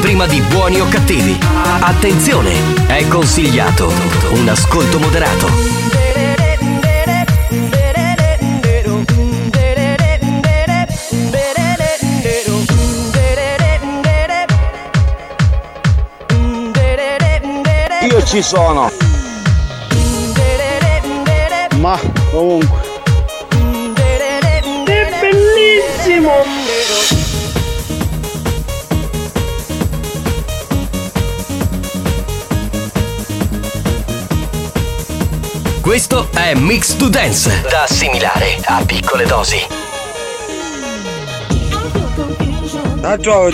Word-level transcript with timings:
L'anteprima 0.00 0.26
di 0.26 0.40
buoni 0.40 0.80
o 0.80 0.88
cattivi. 0.88 1.38
Attenzione, 1.80 2.52
è 2.86 3.06
consigliato 3.08 3.92
un 4.30 4.48
ascolto 4.48 4.98
moderato. 4.98 5.48
Io 18.02 18.24
ci 18.24 18.42
sono. 18.42 18.90
Ma 21.76 21.98
comunque. 22.30 22.89
È 36.50 36.54
Mix 36.54 36.96
to 36.96 37.08
Dance, 37.08 37.62
da 37.68 37.84
assimilare 37.84 38.58
a 38.64 38.82
piccole 38.84 39.24
dosi. 39.24 39.58
Ah, 43.02 43.16
ciao, 43.18 43.48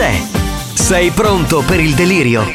c'è. 0.00 0.18
Sei 0.72 1.10
pronto 1.10 1.60
per 1.60 1.78
il 1.78 1.94
delirio? 1.94 2.50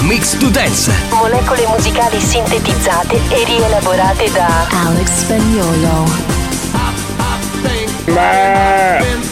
Mix 0.00 0.36
to 0.36 0.48
Dance, 0.50 0.92
molecole 1.12 1.66
musicali 1.68 2.20
sintetizzate 2.20 3.18
e 3.30 3.44
rielaborate 3.44 4.30
da 4.30 4.66
Alex 4.84 5.08
Spagnolo. 5.08 6.04
Inside, 8.04 9.31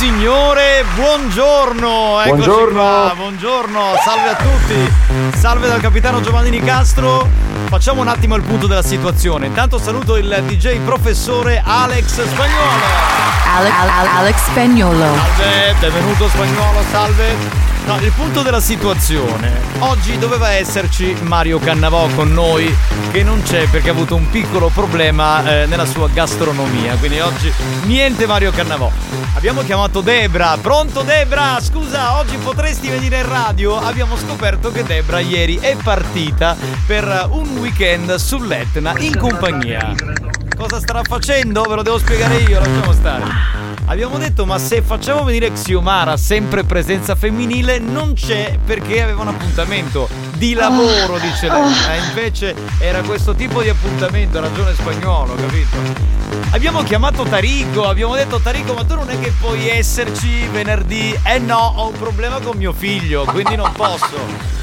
signore, 0.00 0.82
buongiorno. 0.94 2.22
Eccoci 2.22 2.46
Buongiorno. 2.46 2.72
qua, 2.72 3.12
buongiorno, 3.14 3.80
salve 4.02 4.28
a 4.30 4.34
tutti. 4.34 5.36
Salve 5.36 5.68
dal 5.68 5.78
capitano 5.78 6.22
Giovanni 6.22 6.48
Nicastro. 6.48 7.28
Facciamo 7.68 8.00
un 8.00 8.08
attimo 8.08 8.34
il 8.34 8.42
punto 8.42 8.66
della 8.66 8.82
situazione. 8.82 9.46
Intanto 9.46 9.78
saluto 9.78 10.16
il 10.16 10.44
DJ 10.46 10.78
professore 10.80 11.62
Alex 11.64 12.24
Spagnolo. 12.24 13.28
Alex, 13.56 13.72
Alex 14.14 14.36
Spagnolo. 14.44 15.14
Salve, 15.14 15.74
benvenuto 15.80 16.28
Spagnolo, 16.28 16.82
salve. 16.90 17.68
No, 17.86 17.98
il 17.98 18.12
punto 18.12 18.42
della 18.42 18.60
situazione. 18.60 19.50
Oggi 19.78 20.16
doveva 20.18 20.50
esserci 20.50 21.16
Mario 21.22 21.58
Cannavò 21.58 22.06
con 22.14 22.32
noi, 22.32 22.72
che 23.10 23.24
non 23.24 23.42
c'è 23.42 23.66
perché 23.68 23.88
ha 23.88 23.92
avuto 23.92 24.14
un 24.14 24.30
piccolo 24.30 24.68
problema 24.68 25.62
eh, 25.62 25.66
nella 25.66 25.86
sua 25.86 26.08
gastronomia. 26.08 26.94
Quindi 26.96 27.18
oggi 27.18 27.52
niente 27.86 28.26
Mario 28.26 28.52
Cannavò. 28.52 28.90
Abbiamo 29.34 29.62
chiamato 29.62 30.02
Debra. 30.02 30.56
Pronto 30.60 31.02
Debra? 31.02 31.58
Scusa, 31.60 32.18
oggi 32.18 32.36
potresti 32.36 32.88
venire 32.90 33.20
in 33.20 33.28
radio? 33.28 33.76
Abbiamo 33.76 34.16
scoperto 34.16 34.70
che 34.70 34.84
Debra 34.84 35.18
ieri 35.18 35.56
è 35.56 35.74
partita 35.82 36.56
per 36.86 37.26
un 37.30 37.49
weekend 37.58 38.14
sull'Etna 38.14 38.98
in 38.98 39.16
compagnia. 39.16 39.94
Cosa 40.56 40.78
starà 40.78 41.02
facendo? 41.02 41.62
Ve 41.62 41.74
lo 41.74 41.82
devo 41.82 41.98
spiegare 41.98 42.36
io, 42.38 42.58
lasciamo 42.58 42.92
stare. 42.92 43.24
Abbiamo 43.86 44.18
detto 44.18 44.46
ma 44.46 44.58
se 44.58 44.82
facciamo 44.82 45.24
venire 45.24 45.52
Xiomara 45.52 46.16
sempre 46.16 46.64
presenza 46.64 47.14
femminile 47.14 47.78
non 47.78 48.14
c'è 48.14 48.58
perché 48.64 49.02
aveva 49.02 49.22
un 49.22 49.28
appuntamento 49.28 50.08
di 50.40 50.54
lavoro 50.54 51.18
dice 51.18 51.50
lei. 51.50 51.70
Eh, 51.90 52.08
invece 52.08 52.54
era 52.78 53.02
questo 53.02 53.34
tipo 53.34 53.60
di 53.60 53.68
appuntamento 53.68 54.38
ha 54.38 54.40
ragione 54.40 54.72
spagnolo 54.72 55.34
capito? 55.34 55.76
Abbiamo 56.52 56.82
chiamato 56.82 57.24
Tarico 57.24 57.86
abbiamo 57.86 58.14
detto 58.14 58.40
Tarico 58.40 58.72
ma 58.72 58.82
tu 58.82 58.94
non 58.94 59.10
è 59.10 59.20
che 59.20 59.34
puoi 59.38 59.68
esserci 59.68 60.46
venerdì? 60.50 61.14
Eh 61.22 61.38
no 61.40 61.74
ho 61.76 61.88
un 61.88 61.98
problema 61.98 62.40
con 62.40 62.56
mio 62.56 62.72
figlio 62.72 63.24
quindi 63.24 63.54
non 63.54 63.70
posso. 63.72 64.58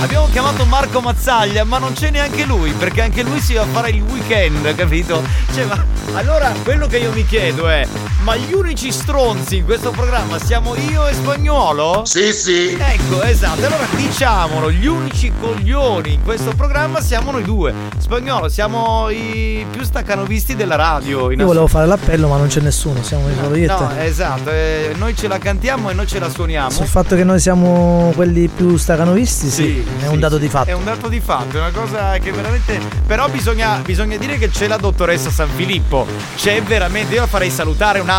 Abbiamo 0.00 0.28
chiamato 0.30 0.66
Marco 0.66 1.00
Mazzaglia, 1.00 1.64
ma 1.64 1.78
non 1.78 1.94
c'è 1.94 2.10
neanche 2.10 2.44
lui, 2.44 2.72
perché 2.72 3.02
anche 3.02 3.22
lui 3.22 3.40
si 3.40 3.54
va 3.54 3.62
a 3.62 3.66
fare 3.66 3.90
il 3.90 4.02
weekend, 4.02 4.74
capito? 4.74 5.22
Cioè, 5.54 5.64
ma 5.64 5.82
allora 6.14 6.52
quello 6.64 6.86
che 6.88 6.98
io 6.98 7.12
mi 7.12 7.24
chiedo 7.24 7.68
è: 7.68 7.86
ma 8.26 8.34
gli 8.34 8.52
unici 8.52 8.90
stronzi 8.90 9.58
in 9.58 9.64
questo 9.64 9.92
programma 9.92 10.40
siamo 10.40 10.74
io 10.74 11.06
e 11.06 11.14
spagnolo? 11.14 12.02
Sì, 12.04 12.32
sì. 12.32 12.76
Ecco, 12.76 13.22
esatto. 13.22 13.64
Allora 13.64 13.86
diciamolo, 13.94 14.72
gli 14.72 14.86
unici 14.86 15.32
coglioni 15.40 16.14
in 16.14 16.24
questo 16.24 16.50
programma 16.56 17.00
siamo 17.00 17.30
noi 17.30 17.44
due. 17.44 17.72
Spagnolo, 17.98 18.48
siamo 18.48 19.10
i 19.10 19.64
più 19.70 19.84
staccanovisti 19.84 20.56
della 20.56 20.74
radio. 20.74 21.30
in 21.30 21.38
Io 21.38 21.46
volevo 21.46 21.68
fare 21.68 21.86
l'appello, 21.86 22.26
ma 22.26 22.36
non 22.36 22.48
c'è 22.48 22.58
nessuno, 22.58 23.00
siamo 23.04 23.28
solo 23.40 23.54
io 23.54 23.78
No, 23.78 23.92
esatto, 23.96 24.50
eh, 24.50 24.92
noi 24.96 25.14
ce 25.14 25.28
la 25.28 25.38
cantiamo 25.38 25.90
e 25.90 25.94
noi 25.94 26.08
ce 26.08 26.18
la 26.18 26.28
suoniamo. 26.28 26.70
Sul 26.70 26.86
fatto 26.86 27.14
che 27.14 27.22
noi 27.22 27.38
siamo 27.38 28.10
quelli 28.16 28.48
più 28.48 28.76
stacanovisti, 28.76 29.48
sì, 29.48 29.86
è 30.00 30.08
un 30.08 30.18
dato 30.18 30.38
di 30.38 30.48
fatto. 30.48 30.68
È 30.68 30.72
un 30.72 30.84
dato 30.84 31.06
di 31.06 31.20
fatto, 31.20 31.58
è 31.58 31.60
una 31.60 31.70
cosa 31.70 32.18
che 32.18 32.32
veramente. 32.32 32.80
Però 33.06 33.28
bisogna, 33.28 33.80
bisogna 33.84 34.16
dire 34.16 34.36
che 34.36 34.48
c'è 34.48 34.66
la 34.66 34.78
dottoressa 34.78 35.30
San 35.30 35.48
Filippo. 35.54 36.08
C'è 36.34 36.60
veramente. 36.60 37.14
Io 37.14 37.20
la 37.20 37.28
farei 37.28 37.50
salutare 37.50 38.00
un 38.00 38.08
attimo, 38.08 38.15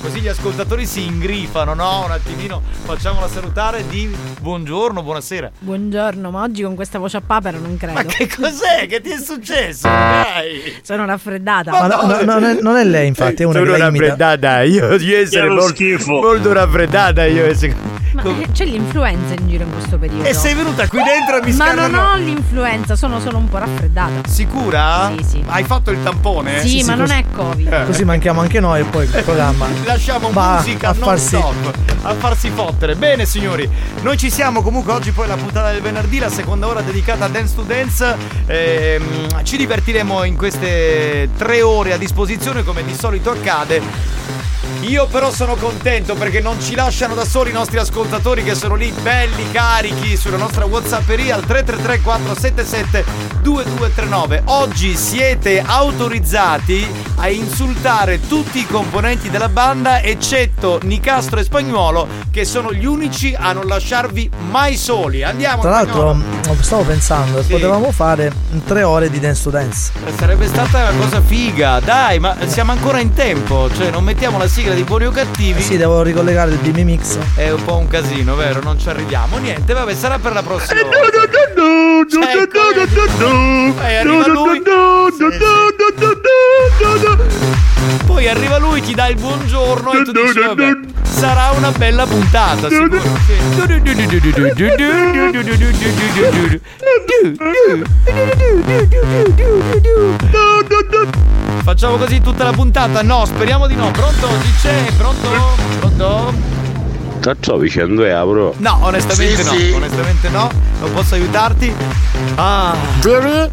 così 0.00 0.20
gli 0.20 0.28
ascoltatori 0.28 0.86
si 0.86 1.04
ingrifano, 1.04 1.74
no? 1.74 2.04
Un 2.04 2.10
attimino. 2.10 2.60
Facciamola 2.84 3.28
salutare 3.28 3.86
di 3.86 4.12
buongiorno, 4.40 5.02
buonasera. 5.02 5.50
Buongiorno, 5.58 6.30
ma 6.30 6.42
oggi 6.42 6.62
con 6.62 6.74
questa 6.74 6.98
voce 6.98 7.18
a 7.18 7.22
papera 7.24 7.58
non 7.58 7.76
credo. 7.76 7.92
Ma 7.94 8.02
che 8.04 8.26
cos'è? 8.28 8.86
Che 8.88 9.00
ti 9.00 9.10
è 9.10 9.18
successo? 9.18 9.86
Dai! 9.86 10.78
Sono 10.82 11.04
raffreddata. 11.04 11.70
Ma 11.70 11.86
no, 11.86 12.02
no, 12.06 12.22
no, 12.22 12.38
non 12.38 12.44
è- 12.44 12.60
non 12.60 12.76
è 12.76 12.84
lei, 12.84 13.06
infatti, 13.06 13.42
è 13.42 13.46
una 13.46 13.58
Sono 13.60 13.76
raffreddata, 13.76 14.62
io 14.62 14.96
di 14.96 15.12
essere 15.12 15.48
molto, 15.48 15.84
molto 16.06 16.52
raffreddata 16.52 17.24
io. 17.26 17.44
essere- 17.46 17.98
Ma 18.12 18.24
eh, 18.24 18.48
c'è 18.50 18.64
l'influenza 18.64 19.34
in 19.34 19.46
giro 19.48 19.62
in 19.62 19.72
questo 19.72 19.96
periodo. 19.96 20.24
E 20.24 20.34
sei 20.34 20.54
venuta 20.54 20.88
qui 20.88 21.00
dentro 21.00 21.36
e 21.40 21.42
mi 21.48 21.54
Ma 21.54 21.72
non 21.72 21.94
ho 21.94 22.16
l'influenza, 22.16 22.96
sono 22.96 23.20
solo 23.20 23.36
un 23.36 23.48
po' 23.48 23.58
raffreddata. 23.58 24.28
Sicura? 24.28 25.12
Sì, 25.16 25.24
sì. 25.24 25.44
Hai 25.46 25.62
fatto 25.62 25.92
il 25.92 26.02
tampone? 26.02 26.60
Sì, 26.60 26.82
ma 26.82 26.96
non 26.96 27.10
è 27.12 27.24
Covid. 27.32 27.72
Eh. 27.72 27.84
Così 27.86 28.02
manchiamo 28.04 28.40
anche 28.40 28.58
noi 28.58 28.80
e 28.80 28.84
poi 28.84 29.08
programma. 29.22 29.66
Lasciamo 29.84 30.30
va 30.30 30.56
musica 30.56 30.88
a 30.90 30.92
non 30.92 31.02
farsi 31.02 31.26
stop 31.26 31.90
a 32.02 32.14
farsi 32.14 32.50
fottere. 32.50 32.96
Bene 32.96 33.26
signori, 33.26 33.68
noi 34.02 34.16
ci 34.16 34.30
siamo 34.30 34.62
comunque 34.62 34.92
oggi 34.92 35.12
poi 35.12 35.26
la 35.26 35.36
puntata 35.36 35.72
del 35.72 35.82
venerdì, 35.82 36.18
la 36.18 36.30
seconda 36.30 36.66
ora 36.66 36.80
dedicata 36.80 37.26
a 37.26 37.28
Dance 37.28 37.54
to 37.54 37.62
Dance. 37.62 38.16
Ehm, 38.46 39.44
ci 39.44 39.56
divertiremo 39.56 40.24
in 40.24 40.36
queste 40.36 41.28
tre 41.36 41.62
ore 41.62 41.92
a 41.92 41.98
disposizione 41.98 42.64
come 42.64 42.84
di 42.84 42.94
solito 42.94 43.30
accade. 43.30 44.39
Io 44.80 45.06
però 45.06 45.30
sono 45.32 45.56
contento 45.56 46.14
perché 46.14 46.40
non 46.40 46.60
ci 46.60 46.74
lasciano 46.74 47.14
da 47.14 47.24
soli 47.24 47.50
i 47.50 47.52
nostri 47.52 47.78
ascoltatori 47.78 48.42
che 48.42 48.54
sono 48.54 48.74
lì 48.74 48.92
belli 49.02 49.50
carichi 49.50 50.16
sulla 50.16 50.36
nostra 50.36 50.64
Whatsapperia 50.64 51.34
al 51.34 51.44
333 51.44 52.00
477 52.00 53.04
2239. 53.42 54.42
Oggi 54.46 54.96
siete 54.96 55.62
autorizzati 55.64 56.86
a 57.16 57.28
insultare 57.28 58.20
tutti 58.26 58.60
i 58.60 58.66
componenti 58.66 59.28
della 59.28 59.48
banda 59.48 60.00
eccetto 60.02 60.78
Nicastro 60.84 61.40
e 61.40 61.44
Spagnuolo 61.44 62.06
che 62.30 62.44
sono 62.44 62.72
gli 62.72 62.86
unici 62.86 63.34
a 63.38 63.52
non 63.52 63.66
lasciarvi 63.66 64.30
mai 64.50 64.76
soli. 64.76 65.22
Andiamo 65.22 65.60
Tra 65.60 65.70
l'altro, 65.70 66.14
Spagnolo. 66.14 66.62
stavo 66.62 66.82
pensando, 66.84 67.42
Sì. 67.42 67.50
potevamo 67.52 67.92
fare 67.92 68.32
tre 68.66 68.82
ore 68.82 69.10
di 69.10 69.18
dance 69.20 69.42
to 69.42 69.50
dance. 69.50 69.92
Sarebbe 70.16 70.46
stata 70.46 70.90
una 70.90 70.98
cosa 71.04 71.20
figa, 71.20 71.80
dai, 71.80 72.18
ma 72.18 72.36
siamo 72.46 72.72
ancora 72.72 73.00
in 73.00 73.12
tempo, 73.12 73.68
cioè 73.74 73.90
non 73.90 74.04
mettiamo 74.04 74.38
la 74.38 74.46
sigla 74.46 74.58
di 74.68 74.84
buoni 74.84 75.06
o 75.06 75.10
cattivi. 75.10 75.58
Eh 75.58 75.62
Sì, 75.62 75.76
devo 75.76 76.02
ricollegare 76.02 76.50
il 76.50 76.58
BB 76.58 76.78
Mix. 76.78 77.16
È 77.34 77.50
un 77.50 77.64
po' 77.64 77.78
un 77.78 77.88
casino, 77.88 78.34
vero? 78.34 78.60
Non 78.62 78.78
ci 78.78 78.88
arriviamo. 78.88 79.38
Niente, 79.38 79.72
vabbè, 79.72 79.94
sarà 79.94 80.18
per 80.18 80.32
la 80.32 80.42
prossima. 80.42 80.80
E. 80.80 80.84
Poi 88.06 88.28
arriva 88.28 88.58
lui, 88.58 88.82
ti 88.82 88.94
dà 88.94 89.08
il 89.08 89.16
buongiorno 89.16 89.92
e 89.92 90.02
tu 90.04 90.12
dici 90.12 90.38
vabbè, 90.38 90.70
sarà 91.02 91.50
una 91.56 91.70
bella 91.70 92.06
puntata, 92.06 92.68
sicuro. 92.68 93.00
Facciamo 101.80 101.96
così 101.96 102.20
tutta 102.20 102.44
la 102.44 102.52
puntata? 102.52 103.00
No, 103.00 103.24
speriamo 103.24 103.66
di 103.66 103.74
no. 103.74 103.90
Pronto? 103.90 104.28
Chi 104.42 104.52
c'è? 104.60 104.92
Pronto? 104.98 105.28
Pronto? 105.78 106.34
Ti 107.20 107.40
trovi 107.40 107.70
100 107.70 108.04
euro? 108.04 108.54
No, 108.58 108.80
onestamente 108.82 109.42
Sì, 109.42 109.50
no. 109.50 109.56
sì. 109.56 109.72
Onestamente 109.72 110.28
no. 110.28 110.50
Non 110.78 110.92
posso 110.92 111.14
aiutarti. 111.14 111.74
Ah. 112.34 112.76
Vieni? 113.00 113.50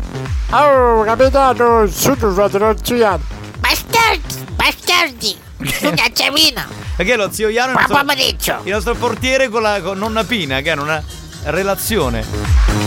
Oh, 0.50 1.04
capitano, 1.04 1.88
fate 1.88 2.58
l'anziano. 2.58 3.20
Bastardi, 3.60 4.46
bastardi. 4.58 5.38
Su 5.64 5.92
Gazzavina. 5.92 6.68
Perché 6.98 7.16
lo 7.16 7.32
zio 7.32 7.48
Iano 7.48 7.78
è 7.78 7.82
il 7.82 7.88
nostro, 7.90 8.62
il 8.64 8.72
nostro 8.74 8.96
portiere 8.96 9.48
con 9.48 9.62
la 9.62 9.80
con 9.82 9.98
nonna 9.98 10.26
Pina, 10.26 10.60
che 10.60 10.72
hanno 10.72 10.84
una 10.84 11.02
relazione. 11.44 12.26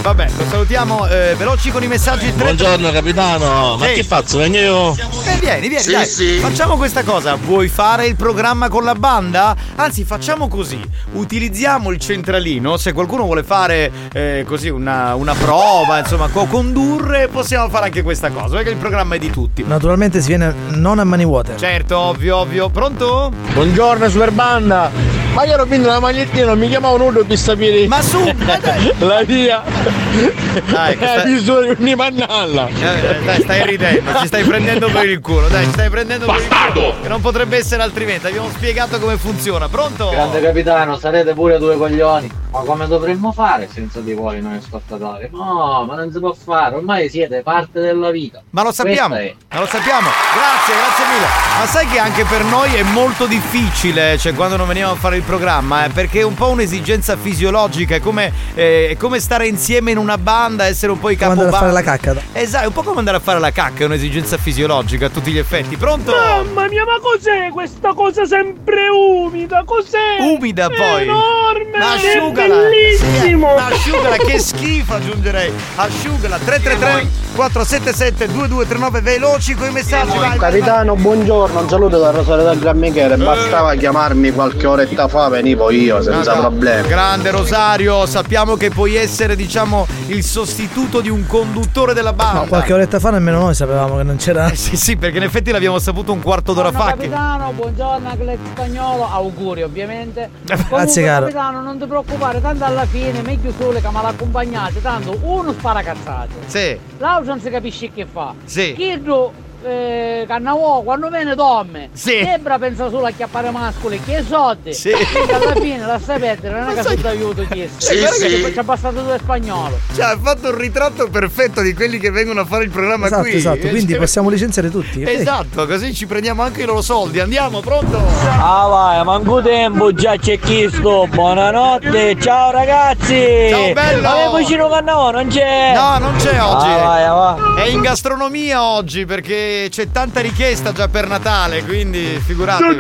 Vabbè, 0.03 0.29
lo 0.39 0.45
salutiamo. 0.49 1.07
eh, 1.09 1.35
veloci 1.37 1.71
con 1.71 1.83
i 1.83 1.87
messaggi. 1.87 2.31
Buongiorno 2.31 2.91
capitano, 2.91 3.77
ma 3.77 3.87
Sì. 3.87 3.93
che 3.95 4.03
faccio? 4.05 4.39
Vengo 4.39 4.57
io? 4.57 4.93
Eh, 4.95 5.39
vieni, 5.41 5.69
vieni, 5.69 5.83
Sì, 5.83 5.91
dai. 5.93 6.07
sì. 6.07 6.39
Facciamo 6.39 6.77
questa 6.77 7.03
cosa. 7.03 7.35
Vuoi 7.35 7.69
fare 7.69 8.07
il 8.07 8.17
programma 8.17 8.69
con 8.71 8.85
la 8.85 8.95
banda? 8.95 9.55
Anzi, 9.77 10.05
facciamo 10.05 10.49
così. 10.49 10.81
Utilizziamo 11.13 11.91
il 11.91 11.99
centralino. 11.99 12.77
Se 12.79 12.93
qualcuno 12.93 13.25
vuole 13.25 13.43
fare 13.43 13.91
eh, 14.13 14.45
così 14.47 14.69
una, 14.71 15.15
una 15.17 15.35
prova, 15.35 15.99
insomma, 15.99 16.29
co-condurre, 16.29 17.29
possiamo 17.29 17.69
fare 17.69 17.87
anche 17.87 18.03
questa 18.03 18.31
cosa. 18.31 18.57
Perché 18.57 18.71
il 18.71 18.77
programma 18.77 19.17
è 19.17 19.19
di 19.19 19.31
tutti. 19.31 19.63
Naturalmente 19.67 20.21
si 20.23 20.29
viene 20.29 20.55
non 20.71 20.99
a 20.99 21.05
mani 21.05 21.25
vuote. 21.27 21.57
Certo, 21.59 21.99
ovvio, 21.99 22.39
ovvio. 22.39 22.71
Pronto? 22.71 23.31
Buongiorno, 23.53 24.09
super 24.09 24.31
banda. 24.31 24.91
Ma 25.35 25.45
io 25.45 25.53
ero 25.53 25.65
vinto 25.65 25.87
la 25.89 26.01
magliettina, 26.01 26.47
non 26.47 26.59
mi 26.59 26.69
chiamavo 26.69 26.97
nudo 26.97 27.25
per 27.25 27.39
sapere. 27.39 27.87
Ma 27.87 28.01
su, 28.03 28.19
La 28.99 29.23
via. 29.25 29.63
Dai, 29.83 30.93
Eh, 30.93 30.97
questa- 30.97 31.23
di 31.25 31.39
solo 31.39 31.75
di 31.75 31.97
pannalla. 31.97 32.69
Eh, 32.69 33.21
dai, 33.25 33.41
stai 33.43 33.65
ridendo, 33.67 34.19
ci 34.21 34.27
stai 34.27 34.45
prendendo 34.45 34.91
per 34.91 35.09
il 35.09 35.21
culo, 35.21 35.49
dai, 35.49 35.65
ci 35.65 35.71
stai 35.73 35.89
prendendo 35.89 36.27
per 36.27 36.37
il 36.41 36.73
culo. 36.73 36.95
Che 37.01 37.09
non 37.09 37.21
potrebbe 37.21 37.57
essere 37.57 37.83
altrimenti, 37.83 38.27
abbiamo 38.27 38.49
spiegato 38.51 38.99
come 38.99 39.17
funziona. 39.17 39.69
Pronto? 39.69 40.11
Grande 40.11 40.41
capitano, 40.43 40.99
sarete 40.99 41.33
pure 41.35 41.59
due 41.59 41.77
coglioni. 41.77 42.39
Ma 42.53 42.63
come 42.65 42.89
dovremmo 42.89 43.31
fare 43.31 43.69
senza 43.73 44.01
di 44.01 44.13
voi 44.13 44.41
noi 44.43 44.57
ascoltatori? 44.57 45.29
No, 45.31 45.85
ma 45.87 45.95
non 45.95 46.11
si 46.11 46.19
può 46.19 46.33
fare, 46.35 46.75
ormai 46.75 47.09
siete 47.09 47.43
parte 47.45 47.79
della 47.79 48.11
vita. 48.11 48.43
Ma 48.51 48.65
lo 48.65 48.73
sappiamo, 48.73 49.15
ma 49.15 49.61
lo 49.61 49.67
sappiamo. 49.67 50.09
Grazie, 50.35 50.75
grazie 50.75 51.05
mille. 51.13 51.27
Ma 51.61 51.67
sai 51.67 51.87
che 51.87 51.99
anche 52.01 52.25
per 52.25 52.43
noi 52.43 52.75
è 52.75 52.83
molto 52.83 53.27
difficile, 53.27 54.19
cioè 54.19 54.35
quando 54.35 54.57
non 54.57 54.67
veniamo 54.67 54.91
a 54.91 54.97
fare 54.97 55.17
il 55.17 55.23
programma, 55.23 55.85
eh, 55.85 55.91
perché 55.91 56.21
è 56.21 56.25
un 56.25 56.35
po' 56.35 56.49
un'esigenza 56.49 57.17
fisiologica, 57.17 57.95
è 57.95 58.01
come 58.01 58.33
eh, 58.55 58.89
è 58.91 58.97
come 58.97 59.21
stare 59.21 59.47
insieme 59.47 59.59
in 59.69 59.99
una 59.99 60.19
banda, 60.19 60.65
essere 60.65 60.91
un 60.93 60.99
po' 60.99 61.11
i 61.11 61.17
Come 61.17 61.31
andare 61.33 61.49
a 61.49 61.51
capobanda. 61.53 61.83
fare 61.83 61.85
la 61.85 62.15
cacca. 62.15 62.23
Esatto, 62.33 62.65
è 62.65 62.67
un 62.67 62.73
po' 62.73 62.83
come 62.83 62.99
andare 62.99 63.17
a 63.19 63.21
fare 63.21 63.39
la 63.39 63.51
cacca, 63.53 63.83
è 63.83 63.85
un'esigenza 63.85 64.37
fisiologica 64.39 65.07
a 65.07 65.09
tutti 65.11 65.31
gli 65.31 65.39
effetti. 65.39 65.77
Pronto? 65.77 66.13
Mamma 66.13 66.67
mia, 66.69 66.85
ma 66.85 66.99
cos'è 67.01 67.51
questa 67.53 67.93
cosa 67.95 68.25
sempre 68.25 68.89
umida? 68.89 69.63
Cos'è? 69.65 70.19
Umida 70.21 70.67
È 70.67 70.75
poi. 70.75 71.03
enorme! 71.03 71.79
Ma 71.79 71.95
È 71.95 71.97
asciugala! 71.97 72.55
bellissimo! 72.57 73.55
Ma 73.55 73.67
asciugala, 73.67 74.17
che 74.17 74.39
schifo 74.39 74.95
aggiungerei! 74.95 75.53
Asciugala 75.77 76.39
333 76.39 77.09
477 77.35 78.27
2239 78.33 79.01
veloci 79.01 79.55
con 79.55 79.69
i 79.69 79.73
messaggi, 79.73 80.17
vai! 80.19 80.39
Capitano, 80.39 80.95
buongiorno, 80.97 81.61
un 81.61 81.69
saluto 81.69 81.99
da 81.99 82.11
Rosario 82.11 82.45
del 82.45 82.59
Gran 82.59 82.79
Michele. 82.79 83.17
Bastava 83.17 83.75
chiamarmi 83.75 84.31
qualche 84.33 84.67
oretta 84.67 85.07
fa, 85.09 85.29
venivo 85.29 85.71
io 85.71 86.03
senza 86.03 86.35
No, 86.35 86.41
no. 86.43 86.49
problemi. 86.49 86.89
Grande 86.89 87.31
Rosario, 87.31 88.07
sappiamo 88.07 88.57
che 88.57 88.71
puoi 88.71 88.97
essere, 88.97 89.37
diciamo, 89.51 89.85
il 90.07 90.23
sostituto 90.23 91.01
di 91.01 91.09
un 91.09 91.27
conduttore 91.27 91.93
della 91.93 92.13
banda. 92.13 92.43
No, 92.43 92.47
qualche 92.47 92.73
oretta 92.73 93.01
fa 93.01 93.11
nemmeno 93.11 93.41
noi 93.41 93.55
sapevamo 93.55 93.97
che 93.97 94.05
non 94.05 94.15
c'era. 94.17 94.49
Sì, 94.61 94.77
sì, 94.77 94.97
perché 94.97 95.17
in 95.17 95.25
effetti 95.25 95.51
l'abbiamo 95.51 95.79
saputo 95.81 96.13
un 96.13 96.21
quarto 96.23 96.53
d'ora 96.53 96.71
fa. 96.71 96.85
che- 96.93 97.09
capitano, 97.09 97.51
buongiorno 97.53 98.09
anche 98.09 98.25
l'ex 98.25 98.39
spagnolo, 98.53 99.11
auguri 99.11 99.63
ovviamente. 99.63 100.31
Comunque, 100.47 100.77
Grazie, 100.77 101.03
caro. 101.03 101.25
capitano, 101.27 101.63
non 101.63 101.79
ti 101.79 101.87
preoccupare, 101.87 102.41
tanto 102.41 102.65
alla 102.65 102.85
fine 102.87 103.23
meglio 103.23 103.53
sole 103.59 103.81
che 103.81 103.89
me 103.91 104.03
l'accompagnate, 104.03 104.81
tanto 104.81 105.19
uno 105.23 105.53
spara 105.53 105.83
cazzate. 105.83 106.35
Sì. 106.47 106.79
L'altro 106.99 107.33
non 107.33 107.41
si 107.41 107.51
capisce 107.51 107.91
che 107.93 108.07
fa. 108.07 108.33
Sì. 108.45 108.75
Chiedo 108.77 109.33
eh, 109.63 110.25
Cannavò, 110.27 110.83
quando 110.83 111.09
viene 111.09 111.35
dorme, 111.35 111.91
Sì. 111.93 112.21
sembra 112.23 112.59
pensa 112.59 112.89
solo 112.91 113.07
a 113.07 113.11
chiappare 113.11 113.51
mascoli, 113.51 114.01
che 114.05 114.25
soldi. 114.29 114.73
Sì. 114.75 114.91
Quindi 114.91 115.33
alla 115.33 115.55
fine 115.55 115.87
lascia 115.87 116.19
perdere, 116.19 116.61
non 116.61 116.71
è 116.71 116.75
che 116.75 116.83
sai- 116.83 116.97
tutto 116.97 117.09
aiuto 117.09 117.45
chiesto. 117.51 117.81
Sì, 117.81 117.97
sì. 117.97 118.41
che 118.43 118.53
ci 118.53 118.59
ha 118.59 118.65
passato 118.65 119.01
due 119.01 119.19
spagnolo. 119.19 119.79
Cioè, 119.95 120.05
ha 120.05 120.19
fatto 120.21 120.49
un 120.51 120.57
ritratto 120.59 121.09
perfetto 121.09 121.61
di 121.61 121.75
quelli 121.75 121.99
che 121.99 122.11
vengono 122.11 122.41
a 122.41 122.45
fare 122.45 122.65
il 122.65 122.71
programma 122.71 123.07
Esatto, 123.07 123.23
qui. 123.23 123.35
esatto. 123.35 123.69
Quindi 123.69 123.89
Cioè- 123.93 123.99
possiamo 123.99 124.29
licenziare 124.31 124.71
tutti. 124.71 125.03
Esatto, 125.03 125.67
così 125.67 125.95
ci 125.95 126.07
prendiamo 126.07 126.43
anche 126.43 126.63
i 126.63 126.65
loro 126.67 126.83
soldi. 126.83 127.21
Andiamo, 127.21 127.61
pronto? 127.61 127.99
Ah 128.41 128.67
vai, 128.69 129.05
manco 129.05 129.41
tempo, 129.43 129.93
già 129.93 130.17
c'è 130.17 130.39
chiesto. 130.39 131.07
Buonanotte, 131.11 132.17
ciao 132.21 132.51
ragazzi! 132.51 133.49
Ciao, 133.51 133.73
bello! 133.73 134.03
Ma 134.03 134.39
vicino 134.39 134.69
Cannavò 134.69 135.11
non 135.11 135.27
c'è! 135.29 135.73
No, 135.75 135.99
non 135.99 136.17
c'è 136.17 136.41
oggi. 136.41 136.67
Ah, 136.67 136.77
vai, 136.79 137.05
ah, 137.05 137.13
va. 137.13 137.37
È 137.63 137.67
in 137.69 137.81
gastronomia 137.81 138.63
oggi 138.63 139.05
perché 139.05 139.49
c'è 139.71 139.91
tanta 139.91 140.21
richiesta 140.21 140.73
già 140.73 140.89
per 140.89 141.07
Natale, 141.09 141.65
quindi 141.65 142.21
figuratevi. 142.25 142.77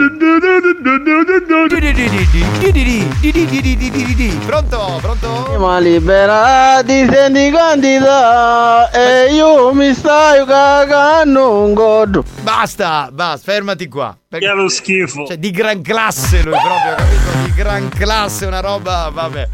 Pronto? 4.46 4.98
Pronto? 5.00 5.56
Ma 5.58 5.78
liberati, 5.78 7.06
senti 7.10 7.50
candida 7.50 8.90
e 8.90 9.32
io 9.32 9.72
mi 9.72 9.94
stai 9.94 10.44
cagando 10.46 11.62
un 11.64 11.74
godo. 11.74 12.24
Basta, 12.42 13.08
basta, 13.12 13.52
fermati 13.52 13.88
qua. 13.88 14.19
Perché 14.30 14.46
Che 14.46 14.52
è 14.52 14.54
lo 14.54 14.68
schifo. 14.68 15.26
Cioè, 15.26 15.38
di 15.38 15.50
gran 15.50 15.82
classe 15.82 16.40
lui 16.44 16.52
proprio, 16.52 16.94
capito? 16.94 17.46
Di 17.46 17.52
gran 17.52 17.88
classe, 17.88 18.46
una 18.46 18.60
roba, 18.60 19.10
vabbè. 19.12 19.48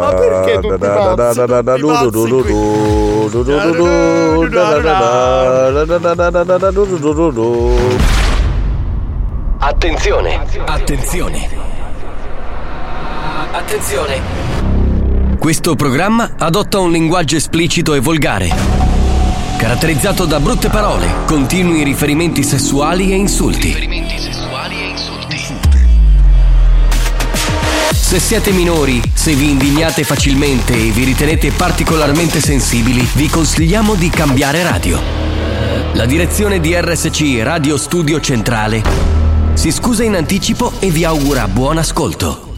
Ma 0.00 0.12
perché 0.12 0.58
tutti 0.60 0.76
pazzi, 0.76 1.46
tutti 1.46 1.56
pazzi 1.56 2.10
Attenzione, 9.60 10.40
attenzione. 10.66 11.48
Attenzione. 13.50 14.20
Questo 15.38 15.74
programma 15.74 16.32
adotta 16.36 16.80
un 16.80 16.90
linguaggio 16.90 17.36
esplicito 17.36 17.94
e 17.94 18.00
volgare, 18.00 18.89
caratterizzato 19.60 20.24
da 20.24 20.40
brutte 20.40 20.70
parole, 20.70 21.06
continui 21.26 21.84
riferimenti 21.84 22.42
sessuali 22.42 23.12
e 23.12 23.16
insulti. 23.16 23.76
Se 27.90 28.18
siete 28.18 28.52
minori, 28.52 29.02
se 29.12 29.34
vi 29.34 29.50
indignate 29.50 30.02
facilmente 30.02 30.72
e 30.72 30.90
vi 30.92 31.04
ritenete 31.04 31.50
particolarmente 31.50 32.40
sensibili, 32.40 33.06
vi 33.12 33.28
consigliamo 33.28 33.96
di 33.96 34.08
cambiare 34.08 34.62
radio. 34.62 34.98
La 35.92 36.06
direzione 36.06 36.58
di 36.58 36.74
RSC 36.74 37.40
Radio 37.42 37.76
Studio 37.76 38.18
Centrale 38.18 38.82
si 39.52 39.70
scusa 39.70 40.02
in 40.04 40.14
anticipo 40.14 40.72
e 40.78 40.88
vi 40.88 41.04
augura 41.04 41.46
buon 41.48 41.76
ascolto. 41.76 42.54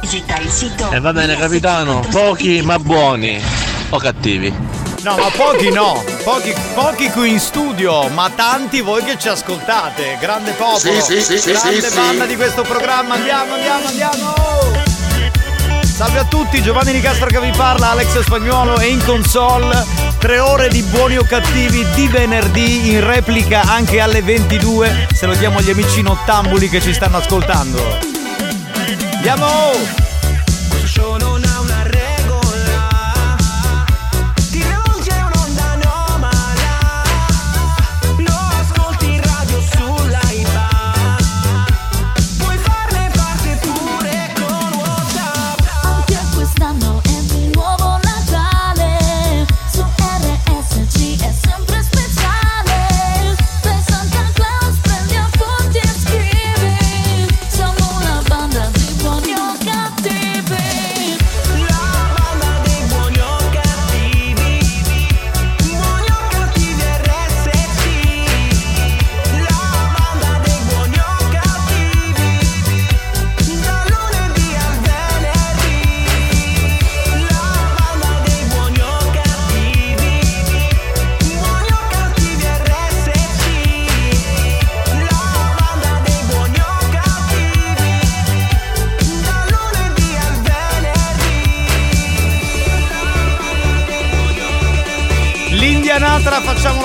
Visita 0.00 0.40
il 0.40 0.50
sito. 0.50 0.90
E 0.90 0.98
va 0.98 1.12
bene 1.12 1.36
capitano, 1.36 2.04
pochi 2.10 2.62
ma 2.62 2.80
buoni. 2.80 3.40
O 3.90 3.98
cattivi. 3.98 4.81
No, 5.02 5.16
ma 5.16 5.30
pochi 5.30 5.70
no. 5.70 6.04
Pochi, 6.22 6.54
pochi 6.74 7.10
qui 7.10 7.32
in 7.32 7.40
studio, 7.40 8.08
ma 8.10 8.30
tanti 8.30 8.80
voi 8.80 9.02
che 9.02 9.18
ci 9.18 9.28
ascoltate. 9.28 10.16
Grande 10.20 10.52
popolo. 10.52 10.78
Sì, 10.78 11.20
sì, 11.20 11.38
sì, 11.38 11.50
grande 11.50 11.88
sì, 11.88 11.94
banda 11.94 12.22
sì. 12.22 12.28
di 12.28 12.36
questo 12.36 12.62
programma. 12.62 13.14
Andiamo, 13.14 13.54
andiamo, 13.54 13.86
andiamo. 13.88 14.34
Salve 15.82 16.20
a 16.20 16.24
tutti, 16.24 16.62
Giovanni 16.62 16.92
Nicastro 16.92 17.26
che 17.26 17.40
vi 17.40 17.50
parla, 17.50 17.90
Alex 17.90 18.20
Spagnuolo 18.20 18.78
e 18.78 18.86
in 18.86 19.04
console. 19.04 19.84
Tre 20.18 20.38
ore 20.38 20.68
di 20.68 20.82
buoni 20.82 21.16
o 21.16 21.24
cattivi 21.24 21.84
di 21.94 22.06
venerdì, 22.06 22.92
in 22.92 23.04
replica 23.04 23.62
anche 23.62 24.00
alle 24.00 24.22
22. 24.22 25.08
Se 25.12 25.26
lo 25.26 25.34
diamo 25.34 25.58
agli 25.58 25.70
amici 25.70 26.00
nottambuli 26.00 26.68
che 26.68 26.80
ci 26.80 26.94
stanno 26.94 27.16
ascoltando. 27.16 27.98
Andiamo! 29.14 30.01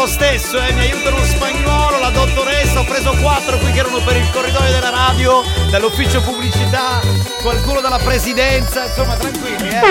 Stesso, 0.07 0.59
eh, 0.59 0.71
mi 0.73 0.79
aiuta 0.79 1.09
uno 1.09 1.23
spagnolo, 1.23 1.99
la 1.99 2.09
dottoressa, 2.09 2.79
ho 2.79 2.85
preso 2.85 3.11
quattro 3.21 3.57
qui 3.57 3.71
che 3.71 3.79
erano 3.79 3.99
per 3.99 4.15
il 4.15 4.29
corridoio 4.31 4.71
della 4.71 4.89
radio, 4.89 5.43
dall'ufficio 5.69 6.21
pubblicità, 6.21 7.01
qualcuno 7.41 7.81
dalla 7.81 7.97
presidenza, 7.97 8.85
insomma 8.85 9.15
tranquilli, 9.15 9.69
eh. 9.69 9.81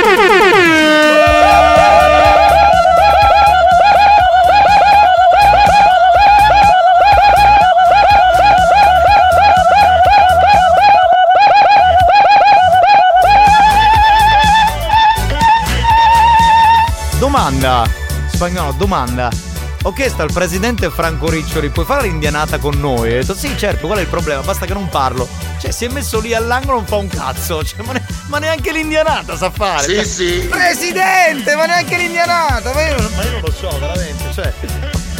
Domanda, 17.19 17.85
spagnolo, 18.29 18.73
domanda. 18.73 19.46
Ho 19.87 19.93
chiesto 19.93 20.23
al 20.23 20.33
presidente 20.33 20.91
Franco 20.91 21.31
Riccioli, 21.31 21.69
puoi 21.69 21.85
fare 21.85 22.09
l'indianata 22.09 22.59
con 22.59 22.75
noi? 22.77 23.13
Ha 23.13 23.21
detto 23.21 23.37
sì, 23.37 23.57
certo, 23.57 23.87
qual 23.87 23.99
è 23.99 24.01
il 24.01 24.09
problema? 24.09 24.43
Basta 24.43 24.67
che 24.67 24.73
non 24.73 24.89
parlo. 24.89 25.29
Cioè, 25.61 25.71
si 25.71 25.85
è 25.85 25.89
messo 25.89 26.19
lì 26.19 26.35
all'angolo, 26.35 26.79
non 26.79 26.87
fa 26.87 26.97
un 26.97 27.07
cazzo. 27.07 27.63
Cioè, 27.65 27.85
ma, 27.85 27.93
ne- 27.93 28.05
ma 28.27 28.39
neanche 28.41 28.73
l'indianata 28.73 29.37
sa 29.37 29.49
fare. 29.49 29.85
Sì, 29.85 29.95
Cioè, 29.95 30.05
sì. 30.05 30.47
Presidente, 30.51 31.55
ma 31.55 31.67
neanche 31.67 31.97
l'indianata. 31.99 32.73
Ma 32.75 32.83
io, 32.85 33.11
ma 33.15 33.23
io 33.23 33.31
non 33.31 33.41
lo 33.43 33.53
so, 33.53 33.79
veramente. 33.79 34.25
Cioè, 34.35 34.53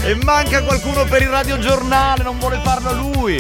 e 0.03 0.15
manca 0.25 0.61
qualcuno 0.65 1.05
per 1.05 1.23
il 1.23 1.29
radiogiornale, 1.29 2.25
non 2.25 2.37
vuole 2.41 2.61
farlo 2.65 2.93
lui. 2.93 3.37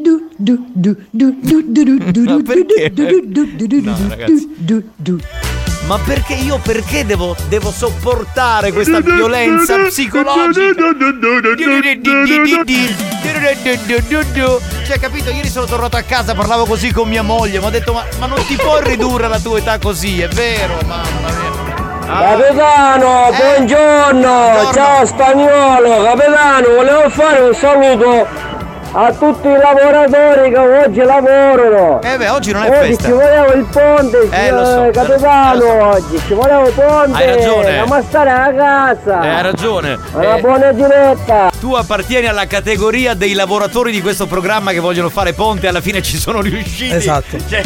Ma 5.86 5.98
perché 5.98 6.34
io 6.34 6.58
perché 6.62 7.04
devo, 7.04 7.34
devo 7.48 7.70
sopportare 7.72 8.72
questa 8.72 9.00
violenza 9.00 9.78
psicologica? 9.78 10.74
Cioè, 14.86 14.98
capito? 15.00 15.30
Ieri 15.30 15.48
sono 15.48 15.66
tornato 15.66 15.96
a 15.96 16.02
casa, 16.02 16.34
parlavo 16.34 16.66
così 16.66 16.92
con 16.92 17.08
mia 17.08 17.22
moglie, 17.22 17.58
mi 17.58 17.66
ha 17.66 17.70
detto 17.70 17.92
ma, 17.92 18.04
ma 18.18 18.26
non 18.26 18.44
ti 18.46 18.54
puoi 18.54 18.80
ridurre 18.84 19.26
alla 19.26 19.40
tua 19.40 19.58
età 19.58 19.78
così, 19.78 20.20
è 20.20 20.28
vero, 20.28 20.74
mamma 20.86 21.30
mia. 21.30 21.50
Ah. 22.06 22.36
Capitano, 22.36 23.28
Eh, 23.28 23.36
buongiorno, 23.36 24.72
ciao 24.72 25.06
spagnolo, 25.06 26.02
capitano, 26.02 26.74
volevo 26.74 27.08
fare 27.10 27.40
un 27.40 27.54
saluto 27.54 28.26
a 28.94 29.10
tutti 29.12 29.48
i 29.48 29.56
lavoratori 29.56 30.50
che 30.50 30.58
oggi 30.58 31.02
lavorano. 31.02 32.00
Eh 32.02 32.16
beh, 32.18 32.28
oggi 32.28 32.52
non 32.52 32.64
è 32.64 32.68
oggi 32.68 32.88
festa. 32.88 33.04
ci 33.04 33.10
volevo 33.12 33.52
il 33.52 33.64
ponte, 33.64 34.28
Eh, 34.30 34.50
lo 34.50 34.64
so, 34.64 34.90
capitano, 34.92 35.88
oggi 35.90 36.18
ci 36.26 36.34
volevo 36.34 36.66
il 36.66 36.72
ponte. 36.74 37.12
Hai 37.22 37.26
ragione. 37.34 37.66
Andiamo 37.68 37.94
a 37.94 38.02
stare 38.02 38.30
a 38.30 38.52
casa. 38.52 39.22
Eh, 39.22 39.28
hai 39.28 39.42
ragione. 39.42 39.98
Una 40.12 40.36
Eh, 40.36 40.40
buona 40.40 40.72
diretta. 40.72 41.51
Tu 41.62 41.74
appartieni 41.74 42.26
alla 42.26 42.48
categoria 42.48 43.14
dei 43.14 43.34
lavoratori 43.34 43.92
di 43.92 44.00
questo 44.00 44.26
programma 44.26 44.72
che 44.72 44.80
vogliono 44.80 45.08
fare 45.10 45.32
ponte 45.32 45.66
e 45.66 45.68
alla 45.68 45.80
fine 45.80 46.02
ci 46.02 46.18
sono 46.18 46.40
riusciti. 46.40 46.92
Esatto. 46.92 47.38
Cioè, 47.48 47.62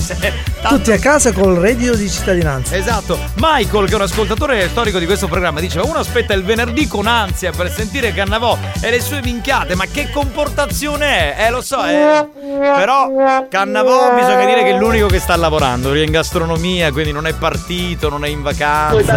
tanto- 0.60 0.76
Tutti 0.76 0.92
a 0.92 0.98
casa 0.98 1.32
col 1.32 1.54
reddito 1.54 1.94
di 1.94 2.10
cittadinanza. 2.10 2.76
Esatto, 2.76 3.18
Michael 3.36 3.86
che 3.86 3.92
è 3.92 3.94
un 3.94 4.02
ascoltatore 4.02 4.68
storico 4.68 4.98
di 4.98 5.06
questo 5.06 5.28
programma 5.28 5.60
diceva 5.60 5.86
uno 5.86 5.96
aspetta 5.96 6.34
il 6.34 6.44
venerdì 6.44 6.86
con 6.86 7.06
ansia 7.06 7.52
per 7.52 7.72
sentire 7.72 8.12
Cannavò 8.12 8.58
e 8.82 8.90
le 8.90 9.00
sue 9.00 9.22
minchiate, 9.22 9.74
ma 9.74 9.86
che 9.86 10.10
comportazione 10.10 11.34
è? 11.34 11.46
Eh 11.46 11.50
lo 11.50 11.62
so, 11.62 11.82
eh. 11.82 12.28
Però 12.76 13.08
Cannavò 13.48 14.14
bisogna 14.14 14.44
dire 14.44 14.62
che 14.62 14.74
è 14.74 14.78
l'unico 14.78 15.06
che 15.06 15.20
sta 15.20 15.36
lavorando, 15.36 15.94
è 15.94 16.00
in 16.00 16.10
gastronomia, 16.10 16.92
quindi 16.92 17.12
non 17.12 17.26
è 17.26 17.32
partito, 17.32 18.10
non 18.10 18.26
è 18.26 18.28
in 18.28 18.42
vacanza. 18.42 18.94
Questo 18.94 19.12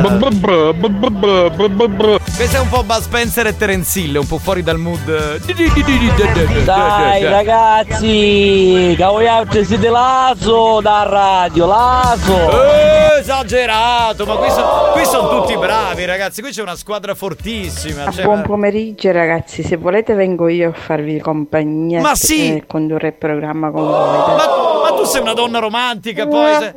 è 2.55 2.59
un 2.59 2.69
po' 2.69 2.83
Bud 2.83 3.01
Spencer 3.01 3.47
e 3.47 3.57
Terence 3.57 3.99
Hill, 3.99 4.15
un 4.15 4.25
po' 4.27 4.37
fuori 4.37 4.67
dal 4.69 4.77
mood. 4.77 5.39
Dai 6.63 7.23
ragazzi, 7.23 8.93
che 8.95 9.03
voi 9.03 9.27
altri 9.27 9.65
siete 9.65 9.89
laso 9.89 10.79
da 10.81 11.03
radio, 11.09 11.65
laso. 11.65 12.51
Eh, 12.51 13.19
esagerato, 13.19 14.25
ma 14.27 14.35
qui, 14.35 14.49
so- 14.51 14.89
qui 14.93 15.05
sono 15.05 15.29
tutti 15.41 15.57
bravi 15.57 16.05
ragazzi, 16.05 16.41
qui 16.41 16.51
c'è 16.51 16.61
una 16.61 16.75
squadra 16.75 17.15
fortissima. 17.15 18.11
cioè- 18.11 18.23
Buon 18.23 18.43
pomeriggio 18.43 19.11
ragazzi, 19.11 19.63
se 19.63 19.75
volete 19.77 20.13
vengo 20.13 20.47
io 20.47 20.69
a 20.69 20.73
farvi 20.73 21.19
compagnia 21.19 21.99
Ma 22.01 22.13
sì! 22.15 22.55
e 22.57 22.63
condurre 22.67 23.07
il 23.07 23.13
programma 23.13 23.71
con 23.71 23.81
voi. 23.87 24.17
ma 24.17 24.93
tu 24.95 25.03
sei 25.05 25.21
una 25.21 25.33
donna 25.33 25.57
romantica, 25.59 26.27
poi. 26.27 26.53
sei- 26.59 26.73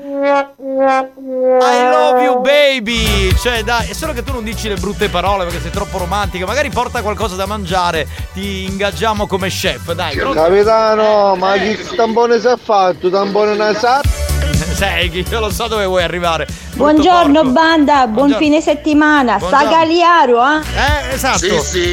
I 0.75 1.89
love 1.91 2.23
you, 2.23 2.41
baby! 2.41 3.35
Cioè, 3.37 3.63
dai, 3.63 3.89
è 3.89 3.93
solo 3.93 4.13
che 4.13 4.23
tu 4.23 4.33
non 4.33 4.43
dici 4.45 4.69
le 4.69 4.77
brutte 4.77 5.09
parole 5.09 5.45
perché 5.45 5.61
sei 5.61 5.71
troppo 5.71 5.99
romantica. 5.99 6.47
Magari 6.47 6.71
porta 6.71 7.03
qualcosa 7.03 7.35
da 7.37 7.47
mangiare, 7.47 7.82
ti 8.33 8.65
ingaggiamo 8.65 9.27
come 9.27 9.49
chef, 9.49 9.93
dai. 9.93 10.15
però- 10.15 10.33
Capitano, 10.33 11.35
ma 11.37 11.53
che 11.55 11.79
tampone 11.97 12.39
si 12.41 12.47
è 12.47 12.55
fatto? 12.63 13.11
Tampone 13.11 13.55
nasale? 13.57 14.03
Sai 14.75 15.11
che 15.11 15.25
io 15.29 15.41
lo 15.41 15.51
so 15.51 15.67
dove 15.67 15.85
vuoi 15.85 16.03
arrivare. 16.03 16.47
Buongiorno 16.75 17.45
banda, 17.51 18.07
buon 18.07 18.35
fine 18.39 18.61
settimana, 18.61 19.37
Buongiorno. 19.37 19.71
Cagliaro, 19.71 20.41
eh? 20.43 21.11
Eh, 21.11 21.15
esatto, 21.15 21.45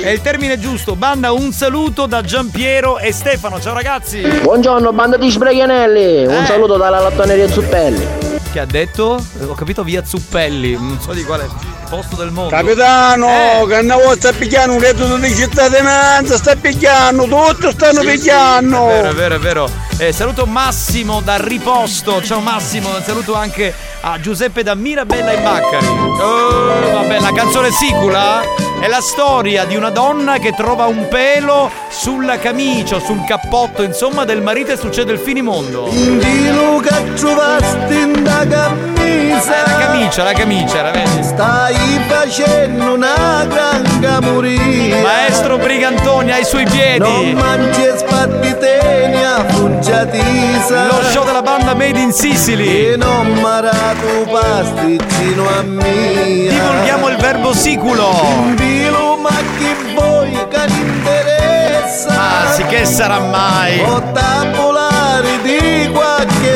è 0.03 0.09
il 0.09 0.21
termine 0.21 0.57
giusto. 0.59 0.95
Banda, 0.95 1.31
un 1.31 1.51
saluto 1.51 2.05
da 2.05 2.21
Giampiero 2.21 2.97
e 2.97 3.11
Stefano. 3.11 3.59
Ciao 3.59 3.73
ragazzi! 3.73 4.21
Buongiorno, 4.21 4.93
banda 4.93 5.17
di 5.17 5.29
sbreghianelli. 5.29 6.25
Un 6.27 6.43
Eh. 6.43 6.45
saluto 6.45 6.77
dalla 6.77 6.99
lattoneria 6.99 7.47
Zuppelli. 7.49 8.28
Che 8.51 8.59
ha 8.59 8.65
detto? 8.65 9.23
Ho 9.45 9.53
capito 9.53 9.83
via 9.83 10.03
Zuppelli, 10.03 10.73
non 10.73 10.97
so 10.99 11.13
di 11.13 11.23
quale 11.23 11.47
posto 11.87 12.15
del 12.15 12.31
mondo. 12.31 12.49
Capitano, 12.49 13.27
Eh. 13.27 13.67
che 13.67 13.75
una 13.75 13.95
volta 13.95 14.29
sta 14.29 14.31
pigliando 14.33 14.73
un 14.73 14.79
reddito 14.81 15.17
di 15.17 15.35
cittadinanza, 15.35 16.35
sta 16.35 16.55
pigliando, 16.55 17.25
tutto 17.25 17.69
stanno 17.71 18.01
pigliando. 18.01 18.89
È 18.89 19.01
vero, 19.01 19.09
è 19.09 19.13
vero, 19.13 19.35
è 19.35 19.39
vero. 19.39 19.69
Eh, 19.99 20.11
saluto 20.13 20.45
Massimo 20.47 21.21
da 21.21 21.37
Riposto. 21.37 22.23
Ciao 22.23 22.39
Massimo, 22.39 22.89
saluto 23.05 23.35
anche 23.35 23.71
a 24.01 24.19
Giuseppe 24.19 24.63
da 24.63 24.73
Mirabella 24.73 25.31
e 25.31 25.41
Baccari. 25.41 25.85
Oh, 25.87 26.91
vabbè, 26.93 27.19
la 27.19 27.31
canzone 27.33 27.69
sicula 27.71 28.41
è 28.79 28.87
la 28.87 29.01
storia 29.01 29.65
di 29.65 29.75
una 29.75 29.89
donna 29.89 30.37
che 30.37 30.53
trova 30.53 30.85
un 30.85 31.07
pelo 31.09 31.69
sulla 31.89 32.39
camicia 32.39 32.99
sul 32.99 33.25
cappotto, 33.25 33.83
insomma, 33.83 34.23
del 34.25 34.41
marito 34.41 34.71
e 34.71 34.77
succede 34.77 35.11
il 35.11 35.19
finimondo. 35.19 35.87
Dillo 35.89 36.79
che 36.81 37.13
trovasti 37.15 37.93
in 37.95 38.23
da 38.45 38.89
camisa 38.93 39.63
La 39.65 39.77
camicia, 39.85 40.23
la 40.23 40.33
camicia, 40.33 40.77
era 40.77 40.91
vedi? 40.91 41.23
Stai 41.23 41.75
facendo 42.07 42.93
una 42.93 43.45
gran 43.47 43.99
camuria 43.99 45.01
Maestro 45.01 45.57
Brigantoni 45.57 46.31
ai 46.31 46.45
suoi 46.45 46.65
piedi. 46.65 46.99
Non 46.99 47.31
mangi 47.31 47.83
e 47.83 47.97
spattiteni 47.97 49.23
a 49.23 49.45
fungiatisa 49.47 50.87
Lo 50.87 51.03
show 51.03 51.25
della 51.25 51.41
banda 51.41 51.73
Made 51.73 51.99
in 51.99 52.11
Sicily. 52.11 52.93
E 52.93 52.97
non 52.97 53.39
marato 53.41 54.27
pasticcino 54.29 55.47
a 55.57 55.61
mia 55.61 56.51
Divulghiamo 56.51 57.09
il 57.09 57.17
verbo 57.17 57.53
siculo. 57.53 58.11
Dillo 58.55 59.17
ma 59.17 59.29
che 59.57 59.75
vuoi 59.93 60.31
che 60.49 60.65
interessa 60.67 62.09
Ma 62.13 62.51
sì 62.51 62.63
che 62.65 62.85
sarà 62.85 63.19
mai? 63.19 63.81
O 63.81 64.01
tabulare 64.11 64.67
di 64.67 64.68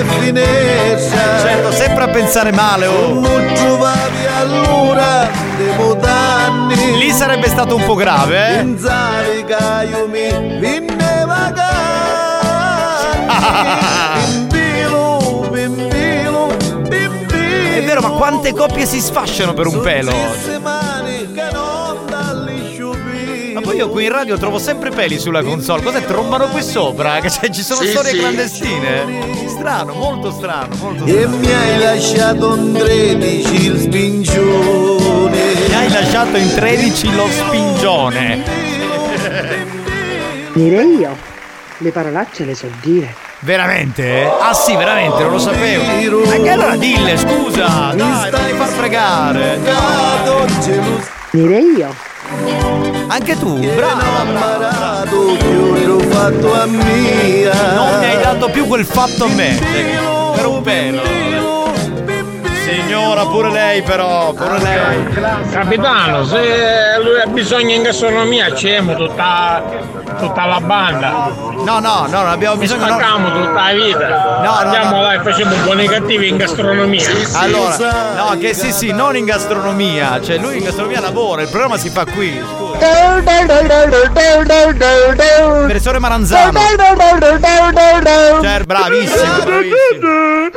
finestra 0.04 1.39
Certo, 1.39 1.72
sempre 1.72 2.04
a 2.04 2.08
pensare 2.08 2.52
male, 2.52 2.88
oh. 2.88 3.13
Non 3.20 3.52
trovavi 3.54 4.26
allora 4.39 5.30
devo 5.58 5.94
danni 5.96 6.98
Lì 6.98 7.12
sarebbe 7.12 7.48
stato 7.48 7.76
un 7.76 7.84
po' 7.86 7.96
grave, 7.96 8.60
eh? 8.60 8.63
Io 9.89 10.08
mi 10.08 10.60
vinne 10.60 11.13
bimbilo 14.50 16.48
È 17.76 17.84
vero, 17.84 18.02
ma 18.02 18.10
quante 18.10 18.54
coppie 18.54 18.86
si 18.86 19.00
sfasciano 19.00 19.54
per 19.54 19.68
un 19.68 19.82
pelo? 19.82 20.12
Poi 23.74 23.78
io 23.78 23.90
qui 23.90 24.04
in 24.06 24.12
radio 24.12 24.38
trovo 24.38 24.60
sempre 24.60 24.92
peli 24.92 25.18
sulla 25.18 25.42
console. 25.42 25.82
Cos'è? 25.82 26.06
Trombano 26.06 26.48
qui 26.48 26.62
sopra? 26.62 27.20
Che 27.20 27.30
cioè, 27.30 27.50
ci 27.50 27.64
sono 27.64 27.82
Sì, 27.82 27.88
storie 27.88 28.12
sì. 28.12 28.18
clandestine? 28.20 29.48
Strano, 29.48 29.94
molto 29.94 30.32
strano, 30.32 30.76
molto 30.76 31.06
E 31.06 31.22
strano. 31.22 31.38
mi 31.38 31.52
hai 31.52 31.80
lasciato 31.80 32.54
un 32.54 32.74
13 32.74 33.66
il 33.66 33.80
spingione 33.80 35.54
Mi 35.68 35.74
hai 35.74 35.90
lasciato 35.90 36.38
in 36.38 36.54
13 36.54 37.16
lo 37.16 37.28
spingione. 37.30 38.44
Direi 40.54 40.96
io. 40.98 41.18
Le 41.80 41.92
parolacce 41.92 42.46
le 42.46 42.54
so 42.56 42.68
dire. 42.82 43.16
Veramente? 43.40 44.32
Ah 44.40 44.54
sì, 44.54 44.76
veramente, 44.76 45.22
non 45.24 45.32
lo 45.32 45.40
sapevo. 45.40 45.84
Anche 46.30 46.50
allora 46.50 46.76
dille, 46.78 47.18
scusa, 47.18 47.92
dai, 47.96 48.30
non 48.32 48.46
ti 48.48 48.54
far 48.54 48.68
fregare. 48.70 49.60
Direi 51.32 51.74
io. 51.76 52.12
Anche 53.08 53.38
tu, 53.38 53.60
brava, 53.76 54.24
brava. 54.32 55.04
Ti 55.08 55.86
ho 55.86 56.00
fatto 56.00 56.54
a 56.54 56.65
mia 56.65 57.54
Non 57.76 58.00
mi 58.00 58.06
hai 58.06 58.19
dato 58.22 58.50
più 58.50 58.65
quel 58.65 58.86
fatto 58.86 59.26
a 59.26 59.28
me. 59.28 59.60
Per 60.36 60.46
un 60.46 60.62
pelo. 60.62 61.02
Signora, 62.63 63.26
pure 63.26 63.52
lei 63.52 63.82
però, 63.84 64.34
pure 64.34 64.60
lei. 64.60 65.06
Capitano, 65.52 66.24
se 66.24 66.38
lui 67.04 67.22
ha 67.22 67.28
bisogno 67.28 67.76
in 67.76 67.84
gastronomia 67.84 68.52
c'è 68.52 68.82
tutta, 68.96 69.62
tutta 70.13 70.45
la 70.45 70.60
banda. 70.60 71.10
No, 71.10 71.63
no, 71.63 71.80
no, 71.80 72.08
non 72.08 72.28
abbiamo 72.28 72.56
bisogno. 72.56 72.86
no. 72.86 72.93
Spacchiamo 72.93 73.32
tutta 73.32 73.52
la 73.52 73.73
vita. 73.73 74.08
No, 74.08 74.41
no, 74.43 74.52
Andiamo 74.52 74.95
no. 74.97 75.02
là 75.02 75.13
e 75.13 75.19
facciamo 75.21 75.56
buoni 75.63 75.86
e 75.86 75.89
cattivi 75.89 76.28
in 76.30 76.38
gastronomia. 76.38 77.08
Allora, 77.34 77.76
no, 78.15 78.38
che 78.39 78.54
sì, 78.54 78.71
sì, 78.71 78.91
non 78.91 79.15
in 79.15 79.26
gastronomia. 79.26 80.21
Cioè, 80.21 80.38
lui 80.38 80.58
in 80.58 80.63
gastronomia 80.63 80.99
lavora, 81.02 81.41
il 81.41 81.49
programma 81.49 81.78
si 81.78 81.89
fa 81.89 82.06
qui. 82.06 82.41
Scusa. 82.41 82.78
Professore 85.65 85.99
Maranzano. 85.99 86.52
Cioè, 88.41 88.63
bravissimo, 88.63 89.34
bravissimo. 89.43 90.49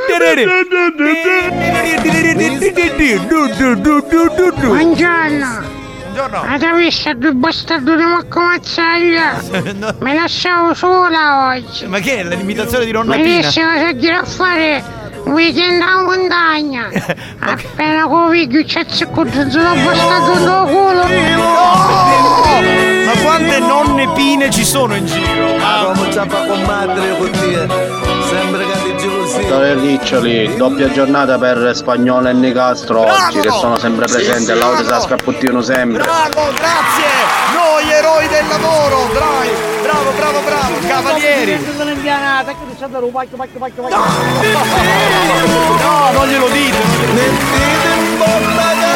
Buongiorno. 4.67 5.76
Buongiorno. 6.17 6.51
Avete 6.51 6.73
visto 6.73 7.13
due 7.13 7.31
bastardi 7.33 7.95
di 7.95 8.03
Maccomazzaglia? 8.03 9.35
No. 9.77 9.95
Mi 9.99 10.15
lasciavo 10.15 10.73
sola 10.73 11.49
oggi. 11.49 11.85
Ma 11.85 11.99
che 11.99 12.17
è 12.17 12.23
l'imitazione 12.23 12.85
di 12.85 12.91
nonna 12.91 13.15
Mi 13.15 13.21
Pina? 13.21 13.51
se 13.51 13.93
dire 13.93 14.15
a 14.15 14.23
fare 14.25 14.83
Weekend 15.27 15.81
a 15.81 16.01
montagna. 16.01 16.89
Appena 17.39 18.07
con 18.07 18.31
figlio 18.31 18.63
c'è 18.63 18.85
secondo 18.87 19.49
sono 19.49 19.73
bastato 19.83 20.31
il 20.31 20.69
culo. 20.69 21.03
Ma 23.05 23.21
quante 23.21 23.59
nonne 23.59 24.09
pine 24.13 24.49
ci 24.49 24.63
sono 24.63 24.95
in 24.95 25.05
giro? 25.05 25.55
Ma 25.57 25.93
come 25.93 26.09
c'è 26.09 26.25
con 26.25 26.61
madre 26.63 27.17
con 27.17 27.29
te? 27.31 27.67
Sempre 28.27 28.65
che 28.65 28.83
ti 28.83 28.97
giro 28.97 29.17
così. 29.19 29.45
Dove 29.45 29.73
riccioli, 29.75 30.55
doppia 30.55 30.91
giornata 30.91 31.37
per 31.37 31.71
Spagnolo 31.75 32.29
e 32.29 32.33
Nicastro 32.33 33.01
oggi 33.01 33.39
che 33.39 33.49
sono 33.51 33.77
sempre 33.77 34.05
presenti, 34.05 34.51
sì. 34.51 34.57
l'auto 34.57 34.83
sa 34.83 34.99
scappottino 34.99 35.61
sempre. 35.61 36.03
Bravo, 36.03 36.51
grazie! 36.53 37.05
Noi 37.53 37.91
eroi 37.91 38.27
del 38.27 38.47
lavoro, 38.47 39.09
dai! 39.13 39.76
Bravo, 39.87 40.11
bravo, 40.11 40.41
bravo, 40.41 40.75
cavalieri! 40.85 41.65
Indianata. 41.93 42.53
No, 45.79 46.11
non 46.11 46.27
glielo 46.27 46.49
dite! 46.49 47.85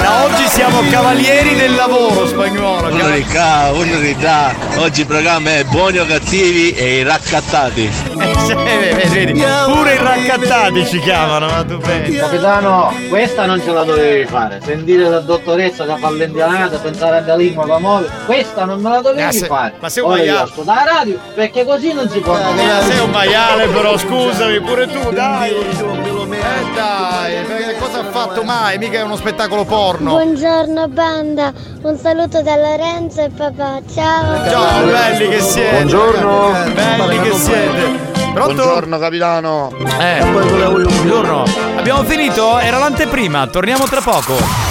Da 0.01 0.23
oggi 0.25 0.47
siamo 0.47 0.81
cavalieri 0.89 1.55
del 1.55 1.75
lavoro 1.75 2.27
spagnolo. 2.27 2.87
Unica, 2.87 3.71
unica, 3.71 4.53
oggi 4.77 5.01
il 5.01 5.07
programma 5.07 5.55
è 5.57 5.63
buoni 5.63 5.99
o 5.99 6.05
cattivi 6.05 6.71
e 6.73 6.97
i 6.97 7.03
raccattati. 7.03 7.83
Eh, 7.85 8.35
sì, 8.45 8.53
vedi, 8.53 9.09
vedi, 9.09 9.45
pure 9.65 9.93
i 9.93 9.97
raccattati 9.97 10.85
ci 10.87 10.99
chiamano, 10.99 11.47
ma 11.47 11.63
tu 11.63 11.77
pensi? 11.77 12.15
Capitano, 12.17 12.93
questa 13.09 13.45
non 13.45 13.61
ce 13.61 13.71
la 13.71 13.83
dovevi 13.83 14.25
fare. 14.25 14.59
Sentire 14.63 15.07
la 15.07 15.19
dottoressa 15.19 15.85
che 15.85 15.95
fa 15.99 16.11
l'indianata, 16.11 16.77
pensare 16.79 17.17
alla 17.17 17.35
lingua 17.35 17.79
muove, 17.79 18.09
questa 18.25 18.65
non 18.65 18.81
me 18.81 18.89
la 18.89 19.01
dovevi 19.01 19.23
Ma 19.23 19.31
se- 19.31 19.45
fare. 19.45 19.73
ma 19.79 19.89
sei 19.89 20.03
un 20.03 20.11
Ora 20.11 20.23
io 20.23 20.47
radio 20.83 21.19
perché 21.33 21.65
così 21.65 21.93
non 21.93 22.09
si 22.09 22.19
può 22.19 22.33
Ma 22.33 22.81
sei 22.81 22.99
un 22.99 23.09
maiale 23.09 23.67
però, 23.67 23.97
scusami, 23.97 24.59
pure 24.61 24.87
tu, 24.87 25.11
dai! 25.11 25.51
Eh 25.51 26.73
dai, 26.73 27.77
cosa 27.77 27.99
ha 27.99 28.03
fatto 28.05 28.43
mai? 28.43 28.77
Mica 28.77 28.99
è 28.99 29.01
uno 29.03 29.15
spettacolo 29.15 29.65
porno! 29.65 30.11
Buongiorno 30.11 30.87
banda, 30.87 31.53
un 31.83 31.97
saluto 31.97 32.41
da 32.41 32.55
Lorenzo 32.55 33.21
e 33.21 33.29
papà, 33.29 33.81
ciao! 33.93 34.49
Ciao, 34.49 34.85
belli 34.85 35.29
che 35.29 35.41
siete! 35.41 35.71
Buongiorno. 35.71 36.51
Belli 36.73 37.19
che 37.21 37.33
siete! 37.33 38.09
Pronto? 38.33 38.53
Buongiorno 38.53 38.97
capitano. 38.97 39.71
Eh, 39.99 40.23
buongiorno. 40.23 41.43
Abbiamo 41.77 42.03
finito? 42.03 42.59
Era 42.59 42.77
l'anteprima, 42.77 43.47
torniamo 43.47 43.85
tra 43.85 43.99
poco. 43.99 44.70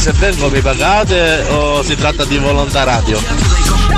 Se 0.00 0.12
vengo 0.12 0.48
mi 0.48 0.62
pagate 0.62 1.44
o 1.50 1.82
si 1.82 1.94
tratta 1.94 2.24
di 2.24 2.38
volontariato? 2.38 3.89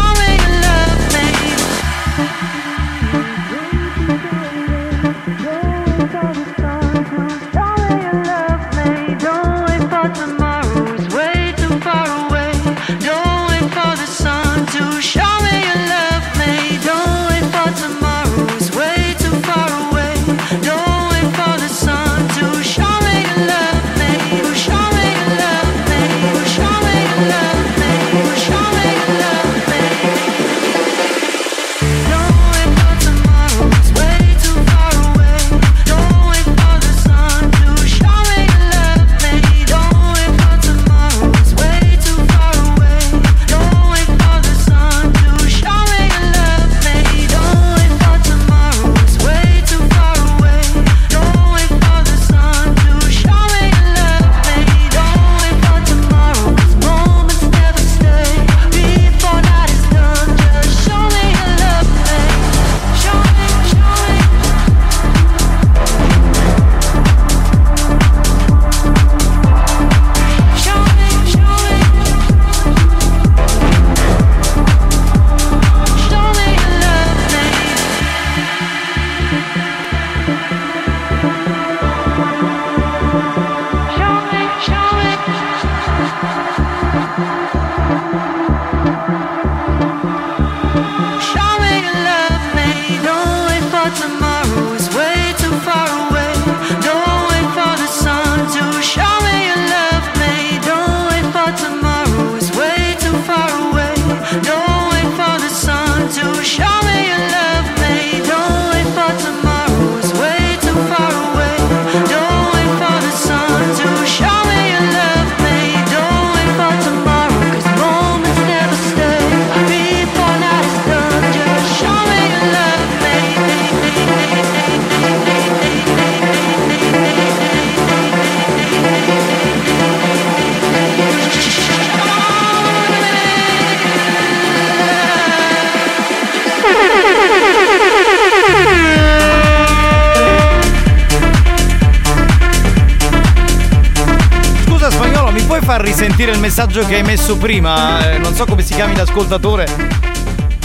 Puoi 145.47 145.61
far 145.61 145.81
risentire 145.81 146.33
il 146.33 146.39
messaggio 146.39 146.85
che 146.87 146.97
hai 146.97 147.03
messo 147.03 147.37
prima? 147.37 148.13
Eh, 148.13 148.19
non 148.19 148.35
so 148.35 148.45
come 148.45 148.63
si 148.63 148.75
chiami 148.75 148.97
l'ascoltatore. 148.97 150.12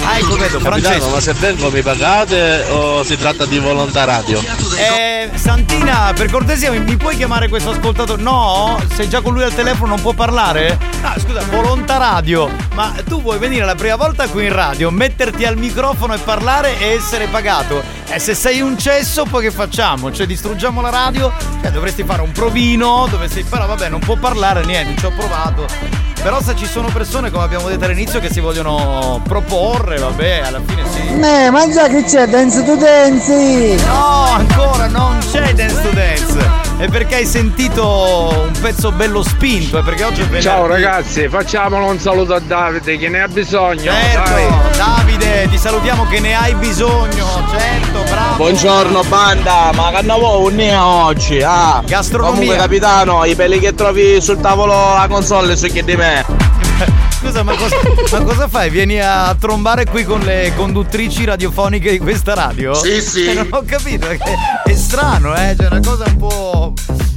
Ah, 0.10 0.20
ecco, 0.20 0.38
vedo, 0.38 0.60
Francesco. 0.62 1.10
ma 1.10 1.20
se 1.20 1.34
vengo 1.34 1.70
mi 1.70 1.82
pagate 1.82 2.64
o 2.70 3.04
si 3.04 3.18
tratta 3.18 3.46
di 3.46 3.60
volontario? 3.60 4.42
Eh, 4.78 5.30
Santina, 5.36 6.14
per 6.16 6.32
cortesia, 6.32 6.72
mi, 6.72 6.80
mi 6.80 6.96
puoi 6.96 7.18
chiamare 7.18 7.50
questo 7.50 7.72
ascoltatore? 7.72 8.22
No? 8.22 8.80
Sei 8.94 9.10
già 9.10 9.20
con 9.20 9.34
lui 9.34 9.44
al 9.44 9.54
telefono, 9.54 9.90
non 9.90 10.02
può 10.02 10.14
parlare? 10.14 10.80
Ah, 11.02 11.20
scusa, 11.20 11.42
Volonta 11.50 11.98
Radio. 11.98 12.50
Ma 12.74 12.94
tu 13.06 13.22
vuoi 13.22 13.38
venire 13.38 13.66
la 13.66 13.76
prima 13.76 13.98
volta 13.98 14.28
qui 14.30 14.46
in 14.46 14.54
radio, 14.54 14.92
metterti 14.92 15.44
al 15.44 15.58
microfono 15.58 16.14
e 16.14 16.20
parlare 16.20 16.80
e 16.80 16.94
essere 16.94 17.28
pagato? 17.28 17.84
E 18.08 18.18
se 18.20 18.34
sei 18.34 18.62
un 18.62 18.78
cesso, 18.78 19.26
poi 19.26 19.44
che 19.44 19.52
facciamo? 19.52 20.10
Cioè, 20.10 20.26
distruggiamo 20.26 20.80
la 20.80 20.90
radio? 20.90 21.34
Cioè, 21.62 21.70
dovresti 21.72 22.04
fare 22.06 22.22
un 22.22 22.32
provino, 22.32 23.08
dovresti. 23.10 23.44
Però 23.44 23.66
vabbè, 23.66 23.90
non 23.90 24.00
può 24.00 24.16
parlare 24.16 24.64
niente, 24.64 24.98
ci 25.00 25.06
ho 25.06 25.12
provato. 25.12 26.07
Però 26.22 26.42
se 26.42 26.56
ci 26.56 26.66
sono 26.66 26.90
persone, 26.92 27.32
come 27.32 27.44
abbiamo 27.44 27.70
detto 27.70 27.86
all'inizio, 27.86 28.20
che 28.20 28.30
si 28.30 28.40
vogliono 28.40 29.22
proporre, 29.26 29.98
vabbè, 29.98 30.42
alla 30.46 30.62
fine 30.66 30.84
sì. 30.92 31.08
Eh, 31.08 31.50
ma 31.50 31.72
già 31.72 31.88
che 31.88 32.04
c'è 32.04 32.28
Dance 32.28 32.66
to 32.66 32.76
Dance! 32.76 33.76
No, 33.86 34.26
ancora 34.34 34.88
non 34.88 35.20
c'è 35.32 35.54
Dance 35.54 35.82
to 35.82 35.90
Dance. 35.92 36.66
È 36.78 36.88
perché 36.90 37.16
hai 37.16 37.26
sentito 37.26 38.44
un 38.46 38.52
pezzo 38.60 38.92
bello 38.92 39.24
spinto, 39.24 39.80
è 39.80 39.84
perché 39.84 40.04
oggi 40.04 40.22
è 40.22 40.26
venerdì. 40.26 40.44
Ciao 40.44 40.68
ragazzi, 40.68 41.28
facciamolo 41.28 41.86
un 41.86 42.00
saluto 42.00 42.36
a 42.36 42.40
Davide 42.40 42.98
che 42.98 43.10
ne 43.10 43.22
ha 43.22 43.28
bisogno. 43.28 43.92
Certo, 43.92 44.30
dai. 44.30 44.48
Davide, 44.78 45.48
ti 45.50 45.58
salutiamo 45.58 46.06
che 46.08 46.20
ne 46.20 46.36
hai 46.36 46.54
bisogno, 46.56 47.26
certo, 47.50 48.04
bravo. 48.10 48.36
Buongiorno 48.36 49.04
banda, 49.08 49.72
ma 49.74 49.92
che 49.92 50.06
vuoi 50.06 50.54
un 50.54 50.76
oggi? 50.78 51.42
Ah, 51.42 51.82
Gastronomia. 51.84 52.34
Comunque 52.34 52.58
capitano, 52.58 53.26
i 53.26 53.34
peli 53.34 53.60
che 53.60 53.74
trovi 53.74 54.22
sul 54.22 54.40
tavolo 54.40 54.74
la 54.74 55.08
console 55.10 55.56
sono 55.56 55.74
che 55.74 55.84
di 55.84 55.96
me. 55.96 56.07
Scusa, 57.20 57.42
ma 57.44 57.56
cosa, 57.56 57.76
ma 58.12 58.24
cosa 58.24 58.48
fai? 58.48 58.70
Vieni 58.70 59.00
a 59.02 59.36
trombare 59.40 59.86
qui 59.86 60.04
con 60.04 60.20
le 60.20 60.54
conduttrici 60.56 61.26
radiofoniche 61.26 61.92
di 61.92 61.98
questa 61.98 62.34
radio? 62.36 62.74
Sì, 62.76 63.02
sì. 63.02 63.26
Eh, 63.26 63.34
non 63.36 63.48
ho 63.50 63.64
capito, 63.66 64.08
è 64.10 64.74
strano, 64.76 65.36
eh? 65.36 65.56
C'è 65.58 65.66
una 65.68 65.80
cosa 65.84 66.06
un 66.06 66.18
po'. 66.18 66.74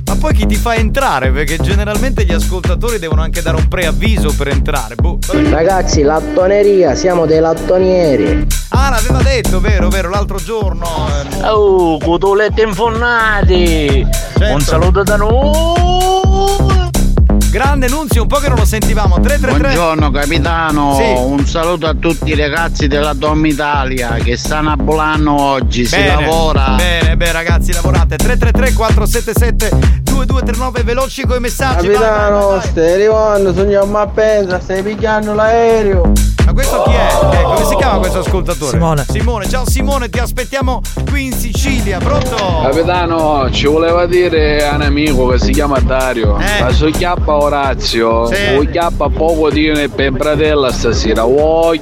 Ma 0.06 0.16
poi 0.16 0.34
chi 0.34 0.46
ti 0.46 0.56
fa 0.56 0.74
entrare? 0.74 1.30
Perché 1.30 1.58
generalmente 1.58 2.24
gli 2.24 2.32
ascoltatori 2.32 2.98
devono 2.98 3.22
anche 3.22 3.42
dare 3.42 3.56
un 3.58 3.68
preavviso 3.68 4.34
per 4.34 4.48
entrare. 4.48 4.94
Boh. 4.96 5.18
Ragazzi, 5.50 6.02
lattoneria, 6.02 6.94
siamo 6.96 7.26
dei 7.26 7.38
lattonieri. 7.38 8.46
Ah, 8.70 8.90
l'aveva 8.90 9.22
detto, 9.22 9.60
vero, 9.60 9.88
vero, 9.88 10.08
l'altro 10.08 10.38
giorno. 10.38 11.06
ehm. 11.36 11.44
Oh, 11.44 11.98
cotolette 11.98 12.62
infonnati! 12.62 14.04
Certo. 14.36 14.54
Un 14.54 14.60
saluto 14.60 15.02
da 15.04 15.16
noi! 15.16 16.79
Grande 17.50 17.88
Nunzio, 17.88 18.22
un 18.22 18.28
po' 18.28 18.36
che 18.36 18.48
non 18.48 18.58
lo 18.58 18.64
sentivamo. 18.64 19.18
333. 19.20 19.74
Buongiorno 19.74 20.10
capitano, 20.12 20.94
Sì. 20.94 21.12
un 21.16 21.44
saluto 21.46 21.86
a 21.88 21.94
tutti 21.98 22.30
i 22.30 22.36
ragazzi 22.36 22.86
della 22.86 23.12
Dom 23.12 23.44
Italia 23.44 24.10
che 24.22 24.36
stanno 24.36 24.70
a 24.70 24.76
Bolano 24.76 25.40
oggi, 25.40 25.84
si 25.84 25.96
Bene, 25.96 26.22
lavora. 26.26 26.74
Bene, 26.76 27.16
bene 27.16 27.32
ragazzi, 27.32 27.72
lavorate. 27.72 28.16
333 28.16 28.72
477 28.72 29.68
2239 30.02 30.82
veloci 30.84 31.26
con 31.26 31.38
i 31.38 31.40
messaggi. 31.40 31.88
vai, 31.88 31.96
vai, 31.96 32.08
vai, 32.08 32.18
Capitano, 32.18 32.46
vai. 32.50 32.60
stai 32.62 32.92
arrivando, 32.92 33.52
sogniamo 33.54 33.98
a 33.98 34.06
pensa, 34.06 34.60
stai 34.60 34.82
picchiando 34.84 35.34
l'aereo. 35.34 36.12
Ma 36.46 36.52
questo 36.54 36.82
chi 36.82 36.90
è? 36.90 37.36
Eh, 37.38 37.42
come 37.44 37.64
si 37.64 37.76
chiama 37.76 37.98
questo 37.98 38.18
ascoltatore? 38.20 38.70
Simone. 38.72 39.04
Simone, 39.08 39.48
ciao 39.48 39.68
Simone, 39.68 40.08
ti 40.08 40.18
aspettiamo 40.18 40.80
qui 41.08 41.26
in 41.26 41.32
Sicilia, 41.32 41.98
pronto? 41.98 42.34
Capitano, 42.62 43.48
ci 43.52 43.66
voleva 43.66 44.06
dire 44.06 44.66
a 44.66 44.74
un 44.74 44.82
amico 44.82 45.28
che 45.28 45.38
si 45.38 45.52
chiama 45.52 45.78
Dario. 45.78 46.38
Eh. 46.38 46.62
Ma 46.62 46.72
su 46.72 46.90
chiappa 46.90 47.36
Orazio, 47.40 48.26
Sì. 48.26 48.54
o 48.56 48.60
chiappa 48.70 49.08
poco 49.08 49.50
di 49.50 49.70
per 49.94 50.12
bratella 50.12 50.70
stasera. 50.70 51.24
Vuoi? 51.24 51.80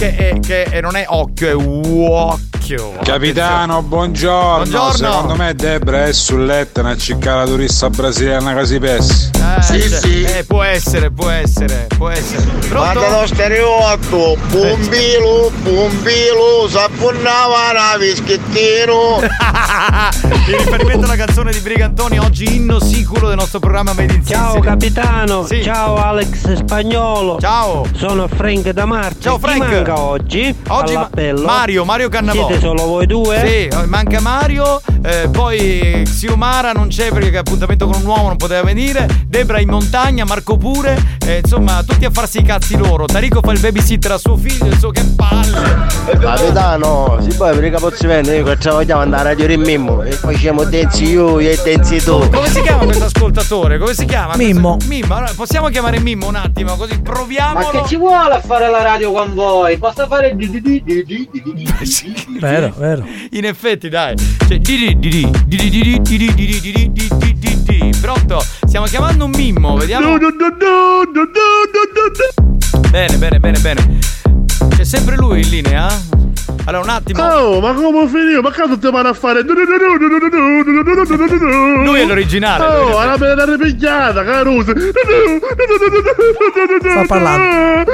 Che, 0.00 0.16
è- 0.16 0.40
che 0.40 0.62
è- 0.62 0.80
non 0.80 0.96
è 0.96 1.04
occhio, 1.06 1.46
è 1.48 1.52
uocchio. 1.52 2.92
Capitano, 3.02 3.82
buongiorno. 3.82 4.64
Buongiorno. 4.64 4.92
Secondo 4.96 5.34
me 5.34 5.54
Debra 5.54 6.06
è 6.06 6.12
sul 6.14 6.46
letto 6.46 6.80
a 6.80 6.96
cercare 6.96 7.40
la 7.40 7.44
turista 7.44 7.90
brasiliana 7.90 8.54
che 8.54 8.64
si 8.64 8.78
pessi. 8.78 9.30
Eh, 9.34 9.60
Sì, 9.62 9.80
cioè, 9.90 9.98
sì. 10.00 10.22
eh, 10.22 10.44
può 10.44 10.62
essere, 10.62 11.10
può 11.10 11.28
essere, 11.28 11.86
può 11.98 12.08
essere. 12.08 12.40
Pronto? 12.68 13.00
Guarda 13.00 13.20
lo 13.20 13.26
stereotto, 13.26 14.36
bombilo, 14.48 15.50
bombilo, 15.62 16.66
s'appunnava 16.70 17.70
una 17.72 17.96
vischettino. 17.98 19.20
In 20.50 20.56
riferimento 20.56 21.04
alla 21.04 21.16
canzone 21.16 21.52
di 21.52 21.58
Brigantoni, 21.60 22.18
oggi 22.18 22.56
inno 22.56 22.80
sicuro 22.80 23.26
del 23.28 23.36
nostro 23.36 23.58
programma 23.58 23.92
in 24.00 24.24
Ciao 24.24 24.58
capitano, 24.60 25.44
Sì. 25.46 25.62
ciao 25.62 25.96
Alex 25.96 26.52
Spagnolo. 26.54 27.38
Ciao. 27.40 27.84
Sono 27.96 28.28
Frank 28.28 28.68
da 28.70 28.84
Marte. 28.86 29.20
Ciao, 29.20 29.38
Frank. 29.38 29.89
Manca 29.90 29.98
oggi? 29.98 30.54
Oggi 30.68 30.94
all'appello? 30.94 31.44
Mario, 31.44 31.84
Mario 31.84 32.08
Cannavò. 32.08 32.46
Siete 32.46 32.60
solo 32.60 32.84
voi 32.84 33.06
due? 33.06 33.42
Sì, 33.44 33.86
manca 33.86 34.20
Mario, 34.20 34.80
eh, 35.02 35.28
poi 35.32 36.02
Xiomara 36.04 36.70
non 36.72 36.88
c'è 36.88 37.10
perché 37.10 37.36
ha 37.36 37.40
appuntamento 37.40 37.86
con 37.86 38.00
un 38.00 38.06
uomo 38.06 38.28
non 38.28 38.36
poteva 38.36 38.62
venire, 38.62 39.08
Debra 39.26 39.58
in 39.60 39.68
montagna, 39.68 40.24
Marco 40.24 40.56
pure, 40.56 41.16
eh, 41.26 41.40
insomma 41.42 41.82
tutti 41.82 42.04
a 42.04 42.10
farsi 42.10 42.38
i 42.38 42.42
cazzi 42.44 42.76
loro. 42.76 43.06
Tarico 43.06 43.40
fa 43.42 43.50
il 43.50 43.58
babysitter 43.58 44.12
a 44.12 44.18
suo 44.18 44.36
figlio, 44.36 44.66
insomma 44.66 44.92
che 44.92 45.04
palle. 45.16 45.88
Capitano, 46.18 47.18
si 47.20 47.34
può 47.36 47.50
per 47.50 47.64
i 47.64 47.70
capozzimendi, 47.70 48.30
io 48.30 48.44
vogliamo 48.44 49.00
andare 49.00 49.20
a 49.20 49.24
radio 49.32 49.48
in 49.50 49.60
Mimmo 49.60 50.02
e 50.02 50.12
facciamo 50.12 50.64
densi 50.64 51.10
io 51.10 51.38
e 51.40 51.58
densi 51.64 52.02
tu. 52.02 52.28
Come 52.28 52.48
si 52.48 52.62
chiama 52.62 52.84
questo 52.84 53.04
ascoltatore? 53.04 53.78
Come 53.78 53.94
si 53.94 54.04
chiama? 54.04 54.36
Mimmo. 54.36 54.76
Mimmo, 54.86 55.16
allora, 55.16 55.32
possiamo 55.34 55.68
chiamare 55.68 55.98
Mimmo 55.98 56.28
un 56.28 56.36
attimo 56.36 56.76
così 56.76 57.00
proviamo. 57.00 57.58
Ma 57.60 57.70
che 57.70 57.82
ci 57.86 57.96
vuole 57.96 58.34
a 58.34 58.40
fare 58.40 58.70
la 58.70 58.82
radio 58.82 59.10
con 59.12 59.34
voi? 59.34 59.78
basta 59.80 60.06
fare 60.06 60.36
vero 62.38 62.70
vero 62.76 63.06
in 63.30 63.46
effetti 63.46 63.88
dai 63.88 64.14
pronto 67.98 68.44
stiamo 68.66 68.84
chiamando 68.84 69.24
un 69.24 69.30
mimmo 69.30 69.76
vediamo 69.76 70.18
bene 72.90 73.16
bene 73.16 73.40
bene 73.40 73.58
bene 73.60 73.98
c'è 74.68 74.84
sempre 74.84 75.16
lui 75.16 75.40
in 75.40 75.48
linea 75.48 75.88
allora, 76.64 76.84
un 76.84 76.90
attimo. 76.90 77.22
Oh, 77.22 77.60
ma 77.60 77.72
come 77.72 78.08
finire? 78.08 78.40
Ma 78.40 78.50
cazzo 78.50 78.78
ti 78.78 78.90
vanno 78.90 79.08
a 79.08 79.14
fare? 79.14 79.42
Lui 79.42 79.60
è 82.00 82.04
l'originale. 82.04 82.66
Oh, 82.66 82.98
alla 82.98 83.16
bella 83.16 83.44
ripigliata, 83.44 84.24
caruso. 84.24 84.72
Sta 86.80 87.04
parlando. 87.06 87.90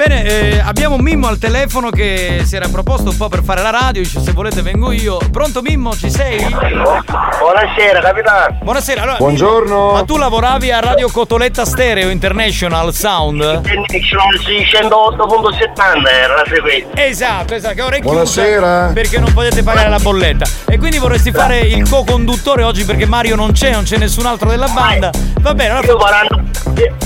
Bene, 0.00 0.24
eh, 0.24 0.62
abbiamo 0.64 0.96
Mimmo 0.96 1.26
al 1.26 1.36
telefono 1.36 1.90
che 1.90 2.40
si 2.44 2.56
era 2.56 2.68
proposto 2.68 3.10
un 3.10 3.18
po' 3.18 3.28
per 3.28 3.42
fare 3.42 3.60
la 3.60 3.68
radio, 3.68 4.00
dice 4.00 4.20
se 4.20 4.32
volete 4.32 4.62
vengo 4.62 4.92
io. 4.92 5.18
Pronto 5.30 5.60
Mimmo, 5.60 5.92
ci 5.92 6.10
sei? 6.10 6.38
Buonasera, 6.38 8.00
capitano. 8.00 8.60
Buonasera, 8.62 9.02
allora, 9.02 9.18
Buongiorno. 9.18 9.76
Mimmo, 9.76 9.92
ma 9.92 10.02
tu 10.04 10.16
lavoravi 10.16 10.72
a 10.72 10.80
Radio 10.80 11.10
Cotoletta 11.10 11.66
Stereo 11.66 12.08
International 12.08 12.94
Sound? 12.94 13.42
International 13.42 14.38
608.70 14.38 15.99
domanda 16.00 16.10
era 16.10 16.34
la 16.34 16.44
seguente. 16.48 17.06
Esatto, 17.06 17.54
esatto, 17.54 17.74
che 17.74 17.82
ora 17.82 17.96
è 17.96 18.00
Buonasera. 18.00 18.90
Perché 18.94 19.18
non 19.18 19.32
potete 19.32 19.62
pagare 19.62 19.88
la 19.88 19.98
bolletta. 19.98 20.46
E 20.66 20.78
quindi 20.78 20.98
vorresti 20.98 21.30
fare 21.30 21.60
il 21.60 21.88
co-conduttore 21.88 22.62
oggi 22.62 22.84
perché 22.84 23.06
Mario 23.06 23.36
non 23.36 23.52
c'è, 23.52 23.72
non 23.72 23.84
c'è 23.84 23.98
nessun 23.98 24.26
altro 24.26 24.48
della 24.48 24.68
banda. 24.68 25.10
Va 25.40 25.54
bene, 25.54 25.70
allora. 25.70 25.86
Io 25.86 25.98
faranno 25.98 26.48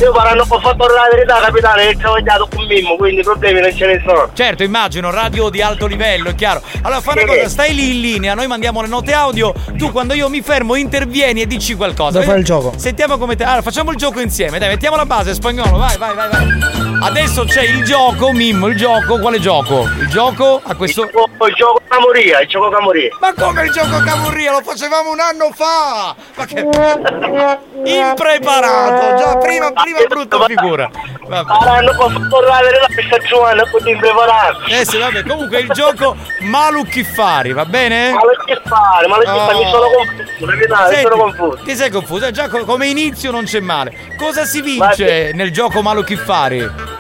io 0.00 0.12
parlando 0.12 0.44
ho 0.46 0.61
fatto 0.61 0.87
la 0.87 1.09
verità, 1.11 1.40
capitale, 1.40 1.88
che 1.88 1.96
ci 1.98 2.04
ho 2.04 2.11
sbagliato 2.11 2.48
con 2.54 2.64
Mimmo, 2.66 2.96
quindi 2.96 3.22
problemi 3.22 3.61
non 3.61 3.74
ce 3.74 3.87
ne 3.87 4.02
sono. 4.07 4.30
Certo, 4.33 4.62
immagino, 4.62 5.11
radio 5.11 5.48
di 5.48 5.62
alto 5.62 5.87
livello, 5.87 6.30
è 6.30 6.35
chiaro. 6.35 6.62
Allora 6.83 7.00
fa 7.00 7.12
una 7.12 7.24
cosa, 7.24 7.48
stai 7.48 7.74
lì 7.74 7.94
in 7.94 8.00
linea, 8.00 8.35
noi 8.35 8.46
mandiamo 8.46 8.83
le 8.83 8.88
note 8.88 9.12
audio, 9.12 9.52
tu 9.76 9.90
quando 9.90 10.14
io 10.14 10.28
mi 10.28 10.42
fermo 10.42 10.76
intervieni 10.76 11.42
e 11.42 11.46
dici 11.46 11.74
qualcosa. 11.74 12.18
Dai 12.18 12.26
fare 12.26 12.38
il 12.38 12.44
gioco. 12.44 12.72
Sentiamo 12.76 13.18
come 13.18 13.35
te. 13.35 13.44
Allora, 13.44 13.62
facciamo 13.62 13.90
il 13.90 13.96
gioco 13.96 14.20
insieme, 14.20 14.59
dai, 14.59 14.68
mettiamo 14.68 14.96
la 14.96 15.07
base 15.07 15.35
spagnolo, 15.35 15.76
vai, 15.76 15.96
vai, 15.96 16.14
vai, 16.14 16.28
vai. 16.30 16.98
Adesso 17.00 17.44
c'è 17.44 17.62
il 17.62 17.85
gioco, 17.85 18.33
Mimmo, 18.33 18.68
il 18.68 18.76
gioco 18.76 18.83
quale 18.88 19.40
gioco? 19.40 19.88
Il 19.98 20.08
gioco 20.08 20.60
a 20.62 20.74
questo. 20.74 21.04
Il 21.04 21.54
gioco 21.54 21.80
Camoria, 21.88 22.40
il 22.40 22.48
gioco 22.48 22.68
Camoria. 22.68 23.08
Ma 23.20 23.32
come 23.32 23.62
il 23.64 23.70
gioco 23.72 23.98
Camurria? 24.04 24.52
Lo 24.52 24.60
facevamo 24.62 25.10
un 25.10 25.20
anno 25.20 25.50
fa! 25.54 26.14
Ma 26.34 26.44
che. 26.44 26.60
Impreparato! 27.84 29.16
Già 29.16 29.38
prima, 29.38 29.72
prima 29.72 29.98
brutta 30.06 30.44
figura. 30.44 30.90
Vabbè. 31.26 31.52
Saranno 31.60 31.90
per 31.96 32.28
fare 32.46 32.70
la 32.70 32.86
questa 32.92 33.18
giovane 33.26 33.70
così 33.70 33.90
impreparato. 33.90 34.60
Eh 34.68 34.84
sì, 34.84 34.98
vabbè, 34.98 35.22
comunque 35.24 35.60
il 35.60 35.68
gioco 35.70 36.16
Malu 36.40 36.84
Chiffari, 36.84 37.52
va 37.52 37.64
bene? 37.64 38.10
Ma 38.12 38.20
che 38.44 38.60
fare? 38.64 39.06
Ma 39.06 39.18
che 39.18 39.24
fare? 39.24 39.54
Mi 39.54 39.64
Oh. 39.64 39.70
sono 39.70 39.86
confuso, 39.96 40.46
capitano, 40.46 40.88
mi 40.90 41.00
sono 41.00 41.16
confuso. 41.16 41.58
Ti 41.64 41.74
sei 41.76 41.90
confuso? 41.90 42.26
Eh, 42.26 42.30
Già 42.32 42.48
co- 42.48 42.64
come 42.64 42.86
inizio 42.86 43.30
non 43.30 43.44
c'è 43.44 43.60
male. 43.60 43.96
Cosa 44.18 44.44
si 44.44 44.60
vince 44.60 45.30
nel 45.32 45.50
gioco 45.52 45.80
Malu 45.80 46.04
Chiffari? 46.04 46.92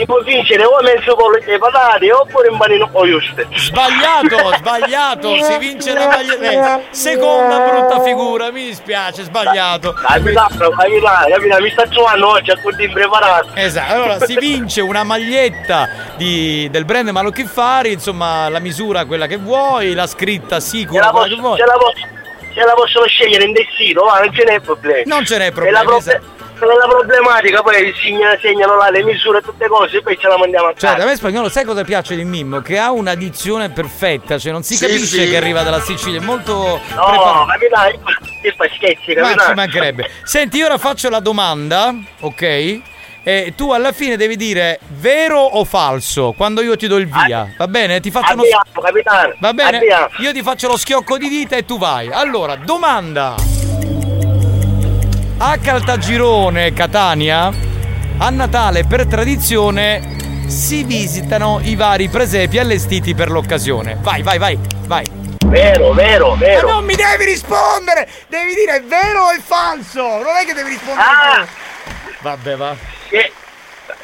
Si 0.00 0.06
può 0.06 0.18
vincere 0.20 0.64
o 0.64 0.78
mezzo 0.82 1.14
pollo 1.14 1.38
di 1.38 1.58
patate 1.58 2.10
oppure 2.10 2.48
un 2.48 2.56
panino 2.56 2.88
con 2.90 3.06
giusto. 3.06 3.42
Sbagliato, 3.54 4.56
sbagliato, 4.56 5.36
si 5.42 5.58
vince 5.58 5.92
la 5.92 6.06
maglietta. 6.06 6.78
Eh, 6.80 6.86
Seconda 6.90 7.58
brutta 7.58 8.00
figura, 8.02 8.50
mi 8.50 8.64
dispiace, 8.64 9.24
sbagliato. 9.24 9.94
Mi 11.60 11.70
sta 11.70 11.86
trovando 11.86 12.28
oggi 12.28 12.50
a 12.50 12.56
tutti 12.56 12.84
impreparato. 12.84 13.50
Esatto, 13.54 13.92
allora 13.92 14.18
si 14.20 14.34
vince 14.40 14.80
una 14.80 15.04
maglietta 15.04 15.88
di- 16.16 16.68
del 16.70 16.84
brand 16.86 17.08
Malocchifari, 17.10 17.92
insomma 17.92 18.48
la 18.48 18.58
misura 18.60 19.04
quella 19.04 19.26
che 19.26 19.36
vuoi, 19.36 19.92
la 19.92 20.06
scritta 20.06 20.60
sicura 20.60 21.06
la, 21.06 21.10
quella 21.10 21.24
posso, 21.26 21.34
che 21.36 21.40
vuoi. 21.42 21.58
ce, 21.58 21.64
la 21.64 21.72
posso, 21.72 22.06
ce 22.54 22.64
la 22.64 22.72
possono 22.72 23.06
scegliere 23.06 23.44
in 23.44 23.52
destino, 23.52 24.04
ma 24.04 24.20
non 24.20 24.32
ce 24.32 24.44
n'è 24.44 24.60
problema. 24.60 25.02
Non 25.14 25.24
ce 25.26 25.36
n'è 25.36 25.52
problema. 25.52 25.82
La, 26.66 26.72
proble- 26.86 26.86
la 26.86 26.86
problematica 26.98 27.62
poi 27.62 27.92
segna- 28.02 28.38
segnano 28.40 28.76
là 28.76 28.90
le 28.90 29.02
misure 29.02 29.38
e 29.38 29.42
tutte 29.42 29.66
cose 29.68 29.98
e 29.98 30.02
poi 30.02 30.18
ce 30.18 30.28
la 30.28 30.36
mandiamo 30.38 30.66
a 30.68 30.74
Cioè, 30.76 30.90
casa. 30.92 31.02
a 31.02 31.06
me 31.06 31.16
spagnolo 31.16 31.48
sai 31.48 31.64
cosa 31.64 31.84
piace 31.84 32.14
di 32.16 32.24
Mimmo? 32.24 32.60
Che 32.60 32.78
ha 32.78 32.90
una 32.92 33.14
dizione 33.14 33.70
perfetta, 33.70 34.38
cioè 34.38 34.52
non 34.52 34.62
si 34.62 34.76
Sì, 34.76 34.86
capisce 34.86 35.24
sì. 35.24 35.30
che 35.30 35.36
arriva 35.36 35.62
dalla 35.62 35.80
Sicilia, 35.80 36.20
è 36.20 36.24
molto 36.24 36.52
No, 36.54 36.78
preparato. 37.04 37.46
capitano, 37.46 37.98
che 38.42 38.54
fai 38.56 38.70
scherzi, 38.76 39.14
Ma 39.14 39.34
ci 39.36 39.54
mancherebbe. 39.54 40.10
Senti, 40.24 40.56
io 40.58 40.66
ora 40.66 40.78
faccio 40.78 41.08
la 41.10 41.20
domanda, 41.20 41.94
ok? 42.20 42.80
E 43.22 43.52
tu 43.54 43.70
alla 43.70 43.92
fine 43.92 44.16
devi 44.16 44.34
dire 44.34 44.80
vero 44.92 45.38
o 45.40 45.64
falso 45.66 46.32
quando 46.34 46.62
io 46.62 46.74
ti 46.76 46.86
do 46.86 46.96
il 46.96 47.06
via. 47.06 47.52
Va 47.58 47.68
bene? 47.68 48.00
Ti 48.00 48.10
faccio 48.10 48.32
uno 48.32 48.42
Abbiamo, 48.42 48.62
capitano. 48.80 49.34
Va 49.40 49.52
bene? 49.52 49.76
abbiamo. 49.76 50.08
Io 50.18 50.32
ti 50.32 50.42
faccio 50.42 50.68
lo 50.68 50.78
schiocco 50.78 51.18
di 51.18 51.28
dita 51.28 51.54
e 51.56 51.66
tu 51.66 51.76
vai. 51.76 52.10
Allora, 52.10 52.56
domanda. 52.56 53.34
A 55.42 55.56
Caltagirone, 55.58 56.72
Catania, 56.74 57.50
a 58.18 58.28
Natale 58.30 58.84
per 58.84 59.06
tradizione 59.06 60.18
si 60.48 60.82
visitano 60.84 61.60
i 61.62 61.76
vari 61.76 62.08
presepi 62.10 62.58
allestiti 62.58 63.14
per 63.14 63.30
l'occasione. 63.30 63.96
Vai, 64.00 64.22
vai, 64.22 64.36
vai, 64.36 64.58
vai. 64.86 65.04
Vero, 65.46 65.92
vero, 65.92 66.34
vero. 66.34 66.66
Ma 66.66 66.72
non 66.74 66.84
mi 66.84 66.94
devi 66.94 67.24
rispondere! 67.24 68.06
Devi 68.28 68.54
dire 68.54 68.80
vero 68.82 69.22
o 69.22 69.34
falso! 69.42 70.02
Non 70.02 70.36
è 70.40 70.44
che 70.44 70.52
devi 70.52 70.68
rispondere 70.70 71.06
Ah! 71.08 71.46
Vabbè, 72.20 72.56
va. 72.56 72.76
Che- 73.08 73.32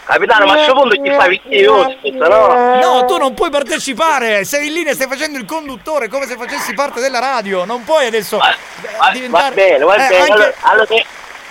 Capitano, 0.06 0.46
ma 0.46 0.52
a 0.52 0.54
questo 0.54 0.72
punto 0.72 1.02
chi 1.02 1.10
fai 1.10 1.40
io? 1.50 1.98
Scusa, 2.00 2.26
no? 2.28 2.80
No, 2.80 3.04
tu 3.06 3.16
non 3.18 3.34
puoi 3.34 3.50
partecipare, 3.50 4.44
sei 4.44 4.70
lì 4.72 4.84
e 4.84 4.94
stai 4.94 5.08
facendo 5.08 5.36
il 5.36 5.44
conduttore 5.44 6.08
come 6.08 6.26
se 6.26 6.36
facessi 6.36 6.72
parte 6.74 7.00
della 7.00 7.18
radio, 7.18 7.64
non 7.64 7.82
puoi 7.84 8.06
adesso 8.06 8.38
eh, 8.40 9.12
diventare... 9.12 9.48
Va 9.48 9.54
bene, 9.54 9.84
va 9.84 9.94
Eh, 9.94 10.08
bene. 10.08 10.16
anche- 10.16 10.32
Allora, 10.32 10.52
allora 10.62 10.86
che- 10.86 11.04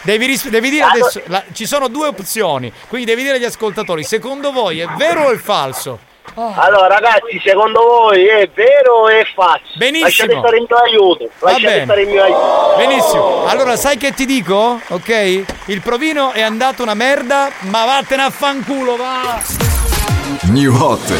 Devi, 0.05 0.25
ris- 0.27 0.47
devi 0.49 0.69
dire 0.69 0.83
Allora- 0.83 0.99
adesso, 0.99 1.21
la- 1.25 1.43
ci 1.51 1.65
sono 1.65 1.87
due 1.87 2.07
opzioni, 2.07 2.71
quindi 2.87 3.07
devi 3.07 3.23
dire 3.23 3.35
agli 3.37 3.43
ascoltatori, 3.43 4.03
secondo 4.03 4.51
voi 4.51 4.79
è 4.79 4.85
vero 4.97 5.23
o 5.25 5.31
è 5.31 5.37
falso? 5.37 5.97
Allora 6.35 6.87
ragazzi, 6.87 7.41
secondo 7.43 7.81
voi 7.81 8.25
è 8.25 8.49
vero 8.53 8.93
o 9.03 9.07
è 9.07 9.23
falso? 9.35 9.65
Benissimo. 9.77 10.05
Lasciate 10.05 10.37
stare 10.37 10.57
il 10.57 10.65
mio 10.67 10.77
aiuto. 10.77 11.29
Lasciate 11.39 11.63
bene. 11.65 11.83
stare 11.85 12.01
il 12.03 12.07
mio 12.09 12.23
aiuto. 12.23 12.73
Benissimo, 12.77 13.45
allora 13.47 13.75
sai 13.77 13.97
che 13.97 14.11
ti 14.13 14.25
dico? 14.25 14.79
Ok? 14.89 15.43
Il 15.65 15.81
provino 15.81 16.31
è 16.33 16.41
andato 16.41 16.83
una 16.83 16.93
merda, 16.93 17.49
ma 17.61 17.85
vattene 17.85 18.23
a 18.23 18.29
fanculo, 18.29 18.95
va! 18.95 19.41
New 20.51 20.73
Hot. 20.79 21.13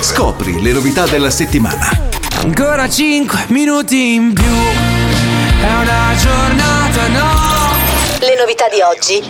Scopri 0.00 0.62
le 0.62 0.72
novità 0.72 1.06
della 1.06 1.30
settimana. 1.30 1.90
Ancora 2.42 2.88
5 2.88 3.46
minuti 3.48 4.14
in 4.14 4.32
più. 4.32 4.97
È 5.60 5.74
una 5.74 6.14
giornata, 6.16 7.08
no. 7.08 7.30
Le 8.20 8.36
novità 8.36 8.68
di 8.68 8.80
oggi. 8.80 9.22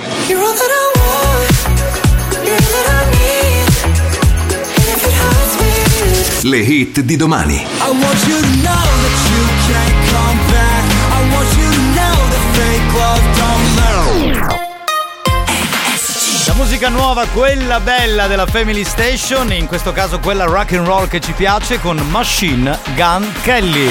Le 6.42 6.58
hit 6.58 7.00
di 7.00 7.16
domani. 7.16 7.54
I 7.56 7.88
want 7.88 8.26
you 8.26 8.40
to 8.40 8.46
know 8.46 8.86
that 9.02 9.16
you 9.30 9.46
can't 9.66 9.94
come 10.10 10.38
back. 10.50 10.84
I 11.10 11.20
want 11.32 11.56
you 11.56 11.70
to 11.70 11.80
know 11.94 12.16
that 12.30 12.44
fake 12.52 12.92
love 12.92 13.22
don't 13.36 13.74
last. 13.76 14.16
La 16.46 16.54
musica 16.54 16.88
nuova, 16.88 17.26
quella 17.26 17.80
bella 17.80 18.26
della 18.26 18.46
Family 18.46 18.84
Station, 18.84 19.52
in 19.52 19.66
questo 19.66 19.92
caso 19.92 20.18
quella 20.20 20.44
rock 20.44 20.74
and 20.74 20.86
roll 20.86 21.08
che 21.08 21.20
ci 21.20 21.32
piace 21.32 21.80
con 21.80 21.96
Machine 22.10 22.78
Gun 22.94 23.32
Kelly. 23.42 23.90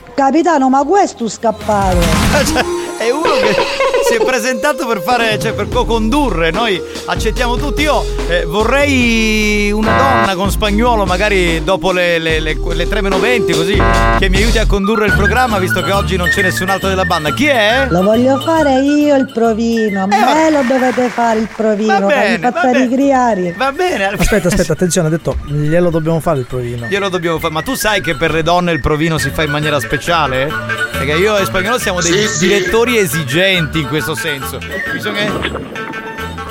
Capitano, 0.21 0.69
ma 0.69 0.83
questo 0.83 1.27
scappato. 1.27 1.97
È 2.99 3.09
uno 3.09 3.23
che 3.23 3.80
si 4.11 4.17
è 4.17 4.25
presentato 4.25 4.85
per 4.87 5.01
fare, 5.01 5.39
cioè 5.39 5.53
per 5.53 5.69
co-condurre. 5.69 6.51
Noi 6.51 6.81
accettiamo 7.05 7.55
tutti. 7.55 7.83
Io 7.83 8.03
eh, 8.27 8.43
vorrei 8.45 9.71
una 9.71 9.95
donna 9.95 10.35
con 10.35 10.51
spagnolo, 10.51 11.05
magari 11.05 11.63
dopo 11.63 11.91
le, 11.93 12.19
le, 12.19 12.41
le, 12.41 12.57
le 12.73 12.87
3 12.89 13.01
meno 13.01 13.19
20, 13.19 13.53
così 13.53 13.81
che 14.19 14.27
mi 14.29 14.35
aiuti 14.37 14.57
a 14.57 14.65
condurre 14.65 15.05
il 15.05 15.13
programma, 15.13 15.59
visto 15.59 15.81
che 15.81 15.91
oggi 15.93 16.17
non 16.17 16.27
c'è 16.27 16.41
nessun 16.41 16.67
altro 16.69 16.89
della 16.89 17.05
banda. 17.05 17.31
Chi 17.33 17.45
è? 17.45 17.87
Lo 17.89 18.03
voglio 18.03 18.37
fare 18.41 18.81
io 18.81 19.15
il 19.15 19.31
provino, 19.31 20.03
a 20.03 20.07
me 20.07 20.49
lo 20.51 20.61
dovete 20.67 21.07
fare 21.07 21.39
il 21.39 21.47
provino, 21.55 21.95
Eh, 21.95 21.99
Va 22.01 22.07
bene, 22.07 22.35
mi 22.37 22.41
va 22.43 22.51
fate 22.51 22.71
bene. 22.71 22.85
ricriare. 22.87 23.53
Va 23.57 23.71
bene. 23.71 24.05
Aspetta, 24.07 24.47
aspetta, 24.49 24.73
attenzione, 24.73 25.07
ha 25.07 25.11
detto 25.11 25.37
glielo 25.45 25.89
dobbiamo 25.89 26.19
fare 26.19 26.39
il 26.39 26.45
provino. 26.45 26.87
Glielo 26.87 27.07
dobbiamo 27.07 27.39
fare. 27.39 27.53
Ma 27.53 27.61
tu 27.61 27.75
sai 27.75 28.01
che 28.01 28.15
per 28.15 28.31
le 28.33 28.43
donne 28.43 28.73
il 28.73 28.81
provino 28.81 29.17
si 29.17 29.29
fa 29.29 29.43
in 29.43 29.51
maniera 29.51 29.79
speciale? 29.79 30.51
Perché 30.91 31.13
io 31.13 31.37
e 31.37 31.45
spagnolo 31.45 31.79
siamo 31.79 32.01
dei 32.01 32.11
Sì, 32.11 32.27
sì. 32.27 32.47
direttori 32.47 32.97
esigenti 32.97 33.79
in 33.79 33.87
questo 33.87 33.99
senso. 34.15 34.59
Bisogna. 34.91 35.29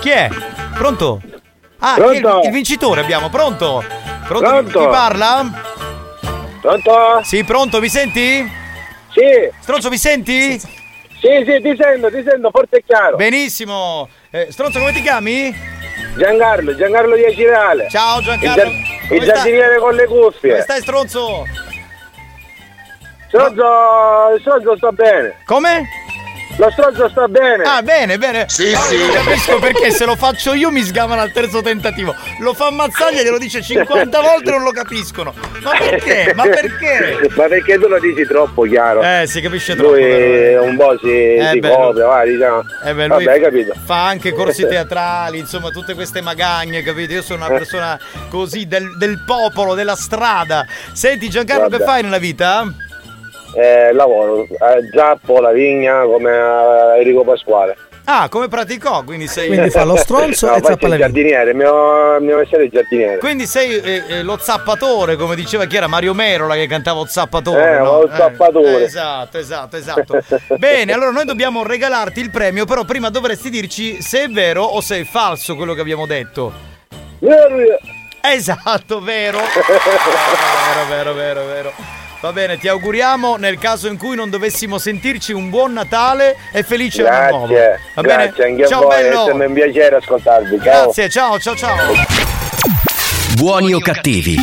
Chi 0.00 0.10
è? 0.10 0.28
Pronto? 0.74 1.20
Ah, 1.78 1.96
è 1.96 2.14
il, 2.14 2.20
Pronto? 2.20 2.46
il 2.46 2.52
vincitore 2.52 3.00
abbiamo, 3.00 3.28
pronto? 3.30 3.82
Pronto? 4.26 4.48
Pronto? 4.48 4.80
Chi 4.80 4.86
parla? 4.86 5.50
Pronto? 6.60 7.20
Sì, 7.22 7.42
pronto, 7.44 7.80
mi 7.80 7.88
senti? 7.88 8.50
Sì. 9.12 9.50
Stronzo, 9.60 9.88
mi 9.88 9.98
senti? 9.98 10.58
Sì, 10.58 11.44
sì, 11.44 11.60
ti 11.62 11.76
sento, 11.78 12.10
ti 12.10 12.22
sento 12.26 12.50
forte 12.50 12.78
e 12.78 12.84
chiaro. 12.86 13.16
Benissimo. 13.16 14.08
Eh, 14.30 14.48
Stronzo, 14.50 14.78
come 14.78 14.92
ti 14.92 15.02
chiami? 15.02 15.54
Giancarlo, 16.16 16.74
Giancarlo 16.74 17.14
di 17.14 17.24
Acireale. 17.24 17.88
Ciao 17.90 18.20
Giancarlo. 18.20 18.70
Il, 19.10 19.22
giardiniere 19.24 19.78
con 19.78 19.94
le 19.94 20.06
cuffie. 20.06 20.50
Come 20.50 20.62
stai, 20.62 20.80
stronzo? 20.80 21.44
Stronzo, 23.28 24.38
stronzo 24.40 24.76
sta 24.76 24.92
bene. 24.92 25.36
Come? 25.44 25.88
Lo 26.60 26.70
stronzo 26.70 27.08
sta 27.08 27.26
bene. 27.26 27.62
Ah, 27.64 27.80
bene, 27.80 28.18
bene. 28.18 28.44
Sì, 28.48 28.70
No, 28.70 28.80
sì. 28.80 28.98
Non 28.98 29.10
capisco 29.12 29.58
perché 29.58 29.90
se 29.92 30.04
lo 30.04 30.14
faccio 30.14 30.52
io 30.52 30.70
mi 30.70 30.82
sgamano 30.82 31.22
al 31.22 31.32
terzo 31.32 31.62
tentativo. 31.62 32.14
Lo 32.40 32.52
fa 32.52 32.70
Mazzaglia, 32.70 33.22
glielo 33.22 33.38
dice 33.38 33.62
50 33.62 34.20
volte 34.20 34.50
e 34.50 34.52
non 34.52 34.62
lo 34.64 34.70
capiscono. 34.70 35.32
Ma 35.62 35.70
perché? 35.78 36.32
Ma 36.34 36.42
perché? 36.42 37.30
Ma 37.34 37.46
perché 37.46 37.78
tu 37.78 37.88
lo 37.88 37.98
dici 37.98 38.26
troppo 38.26 38.62
chiaro? 38.64 39.00
Eh, 39.02 39.24
si 39.26 39.40
capisce 39.40 39.74
troppo. 39.74 39.92
Lui 39.94 40.02
però, 40.02 40.20
eh. 40.62 40.68
un 40.68 40.76
po' 40.76 40.98
si, 41.00 41.08
Eh, 41.36 41.48
si 41.52 41.58
beh, 41.60 41.68
copia, 41.70 42.06
va, 42.06 42.24
diciamo. 42.24 42.62
Eh 42.84 42.94
beh, 42.94 43.06
lui 43.06 43.24
Vabbè, 43.24 43.40
capito. 43.40 43.74
fa 43.82 44.06
anche 44.06 44.32
corsi 44.34 44.66
teatrali, 44.68 45.38
insomma, 45.38 45.70
tutte 45.70 45.94
queste 45.94 46.20
magagne, 46.20 46.82
capito? 46.82 47.14
Io 47.14 47.22
sono 47.22 47.46
una 47.46 47.56
persona 47.56 47.98
così 48.28 48.66
del, 48.66 48.98
del 48.98 49.22
popolo, 49.24 49.72
della 49.74 49.96
strada. 49.96 50.66
Senti, 50.92 51.30
Giancarlo, 51.30 51.68
che 51.68 51.78
Vabbè. 51.78 51.84
fai 51.84 52.02
nella 52.02 52.18
vita? 52.18 52.66
Eh, 53.54 53.92
lavoro 53.92 54.46
a 54.58 54.78
Giappo, 54.92 55.40
la 55.40 55.52
vigna, 55.52 56.02
come 56.04 56.30
a 56.30 56.96
Enrico 56.98 57.24
Pasquale. 57.24 57.76
Ah, 58.04 58.28
come 58.28 58.48
praticò, 58.48 59.04
quindi 59.04 59.28
sei. 59.28 59.46
Quindi 59.46 59.70
fa 59.70 59.84
lo 59.84 59.96
stronzo 59.96 60.46
no, 60.50 60.56
e 60.56 60.60
zappa 60.62 60.88
il 60.88 60.96
giardiniere, 60.96 61.50
il 61.50 61.56
mio, 61.56 62.18
mio 62.20 62.38
mestiere 62.38 62.64
è 62.64 62.66
il 62.66 62.72
giardiniere. 62.72 63.18
Quindi 63.18 63.46
sei 63.46 63.78
eh, 63.80 64.02
eh, 64.08 64.22
lo 64.22 64.36
zappatore, 64.36 65.16
come 65.16 65.36
diceva 65.36 65.66
chi 65.66 65.76
era 65.76 65.86
Mario 65.86 66.12
Merola 66.12 66.54
che 66.54 66.66
cantava 66.66 67.06
zappatore. 67.06 67.76
Eh, 67.76 67.78
no? 67.78 67.90
o 67.90 68.10
zappatore. 68.12 68.82
esatto, 68.82 69.38
esatto, 69.38 69.76
esatto. 69.76 70.20
Bene, 70.56 70.92
allora 70.92 71.10
noi 71.10 71.24
dobbiamo 71.24 71.62
regalarti 71.62 72.20
il 72.20 72.30
premio, 72.30 72.64
però 72.64 72.84
prima 72.84 73.10
dovresti 73.10 73.48
dirci 73.48 74.02
se 74.02 74.24
è 74.24 74.28
vero 74.28 74.64
o 74.64 74.80
se 74.80 75.00
è 75.00 75.04
falso 75.04 75.54
quello 75.54 75.74
che 75.74 75.80
abbiamo 75.80 76.06
detto. 76.06 76.52
Esatto, 78.22 79.00
vero. 79.02 79.38
vero, 79.38 80.88
vero, 80.88 81.14
vero, 81.14 81.44
vero. 81.44 81.99
Va 82.20 82.32
bene, 82.32 82.58
ti 82.58 82.68
auguriamo 82.68 83.36
nel 83.36 83.58
caso 83.58 83.88
in 83.88 83.96
cui 83.96 84.14
non 84.14 84.28
dovessimo 84.28 84.76
sentirci 84.76 85.32
un 85.32 85.48
buon 85.48 85.72
Natale 85.72 86.36
e 86.52 86.62
felice 86.62 87.06
anno 87.06 87.30
nuovo. 87.38 87.46
Grazie, 87.46 87.80
Va 87.94 88.02
bene? 88.02 88.24
grazie 88.26 88.44
anche 88.44 88.66
ciao 88.66 88.80
a 88.80 88.84
voi, 88.84 89.02
bello. 89.02 89.22
è 89.22 89.26
sempre 89.26 89.46
un 89.46 89.52
piacere 89.54 89.96
ascoltarvi. 89.96 90.60
Ciao. 90.62 90.82
Grazie, 90.84 91.08
ciao, 91.08 91.38
ciao, 91.38 91.56
ciao. 91.56 91.76
Buoni 93.36 93.72
o 93.72 93.78
cattivi? 93.80 94.36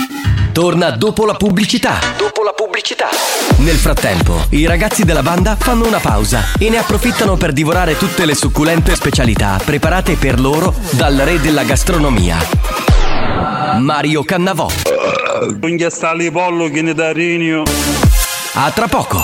Torna 0.52 0.90
dopo 0.90 1.28
la 1.28 1.36
pubblicità. 1.36 2.00
Dopo 2.18 2.42
la 2.42 2.54
pubblicità. 2.54 3.10
Nel 3.58 3.76
frattempo, 3.76 4.46
i 4.50 4.66
ragazzi 4.66 5.04
della 5.04 5.22
banda 5.22 5.56
fanno 5.56 5.86
una 5.86 6.00
pausa 6.00 6.54
e 6.58 6.72
ne 6.72 6.80
approfittano 6.80 7.36
per 7.38 7.54
divorare 7.54 7.96
tutte 7.96 8.26
le 8.26 8.34
succulente 8.34 8.96
specialità 8.96 9.60
preparate 9.64 10.16
per 10.16 10.40
loro 10.40 10.74
dal 10.94 11.16
re 11.16 11.40
della 11.40 11.62
gastronomia. 11.64 12.87
Mario 13.80 14.24
Cannavò. 14.24 14.68
Stalli 15.90 16.32
pollo 16.32 16.70
che 16.70 16.82
ne 16.82 16.94
da 16.94 17.12
rinio. 17.12 17.64
A 18.54 18.72
tra 18.72 18.88
poco. 18.88 19.24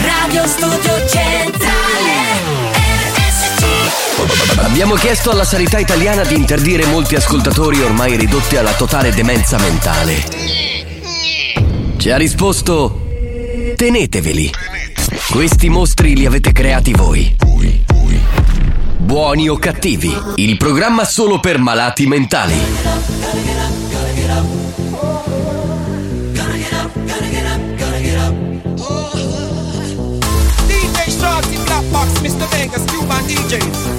Radio 0.00 0.46
Studio 0.46 1.08
Centrale 1.08 2.12
RSC 3.16 4.58
Abbiamo 4.58 4.94
chiesto 4.94 5.30
alla 5.30 5.44
sanità 5.44 5.78
italiana 5.78 6.24
di 6.24 6.34
interdire 6.34 6.84
molti 6.86 7.14
ascoltatori 7.14 7.82
ormai 7.82 8.16
ridotti 8.16 8.56
alla 8.56 8.72
totale 8.72 9.12
demenza 9.12 9.58
mentale. 9.58 10.24
Ci 11.96 12.10
ha 12.10 12.16
risposto: 12.16 13.00
Teneteveli. 13.76 14.63
Questi 15.30 15.68
mostri 15.68 16.14
li 16.14 16.26
avete 16.26 16.52
creati 16.52 16.92
voi. 16.92 17.36
Buoni 18.98 19.48
o 19.48 19.56
cattivi, 19.56 20.14
il 20.36 20.56
programma 20.56 21.04
solo 21.04 21.40
per 21.40 21.58
malati 21.58 22.06
mentali. 22.06 22.54
DJ 30.66 31.08
Shorty, 31.08 31.56
Black 31.64 31.84
Box, 31.90 32.20
Mr. 32.20 32.48
Vegas, 32.48 32.82
Cuban 32.92 33.26
DJs. 33.26 33.93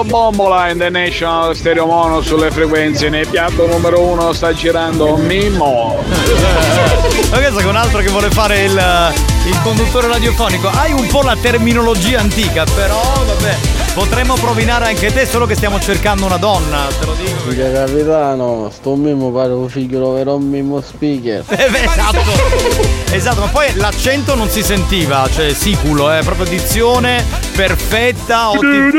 Quindi 0.00 0.14
a 0.14 0.20
Radio 0.20 0.30
Bombola 0.30 0.70
International 0.70 1.54
Stereo 1.54 1.86
Mono 1.86 2.22
sulle 2.22 2.50
frequenze 2.50 3.08
nel 3.08 3.26
piatto 3.26 3.66
numero 3.66 4.00
uno 4.00 4.32
sta 4.32 4.52
girando 4.52 5.16
Mimo. 5.16 6.02
Ma 7.30 7.36
questo 7.36 7.58
è 7.60 7.64
un 7.64 7.76
altro 7.76 8.00
che 8.00 8.08
vuole 8.08 8.30
fare 8.30 8.62
il, 8.62 9.12
il 9.46 9.60
conduttore 9.62 10.08
radiofonico. 10.08 10.68
Hai 10.68 10.92
un 10.92 11.06
po' 11.06 11.22
la 11.22 11.36
terminologia 11.36 12.20
antica, 12.20 12.64
però 12.74 13.00
vabbè. 13.26 13.56
potremmo 13.94 14.34
provinare 14.34 14.86
anche 14.86 15.12
te, 15.12 15.26
solo 15.26 15.46
che 15.46 15.54
stiamo 15.54 15.78
cercando 15.80 16.24
una 16.24 16.36
donna, 16.36 16.86
te 16.98 17.06
lo 17.06 17.14
dico. 17.14 17.38
Figa 17.48 17.70
capitano, 17.70 18.70
sto 18.72 18.94
mimo 18.94 19.30
pare 19.30 19.52
un 19.52 19.68
figlio 19.68 20.12
vero 20.12 20.36
un 20.36 20.48
mimo 20.48 20.80
speaker. 20.80 21.44
Eh, 21.48 21.70
esatto. 21.84 22.18
Esatto, 23.10 23.40
ma 23.40 23.48
poi 23.48 23.74
l'accento 23.74 24.34
non 24.34 24.48
si 24.48 24.62
sentiva, 24.62 25.28
cioè 25.32 25.52
siculo, 25.52 26.10
è 26.10 26.22
proprio 26.22 26.46
dizione 26.46 27.39
perfetta, 27.54 28.50
ottima. 28.50 28.90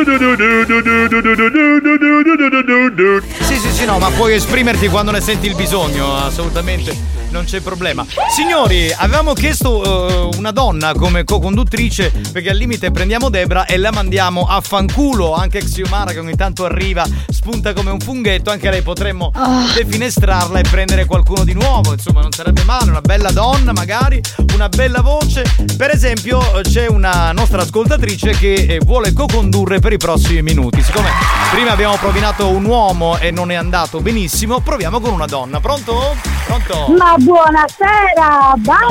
Sì, 3.41 3.58
sì, 3.58 3.72
sì, 3.72 3.86
no, 3.86 3.97
ma 3.99 4.10
puoi 4.10 4.34
esprimerti 4.34 4.88
quando 4.88 5.12
ne 5.12 5.22
senti 5.22 5.47
il 5.47 5.56
bisogno, 5.56 6.16
assolutamente. 6.16 7.21
Non 7.32 7.46
c'è 7.46 7.62
problema. 7.62 8.06
Signori, 8.30 8.94
avevamo 8.94 9.32
chiesto 9.32 10.32
eh, 10.34 10.38
una 10.38 10.52
donna 10.52 10.94
come 10.94 11.24
co-conduttrice 11.24 12.12
perché 12.30 12.50
al 12.50 12.58
limite 12.58 12.92
prendiamo 12.92 13.30
Debra 13.30 13.66
e 13.66 13.78
la 13.78 13.90
mandiamo 13.90 14.46
a 14.48 14.60
fanculo. 14.60 15.34
Anche 15.34 15.64
Xiomara 15.64 16.12
che 16.12 16.20
ogni 16.20 16.36
tanto 16.36 16.66
arriva, 16.66 17.06
spunta 17.30 17.72
come 17.72 17.90
un 17.90 18.02
funghetto. 18.02 18.52
Anche 18.52 18.70
lei 18.70 18.82
potremmo 18.82 19.32
defenestrarla 19.74 20.60
e 20.60 20.64
prendere 20.70 21.06
qualcuno 21.06 21.46
di 21.46 21.54
nuovo. 21.54 21.94
Insomma, 21.94 22.20
non 22.20 22.34
sarebbe 22.34 22.64
male. 22.64 22.90
Una 22.90 23.02
bella 23.02 23.32
donna, 23.32 23.72
magari, 23.72 24.22
una 24.54 24.68
bella 24.68 25.02
voce. 25.02 25.44
Per 25.78 25.90
esempio, 25.90 26.40
c'è 26.64 26.88
una 26.88 27.32
nostra 27.32 27.62
ascoltatrice 27.62 28.32
che 28.32 28.54
eh, 28.54 28.80
vuole 28.84 29.14
co-condurre 29.14 29.80
per 29.80 29.94
i 29.94 29.98
prossimi 29.98 30.42
minuti. 30.42 30.84
Siccome 30.84 31.10
prima 31.50 31.72
abbiamo 31.72 31.96
provinato 31.96 32.50
un 32.50 32.66
uomo 32.66 33.18
e 33.18 33.32
non 33.32 33.52
è 33.52 33.56
andato 33.56 34.02
benissimo, 34.02 34.60
proviamo 34.60 35.00
con 35.00 35.14
una 35.14 35.28
donna. 35.28 35.62
Pronto? 35.62 36.18
Pronto? 36.46 36.94
Ma 36.98 37.16
buonasera, 37.22 38.54
banda! 38.58 38.88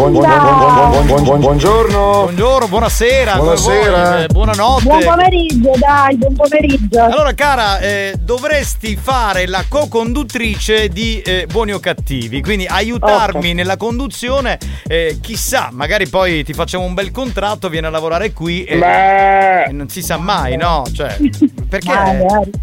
Buongiorno. 1.34 2.22
Buongiorno, 2.24 2.68
buonasera. 2.68 3.32
come 3.32 3.42
Buonasera. 3.54 4.10
vuoi? 4.10 4.22
Eh, 4.22 4.26
buonanotte. 4.28 4.82
Buon 4.84 5.04
pomeriggio, 5.04 5.70
dai, 5.78 6.16
buon 6.16 6.34
pomeriggio. 6.34 7.02
Allora, 7.02 7.32
cara, 7.34 7.78
eh, 7.80 8.14
dovresti 8.20 8.96
fare 8.96 9.46
la 9.46 9.64
co-conduttrice 9.68 10.88
di 10.88 11.20
eh, 11.22 11.46
Buoni 11.50 11.72
o 11.72 11.80
Cattivi, 11.80 12.40
quindi 12.42 12.66
aiutarmi 12.66 13.52
nella 13.54 13.76
conduzione. 13.76 14.58
eh, 14.86 15.18
chissà, 15.20 15.70
magari 15.72 16.08
poi 16.08 16.44
ti 16.44 16.52
facciamo 16.52 16.84
un 16.84 16.94
bel 16.94 17.10
contratto, 17.10 17.68
vieni 17.68 17.86
a 17.86 17.90
lavorare 17.90 18.32
qui 18.32 18.64
e, 18.64 18.78
e 19.68 19.72
non 19.72 19.88
si 19.88 20.02
sa 20.02 20.16
mai, 20.18 20.56
no? 20.56 20.84
Cioè, 20.92 21.16
perché? 21.68 21.92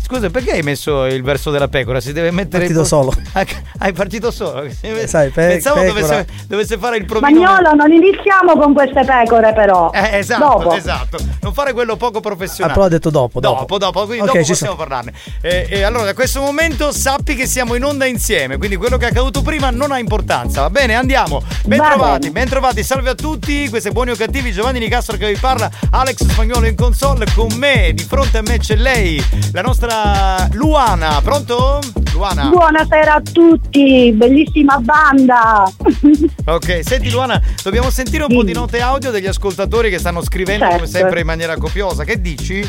Scusa, 0.03 0.29
perché 0.29 0.51
hai 0.51 0.61
messo 0.61 1.05
il 1.05 1.23
verso 1.23 1.51
della 1.51 1.67
pecora? 1.67 1.99
Si 1.99 2.13
deve 2.13 2.31
mettere. 2.31 2.63
Partito 2.63 2.83
solo. 2.85 3.13
Hai 3.79 3.93
partito 3.93 4.31
solo? 4.31 4.67
Sai, 5.05 5.29
pe- 5.29 5.56
Pensavo 5.61 5.83
dovesse, 5.83 6.27
dovesse 6.47 6.77
fare 6.77 6.97
il 6.97 7.05
provino. 7.05 7.39
Spagnolo, 7.41 7.73
non 7.75 7.91
iniziamo 7.91 8.55
con 8.57 8.73
queste 8.73 9.03
pecore 9.05 9.53
però. 9.53 9.89
Eh, 9.93 10.17
esatto, 10.19 10.43
Dopo. 10.45 10.73
esatto. 10.73 11.17
Non 11.41 11.53
fare 11.53 11.73
quello 11.73 11.95
poco 11.95 12.17
Ah, 12.17 12.21
professionale. 12.21 12.73
però 12.73 12.85
ha 12.85 12.89
detto 12.89 13.09
dopo. 13.09 13.39
Dopo, 13.39 13.59
Dopo, 13.61 13.77
dopo, 13.77 14.05
quindi 14.05 14.21
Ok, 14.27 14.33
dopo 14.33 14.43
ci 14.43 14.51
possiamo 14.51 14.73
sta. 14.73 14.83
parlarne. 14.85 15.13
E, 15.41 15.67
e 15.69 15.81
allora, 15.83 16.05
da 16.05 16.13
questo 16.13 16.41
momento 16.41 16.91
sappi 16.91 17.35
che 17.35 17.45
siamo 17.47 17.75
in 17.75 17.83
onda 17.83 18.05
insieme, 18.05 18.57
quindi 18.57 18.75
quello 18.75 18.97
che 18.97 19.05
è 19.05 19.09
accaduto 19.09 19.41
prima 19.41 19.69
non 19.69 19.91
ha 19.91 19.99
importanza, 19.99 20.61
va 20.61 20.69
bene? 20.69 20.95
Andiamo. 20.95 21.41
Ben 21.65 21.77
Va 21.79 21.89
trovati, 21.89 22.19
bene. 22.19 22.31
ben 22.31 22.49
trovati, 22.49 22.83
salve 22.83 23.09
a 23.09 23.15
tutti, 23.15 23.69
questi 23.69 23.91
buoni 23.91 24.11
o 24.11 24.15
cattivi, 24.15 24.51
Giovanni 24.51 24.79
Nicastro 24.79 25.17
che 25.17 25.27
vi 25.31 25.37
parla, 25.39 25.69
Alex 25.91 26.23
Spagnolo 26.27 26.65
in 26.67 26.75
console, 26.75 27.25
con 27.35 27.47
me, 27.55 27.91
di 27.93 28.03
fronte 28.03 28.37
a 28.37 28.41
me 28.41 28.57
c'è 28.59 28.75
lei, 28.75 29.23
la 29.53 29.61
nostra 29.61 30.47
Luana, 30.51 31.19
pronto? 31.23 31.79
Luana? 32.13 32.47
Buonasera 32.49 33.13
a 33.15 33.21
tutti, 33.21 34.11
bellissima 34.13 34.77
banda. 34.79 35.46
Ok, 36.47 36.79
senti 36.83 37.09
Luana, 37.09 37.41
dobbiamo 37.63 37.89
sentire 37.89 38.23
un 38.23 38.33
po' 38.33 38.43
di 38.43 38.53
note 38.53 38.79
audio 38.79 39.11
degli 39.11 39.27
ascoltatori 39.27 39.89
che 39.89 39.99
stanno 39.99 40.21
scrivendo 40.21 40.65
come 40.65 40.77
Certo. 40.79 40.97
sempre 40.97 41.19
in 41.21 41.25
maniera 41.25 41.57
copiosa, 41.57 42.03
che 42.03 42.19
dici? 42.21 42.67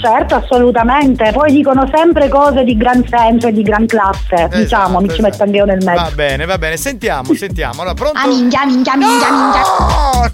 Certo, 0.00 0.34
assolutamente. 0.36 1.30
Poi 1.32 1.52
dicono 1.52 1.88
sempre 1.92 2.28
cose 2.28 2.64
di 2.64 2.76
gran 2.76 3.04
senso 3.08 3.48
e 3.48 3.52
di 3.52 3.62
gran 3.62 3.86
classe. 3.86 4.48
diciamo, 4.52 5.00
mi 5.00 5.08
ci 5.10 5.20
metto 5.20 5.42
anche 5.42 5.56
io 5.56 5.64
nel 5.64 5.82
mezzo. 5.84 6.02
Va 6.02 6.10
bene, 6.14 6.44
va 6.44 6.58
bene, 6.58 6.76
sentiamo, 6.76 7.34
sentiamo. 7.34 7.80
Allora, 7.82 7.94
pronto? 7.94 8.18
Ah, 8.18 8.26
minchia, 8.26 8.64
minchia, 8.64 8.96
minchia, 8.96 9.30
minchia. 9.30 9.60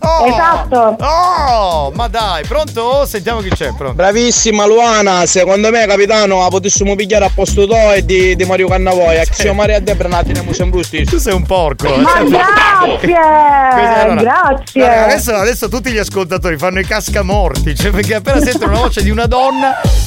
no! 0.01 0.25
Esatto. 0.27 0.97
Oh, 1.05 1.91
ma 1.95 2.09
dai, 2.09 2.45
pronto? 2.47 3.07
Sentiamo 3.07 3.41
chi 3.41 3.51
c'è, 3.51 3.73
pronto. 3.77 3.95
Bravissima 3.95 4.67
Luana, 4.67 5.27
secondo 5.27 5.71
me 5.71 5.87
capitano 5.87 6.41
la 6.41 6.49
potessimo 6.49 6.95
pigliare 6.95 7.25
a 7.27 7.31
posto 7.35 7.67
tuo 7.67 7.93
e 7.93 8.05
di, 8.05 8.37
di 8.37 8.45
Mario 8.45 8.69
Cannavoia. 8.69 9.25
Xio 9.25 9.55
Maria 9.55 9.81
Debra 9.81 10.09
un 10.09 10.15
attimo 10.15 10.53
sempre 10.53 10.81
giusti. 10.81 11.05
Tu 11.05 11.19
sei 11.19 11.33
un 11.35 11.45
porco. 11.45 11.87
eh. 11.95 11.99
Ma 11.99 12.23
grazie, 12.23 13.15
Allora, 13.17 14.21
grazie. 14.21 14.85
allora, 14.87 15.05
adesso, 15.05 15.35
adesso 15.35 15.69
tutti 15.69 15.91
gli 15.91 15.99
ascoltatori 15.99 16.57
fanno 16.59 16.81
i 16.81 16.85
cascamorti, 16.85 17.75
cioè 17.75 17.91
perché 17.91 18.15
appena 18.17 18.41
sentono 18.41 18.73
la 18.73 18.79
voce 18.81 19.03
di 19.03 19.11
una 19.11 19.27
donna, 19.27 19.53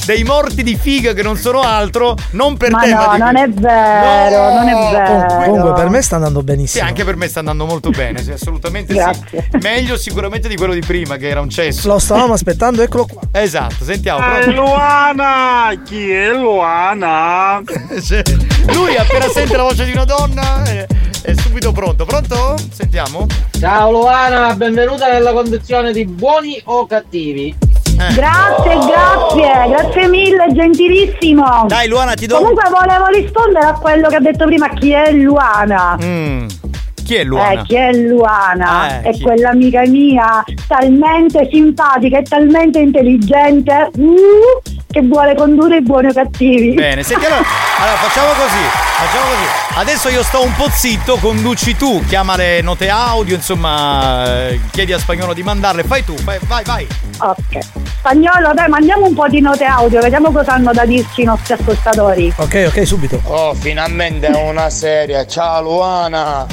dei 0.06 0.24
morti 0.24 0.62
di 0.62 0.76
figa 0.76 1.12
che 1.12 1.22
non 1.22 1.36
sono 1.36 1.60
altro, 1.60 2.14
non 2.32 2.56
per 2.56 2.70
Ma 2.70 2.80
te, 2.80 2.94
ma 2.94 3.06
no, 3.06 3.12
di 3.12 3.18
non 3.18 3.36
è 3.36 3.48
vero, 3.48 4.54
non 4.54 4.68
è 4.68 4.90
vero. 4.90 5.44
Comunque, 5.44 5.72
per 5.74 5.88
me 5.90 6.02
sta 6.02 6.16
andando 6.16 6.38
Sì, 6.40 6.44
benissimo. 6.44 6.86
anche 6.86 7.04
per 7.04 7.16
me 7.16 7.28
sta 7.28 7.38
andando 7.40 7.66
molto 7.66 7.90
bene, 7.90 8.22
sì, 8.22 8.32
assolutamente 8.32 8.94
sì. 8.94 9.38
Meglio 9.60 9.96
sicuramente 9.96 10.48
di 10.48 10.56
quello 10.56 10.72
di 10.72 10.80
prima, 10.80 11.16
che 11.16 11.28
era 11.28 11.40
un 11.40 11.50
cesso. 11.50 11.88
Lo 11.88 11.98
stavamo 11.98 12.32
aspettando, 12.32 12.82
eccolo 12.82 13.06
qua. 13.06 13.20
Esatto, 13.32 13.84
sentiamo. 13.84 14.18
Eh, 14.24 14.40
pronto? 14.40 14.60
Luana! 14.60 15.70
Chi 15.84 16.10
è 16.10 16.30
Luana? 16.32 17.62
Cioè, 18.02 18.22
Lui 18.72 18.96
appena 18.96 19.28
sente 19.28 19.56
la 19.56 19.62
voce 19.62 19.84
di 19.84 19.92
una 19.92 20.04
donna 20.04 20.62
è, 20.64 20.86
è 21.22 21.34
subito 21.34 21.72
pronto. 21.72 22.04
Pronto? 22.04 22.54
Sentiamo. 22.72 23.26
Ciao 23.58 23.90
Luana, 23.90 24.54
benvenuta 24.54 25.10
nella 25.10 25.32
condizione 25.32 25.92
di 25.92 26.04
buoni 26.06 26.60
o 26.64 26.86
cattivi. 26.86 27.54
Grazie, 27.98 28.78
grazie, 28.86 29.68
grazie 29.68 30.08
mille, 30.08 30.46
gentilissimo. 30.52 31.64
Dai 31.66 31.88
Luana, 31.88 32.14
ti 32.14 32.26
do 32.26 32.36
Comunque 32.38 32.70
volevo 32.70 33.06
rispondere 33.06 33.66
a 33.66 33.72
quello 33.72 34.08
che 34.08 34.16
ha 34.16 34.20
detto 34.20 34.44
prima, 34.44 34.68
chi 34.70 34.92
è 34.92 35.10
Luana? 35.10 35.98
Mm. 36.00 36.46
Chi 37.04 37.14
è 37.16 37.24
Luana? 37.24 37.60
Eh, 37.60 37.62
chi 37.64 37.74
è 37.74 37.92
Luana? 37.92 39.00
Eh, 39.00 39.08
è 39.08 39.10
chi- 39.12 39.22
quell'amica 39.22 39.82
mia 39.86 40.44
talmente 40.68 41.48
simpatica 41.50 42.18
e 42.18 42.22
talmente 42.22 42.78
intelligente 42.78 43.90
uh, 43.96 44.77
che 44.90 45.02
vuole 45.02 45.34
condurre 45.34 45.76
i 45.76 45.82
buoni 45.82 46.08
o 46.08 46.12
cattivi. 46.12 46.72
Bene, 46.72 47.02
senti 47.02 47.26
allora, 47.26 47.42
allora 47.78 47.96
facciamo 47.96 48.28
così, 48.28 48.64
facciamo 48.96 49.30
così. 49.30 49.80
Adesso 49.80 50.08
io 50.08 50.22
sto 50.22 50.42
un 50.42 50.54
po' 50.54 50.68
zitto, 50.70 51.16
conduci 51.16 51.76
tu, 51.76 52.02
chiama 52.06 52.36
le 52.36 52.62
note 52.62 52.88
audio, 52.88 53.34
insomma, 53.34 54.48
eh, 54.48 54.60
chiedi 54.70 54.94
a 54.94 54.98
spagnolo 54.98 55.34
di 55.34 55.42
mandarle, 55.42 55.84
fai 55.84 56.04
tu, 56.04 56.16
fai- 56.16 56.38
vai, 56.46 56.64
vai. 56.64 56.86
Ok. 57.18 57.58
Spagnolo, 57.98 58.54
dai, 58.54 58.68
mandiamo 58.68 59.06
un 59.06 59.14
po' 59.14 59.28
di 59.28 59.40
note 59.40 59.64
audio, 59.64 60.00
vediamo 60.00 60.32
cosa 60.32 60.54
hanno 60.54 60.72
da 60.72 60.86
dirci 60.86 61.20
i 61.20 61.24
nostri 61.24 61.52
ascoltatori. 61.52 62.32
Ok, 62.36 62.64
ok, 62.68 62.86
subito. 62.86 63.20
Oh, 63.24 63.52
finalmente 63.54 64.28
una 64.28 64.70
serie. 64.70 65.26
Ciao 65.26 65.60
Luana. 65.62 66.46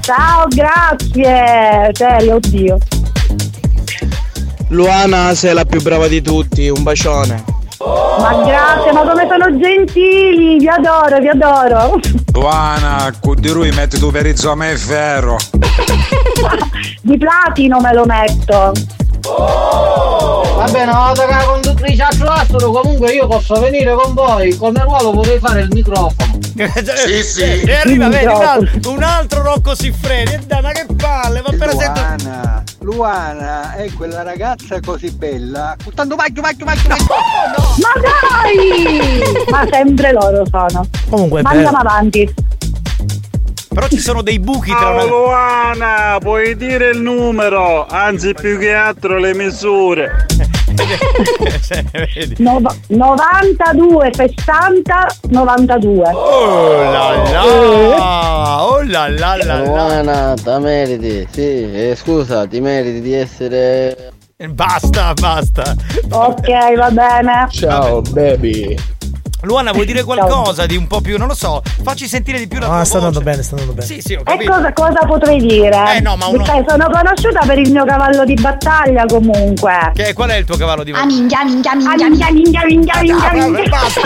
Ciao, 0.00 0.46
grazie. 0.48 1.90
Serio, 1.92 2.34
oddio. 2.34 2.78
Luana 4.68 5.34
sei 5.34 5.54
la 5.54 5.64
più 5.64 5.80
brava 5.82 6.08
di 6.08 6.20
tutti, 6.20 6.68
un 6.68 6.82
bacione. 6.82 7.58
Ma 7.82 8.42
grazie, 8.44 8.92
ma 8.92 9.00
come 9.06 9.26
sono 9.26 9.58
gentili, 9.58 10.58
vi 10.58 10.68
adoro, 10.68 11.18
vi 11.18 11.28
adoro. 11.28 11.98
Luana, 12.34 13.10
con 13.18 13.40
di 13.40 13.48
lui 13.50 13.70
metti 13.70 13.98
tu 13.98 14.10
per 14.10 14.26
il 14.26 14.38
me 14.54 14.72
e 14.72 14.76
ferro. 14.76 15.38
Di 17.00 17.16
platino 17.16 17.80
me 17.80 17.94
lo 17.94 18.04
metto. 18.04 18.72
Va 19.22 20.68
bene, 20.70 20.90
una 20.90 21.06
volta 21.06 21.26
che 21.26 21.32
la 21.32 21.44
conduttrice 21.44 22.02
ha 22.02 22.08
trovato, 22.08 22.70
comunque 22.70 23.12
io 23.12 23.26
posso 23.26 23.58
venire 23.60 23.94
con 23.94 24.14
voi. 24.14 24.56
Come 24.56 24.82
ruolo 24.82 25.10
potrei 25.10 25.38
fare 25.38 25.62
il 25.62 25.68
microfono. 25.72 26.38
Sì, 27.06 27.22
sì. 27.22 27.60
E 27.62 27.74
arriva, 27.74 28.08
vedi, 28.08 28.26
un 28.26 28.42
altro, 28.42 28.90
un 28.90 29.02
altro 29.02 29.42
Rocco 29.42 29.74
Siffredi. 29.74 30.32
E 30.32 30.38
dai, 30.46 30.60
ma 30.60 30.72
che 30.72 30.86
palle, 30.94 31.40
ma 31.40 31.48
appena 31.48 31.72
sento. 31.72 32.00
Luana, 32.00 32.62
Luana 32.80 33.74
è 33.76 33.90
quella 33.92 34.22
ragazza 34.22 34.80
così 34.80 35.10
bella. 35.10 35.76
Tanto 35.94 36.16
vai, 36.16 36.30
vai, 36.32 36.54
vai, 36.58 36.78
vai. 36.86 37.06
Ma 37.06 37.92
dai! 38.00 39.22
Ma 39.48 39.66
sempre 39.70 40.12
loro 40.12 40.44
sono. 40.50 40.86
Comunque, 41.08 41.42
Ma 41.42 41.50
andiamo 41.50 41.78
avanti. 41.78 42.34
Però 43.72 43.86
ci 43.86 43.98
sono 44.00 44.20
dei 44.22 44.40
buchi 44.40 44.70
tra 44.70 44.90
una. 44.90 45.04
Luana, 45.04 46.18
puoi 46.20 46.56
dire 46.56 46.90
il 46.90 47.00
numero, 47.00 47.86
anzi 47.86 48.34
più 48.34 48.58
che 48.58 48.74
altro 48.74 49.16
le 49.18 49.32
misure. 49.34 50.26
Cioè, 51.66 51.84
vedi. 52.14 52.34
Nova- 52.38 52.74
92, 52.88 54.10
60, 54.12 55.06
92. 55.28 56.10
Oh 56.12 56.82
la 56.82 57.30
la! 57.30 58.64
Oh 58.64 58.82
la 58.82 59.08
la 59.08 59.36
la! 59.36 59.62
Luana, 59.62 60.34
te 60.34 60.58
meriti, 60.58 61.28
sì, 61.30 61.40
eh, 61.72 61.94
scusa, 61.96 62.46
ti 62.46 62.60
meriti 62.60 63.00
di 63.00 63.14
essere... 63.14 64.12
Basta, 64.48 65.12
basta. 65.12 65.74
Ok, 66.10 66.74
va 66.76 66.90
bene. 66.90 67.46
Ciao 67.50 68.00
baby. 68.00 68.74
Luana, 69.42 69.72
vuoi 69.72 69.86
dire 69.86 70.02
qualcosa 70.04 70.66
di 70.66 70.76
un 70.76 70.86
po' 70.86 71.00
più, 71.00 71.16
non 71.16 71.26
lo 71.28 71.34
so, 71.34 71.62
facci 71.82 72.06
sentire 72.06 72.38
di 72.38 72.46
più 72.46 72.58
la 72.58 72.66
tua 72.66 72.76
Ah, 72.80 72.84
sta 72.84 72.96
andando 72.98 73.20
voce. 73.20 73.30
bene, 73.30 73.42
sta 73.42 73.54
andando 73.54 73.72
bene. 73.74 73.86
Sì, 73.86 74.00
sì, 74.02 74.14
ho 74.14 74.22
E 74.24 74.44
cosa, 74.44 74.72
cosa 74.74 75.06
potrei 75.06 75.38
dire? 75.40 75.96
Eh, 75.96 76.00
no, 76.00 76.16
ma 76.16 76.26
uno- 76.26 76.42
Perché 76.44 76.64
sono 76.68 76.86
conosciuta 76.90 77.40
per 77.46 77.58
il 77.58 77.70
mio 77.72 77.84
cavallo 77.86 78.24
di 78.24 78.34
battaglia 78.34 79.04
comunque. 79.06 79.92
Che, 79.94 80.12
qual 80.12 80.30
è 80.30 80.36
il 80.36 80.44
tuo 80.44 80.56
cavallo 80.56 80.82
di 80.84 80.92
Ah, 80.92 81.04
minchia, 81.06 81.42
minchia, 81.44 81.74
minchia, 81.74 82.08
minchia, 82.08 82.30
minchia, 82.30 82.64
minchia, 82.66 83.00
minchia, 83.00 83.28
Ah, 83.30 83.32
vabbè, 83.34 83.48
minchia. 83.50 83.70
basta, 83.70 84.00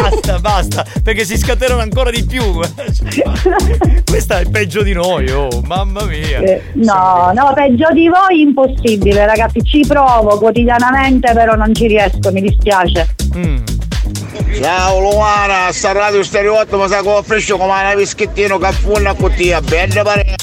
basta, 0.00 0.38
basta, 0.38 0.84
perché 1.02 1.24
si 1.24 1.36
scatenano 1.36 1.80
ancora 1.80 2.10
di 2.10 2.24
più. 2.24 2.60
Questa 4.08 4.38
è 4.38 4.44
peggio 4.48 4.82
di 4.82 4.92
noi, 4.92 5.28
oh, 5.30 5.48
mamma 5.66 6.04
mia. 6.04 6.38
Eh, 6.38 6.62
No, 6.74 7.32
no, 7.34 7.52
peggio 7.54 7.88
di 7.92 8.08
voi 8.08 8.40
impossibile, 8.42 9.26
ragazzi. 9.26 9.60
Ci 9.62 9.84
provo 9.86 10.38
quotidianamente, 10.38 11.32
però 11.32 11.54
non 11.54 11.74
ci 11.74 11.86
riesco, 11.88 12.30
mi 12.32 12.40
dispiace. 12.40 13.14
Mm. 13.36 13.56
Ciao 14.54 14.98
Luana, 15.00 15.70
sta 15.72 15.92
radio 15.92 16.22
stereo 16.22 16.58
8 16.58 16.78
mi 16.78 16.88
sa 16.88 17.00
che 17.00 17.08
offrisce 17.08 17.52
come 17.52 17.64
una 17.64 17.94
bischettino 17.94 18.58
caffuna 18.58 19.14
con 19.14 19.32
te, 19.34 19.60
bella 19.62 20.02
pare. 20.02 20.34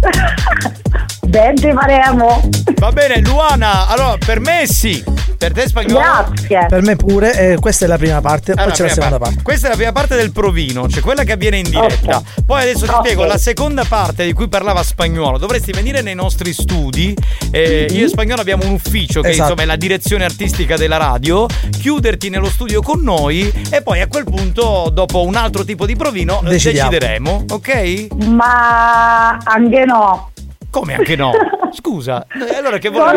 Bene, 1.28 1.72
faremo. 1.74 2.48
Va 2.78 2.92
bene, 2.92 3.20
Luana, 3.20 3.88
allora 3.88 4.16
per 4.24 4.38
me 4.40 4.66
sì, 4.66 5.02
per 5.36 5.52
te 5.52 5.66
spagnolo. 5.66 5.98
Grazie. 5.98 6.66
Per 6.68 6.82
me 6.82 6.96
pure, 6.96 7.52
eh, 7.52 7.56
questa 7.58 7.84
è 7.84 7.88
la 7.88 7.96
prima 7.96 8.20
parte, 8.20 8.52
poi 8.52 8.62
Allora, 8.62 8.76
c'è 8.76 8.82
la 8.84 8.88
seconda 8.90 9.18
parte. 9.18 9.24
parte. 9.34 9.42
Questa 9.42 9.66
è 9.66 9.70
la 9.70 9.76
prima 9.76 9.92
parte 9.92 10.16
del 10.16 10.30
provino, 10.32 10.88
cioè 10.88 11.00
quella 11.02 11.24
che 11.24 11.32
avviene 11.32 11.58
in 11.58 11.68
diretta. 11.70 12.22
Poi 12.44 12.60
adesso 12.62 12.86
ti 12.86 12.92
spiego 13.00 13.24
la 13.24 13.38
seconda 13.38 13.84
parte 13.84 14.24
di 14.24 14.32
cui 14.32 14.48
parlava 14.48 14.82
spagnolo. 14.82 15.38
Dovresti 15.38 15.72
venire 15.72 16.00
nei 16.02 16.14
nostri 16.14 16.52
studi. 16.52 17.14
eh, 17.50 17.86
Io 17.90 18.04
e 18.04 18.08
spagnolo 18.08 18.40
abbiamo 18.40 18.64
un 18.64 18.72
ufficio 18.72 19.20
che 19.20 19.28
Esatto. 19.30 19.42
insomma 19.50 19.62
è 19.62 19.66
la 19.66 19.76
direzione 19.76 20.24
artistica 20.24 20.76
della 20.76 20.96
radio. 20.98 21.46
Chiuderti 21.78 22.28
nello 22.28 22.48
studio 22.50 22.82
con 22.82 23.00
noi 23.02 23.50
e 23.70 23.82
poi 23.82 24.00
a 24.00 24.06
quel 24.06 24.24
punto, 24.24 24.90
dopo 24.92 25.22
un 25.24 25.34
altro 25.34 25.64
tipo 25.64 25.86
di 25.86 25.96
provino, 25.96 26.40
eh, 26.44 26.48
Decidiamo. 26.50 26.90
decideremo, 26.90 27.44
ok? 27.50 28.06
Ma 28.26 29.38
anche 29.44 29.84
no. 29.84 30.30
Come 30.76 30.94
anche 30.94 31.16
no? 31.16 31.32
Scusa, 31.72 32.26
eh, 32.26 32.54
allora 32.54 32.76
che 32.76 32.90
vuoi? 32.90 33.16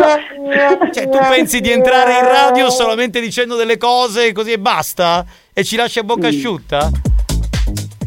Cioè, 0.94 1.10
tu 1.10 1.18
pensi 1.18 1.60
di 1.60 1.70
entrare 1.70 2.14
in 2.14 2.24
radio 2.24 2.70
solamente 2.70 3.20
dicendo 3.20 3.54
delle 3.54 3.76
cose 3.76 4.32
così 4.32 4.52
e 4.52 4.58
basta? 4.58 5.26
E 5.52 5.62
ci 5.62 5.76
lasci 5.76 5.98
a 5.98 6.02
bocca 6.02 6.28
asciutta? 6.28 6.90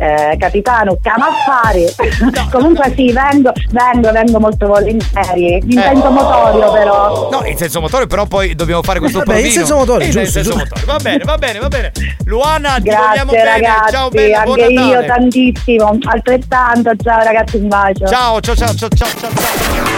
Eh, 0.04 0.36
capitano, 0.38 0.97
chiama 1.01 1.28
affari. 1.30 1.86
Comunque 2.51 2.91
sì, 2.93 3.14
vengo, 3.14 3.54
vengo, 3.72 4.12
vengo 4.12 4.38
molto 4.39 4.68
volentieri. 4.68 5.62
In 5.66 5.80
senso 5.80 6.10
motorio 6.12 6.72
però. 6.74 7.30
No, 7.32 7.45
in 7.45 7.56
senso 7.56 7.80
motore, 7.80 8.06
però 8.06 8.26
poi 8.26 8.54
dobbiamo 8.54 8.84
fare 8.84 8.99
questo 8.99 9.20
Vabbè, 9.20 9.32
in 9.36 9.38
provino. 9.43 9.60
senso 9.60 9.76
motore, 9.78 10.04
Eh, 10.04 10.10
giusto, 10.10 10.20
in 10.20 10.28
senso 10.28 10.49
giusto. 10.51 10.68
motore. 10.76 10.86
Va 10.86 10.97
bene, 10.97 11.24
va 11.24 11.38
bene, 11.38 11.60
va 11.60 11.68
bene. 11.70 11.91
Luana, 12.26 12.74
ti 12.82 12.89
vogliamo 12.89 13.32
Grazie 13.32 13.38
bene. 13.38 13.43
ragazzi, 13.43 13.91
Ciao 13.93 14.10
bella, 14.10 14.41
buon 14.43 14.60
anche 14.60 14.74
Natale. 14.74 14.91
io 14.93 15.06
tantissimo, 15.06 15.97
altrettanto. 16.04 16.91
Ciao 17.01 17.24
ragazzi, 17.24 17.56
un 17.56 17.68
bacio. 17.70 18.06
Ciao, 18.08 18.41
ciao, 18.41 18.56
ciao, 18.56 18.74
ciao, 18.76 18.89
ciao, 18.89 19.10
ciao. 19.20 19.93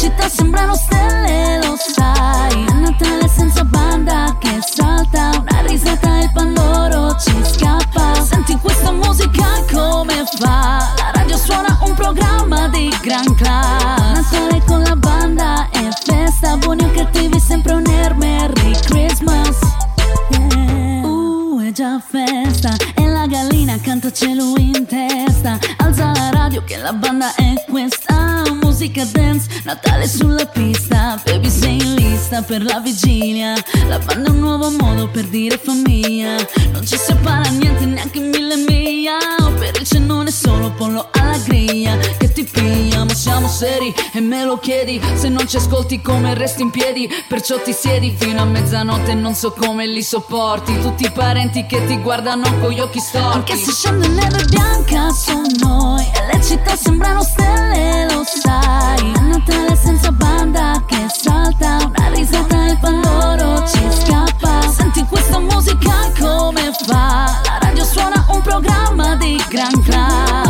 Città 0.00 0.30
sembrano 0.30 0.74
stelle, 0.74 1.60
lo 1.62 1.76
sai. 1.76 2.64
È 2.64 2.72
Natale 2.72 3.28
senza 3.28 3.62
banda 3.64 4.34
che 4.40 4.58
salta, 4.60 5.30
una 5.38 5.60
risata 5.66 6.20
e 6.20 6.22
il 6.22 6.30
pandoro 6.32 7.14
ci 7.16 7.36
scappa. 7.44 8.14
Senti 8.24 8.56
questa 8.62 8.92
musica 8.92 9.44
come 9.70 10.24
fa? 10.38 10.94
La 10.96 11.10
radio 11.12 11.36
suona 11.36 11.78
un 11.84 11.94
programma 11.94 12.68
di 12.68 12.88
gran 13.02 13.34
class. 13.34 14.14
Natale 14.14 14.62
con 14.64 14.82
la 14.82 14.96
banda 14.96 15.68
e 15.68 15.90
festa, 16.02 16.56
buoni 16.56 16.82
o 16.82 16.90
cattivi 16.92 17.38
sempre 17.38 17.74
un 17.74 17.86
air 17.86 18.14
Merry 18.14 18.72
Christmas. 18.80 19.58
Yeah. 20.30 21.04
Uh, 21.04 21.60
è 21.60 21.72
già 21.72 22.00
festa 22.00 22.74
e 22.94 23.06
la 23.06 23.26
gallina 23.26 23.78
canta 23.78 24.10
cielo 24.10 24.54
in 24.56 24.86
testa. 24.86 25.58
Alza 25.76 26.10
la 26.12 26.30
radio 26.32 26.64
che 26.64 26.78
la 26.78 26.94
banda 26.94 27.34
è 27.34 27.52
questa. 27.68 28.59
Musica 28.80 29.04
dance, 29.04 29.46
Natale 29.64 30.08
sulla 30.08 30.46
pista. 30.46 31.20
Baby 31.26 31.50
sei 31.50 31.76
in 31.82 31.99
lista 32.20 32.42
per 32.42 32.62
la 32.62 32.80
vigilia. 32.80 33.54
La 33.88 33.98
banda 33.98 34.28
è 34.28 34.30
un 34.30 34.40
nuovo 34.40 34.70
modo 34.70 35.08
per 35.08 35.24
dire 35.24 35.58
famiglia. 35.58 36.36
Non 36.70 36.86
ci 36.86 36.98
separa 36.98 37.48
niente, 37.48 37.86
neanche 37.86 38.20
mille 38.20 38.56
miglia. 38.56 39.16
Per 39.58 39.80
il 39.80 39.86
cenone 39.86 40.30
solo 40.30 40.70
pollo 40.72 41.08
alla 41.12 41.38
griglia. 41.38 41.96
Che 41.96 42.30
ti 42.32 42.44
piglia, 42.44 43.04
ma 43.04 43.14
siamo 43.14 43.48
seri 43.48 43.92
e 44.12 44.20
me 44.20 44.44
lo 44.44 44.58
chiedi. 44.58 45.00
Se 45.14 45.28
non 45.28 45.48
ci 45.48 45.56
ascolti 45.56 46.02
come 46.02 46.34
resti 46.34 46.60
in 46.60 46.70
piedi. 46.70 47.08
Perciò 47.26 47.60
ti 47.62 47.72
siedi 47.72 48.14
fino 48.18 48.42
a 48.42 48.44
mezzanotte 48.44 49.14
non 49.14 49.34
so 49.34 49.52
come 49.52 49.86
li 49.86 50.02
sopporti. 50.02 50.78
Tutti 50.80 51.04
i 51.04 51.10
parenti 51.10 51.64
che 51.64 51.86
ti 51.86 51.96
guardano 51.98 52.44
con 52.60 52.70
gli 52.70 52.80
occhi 52.80 53.00
storti. 53.00 53.36
Anche 53.36 53.56
se 53.56 53.72
scende 53.72 54.08
neve 54.08 54.44
bianca 54.44 55.08
su 55.10 55.40
noi 55.60 56.04
e 56.04 56.34
le 56.34 56.44
città 56.44 56.76
sembrano 56.76 57.22
stelle, 57.22 58.12
lo 58.12 58.22
sai. 58.24 59.12
È 59.12 59.20
Natale 59.20 59.76
senza 59.76 60.10
banda 60.12 60.82
che 60.86 61.06
salta, 61.08 61.78
una 61.86 62.09
risata 62.14 62.66
e 62.66 62.70
il 62.70 62.78
pandoro 62.78 63.66
ci 63.66 63.80
scappa. 63.90 64.60
Senti 64.70 65.04
questa 65.04 65.38
musica 65.38 66.10
come 66.18 66.72
fa? 66.86 67.40
La 67.44 67.58
radio 67.60 67.84
suona 67.84 68.24
un 68.30 68.42
programma 68.42 69.16
di 69.16 69.42
gran 69.48 69.82
class. 69.82 70.49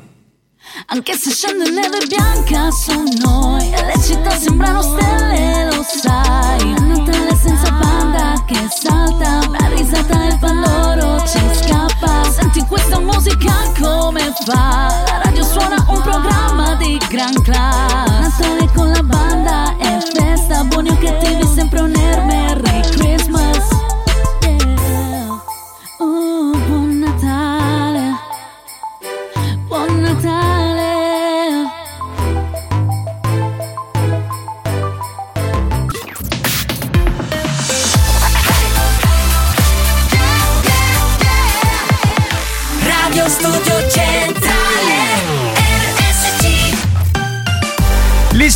Anche 0.87 1.13
se 1.15 1.31
scende 1.31 1.69
neve 1.69 1.99
bianca 2.07 2.69
su 2.71 2.91
noi 3.23 3.71
E 3.71 3.85
le 3.85 4.01
città 4.01 4.31
sembrano 4.31 4.81
stelle, 4.81 5.65
lo 5.65 5.83
sai. 5.83 6.73
È 6.73 6.79
Natale 6.79 7.35
senza 7.35 7.71
banda 7.71 8.43
che 8.45 8.67
salta 8.69 9.39
Una 9.47 9.67
risata 9.75 10.23
e 10.23 10.27
il 10.27 10.39
pandoro 10.39 11.19
ci 11.25 11.39
scappa. 11.53 12.29
Senti 12.31 12.65
questa 12.65 12.99
musica 12.99 13.53
come 13.79 14.33
fa? 14.45 15.03
La 15.07 15.21
radio 15.23 15.43
suona 15.43 15.83
un 15.87 16.01
programma 16.01 16.75
di 16.75 16.97
gran 17.09 17.33
class 17.41 18.39
Natale 18.39 18.69
con 18.73 18.91
la 18.91 19.03
banda 19.03 19.75
e 19.77 19.99
festa 20.13 20.63
Buoni 20.63 20.89
o 20.89 20.97
cattivi 20.97 21.45
sempre 21.53 21.81
un 21.81 21.95
air 21.95 22.23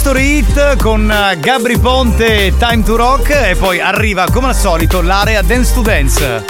History 0.05 0.37
Hit 0.37 0.75
con 0.83 1.09
eh, 1.09 1.39
Gabri 1.39 1.79
Ponte 1.79 2.53
Time 2.59 2.83
to 2.83 2.95
Rock 2.95 3.31
e 3.31 3.55
poi 3.55 3.79
arriva 3.79 4.25
come 4.31 4.49
al 4.49 4.55
solito 4.55 5.01
l'area 5.01 5.41
Dance 5.41 5.73
to 5.73 5.81
Dance. 5.81 6.45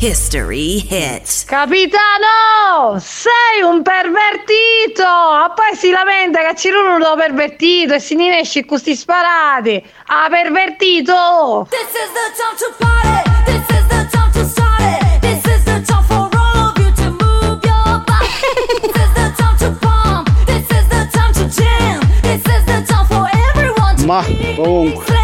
History 0.00 0.84
hits. 0.84 1.44
Capitano, 1.44 2.98
sei 2.98 3.62
un 3.62 3.82
pervertito! 3.82 5.04
Ma 5.04 5.52
poi 5.54 5.76
si 5.76 5.90
lamenta 5.90 6.40
che 6.40 6.54
c'è 6.54 6.70
uno 6.70 7.14
pervertito 7.14 7.94
e 7.94 8.00
si 8.00 8.16
ne 8.16 8.40
esce 8.40 8.60
con 8.60 8.70
questi 8.70 8.96
sparati. 8.96 9.80
Ah, 10.06 10.26
pervertito! 10.28 11.68
This 11.70 11.80
is 11.80 12.10
the 12.10 12.32
time 12.34 12.56
to 12.58 12.74
party. 12.78 13.30
This 13.44 13.78
is 13.78 13.86
the 13.86 14.08
time 14.10 14.32
to 14.32 14.44
start 14.44 14.80
it. 14.80 15.09
Everyone 24.20 25.06
to 25.06 25.19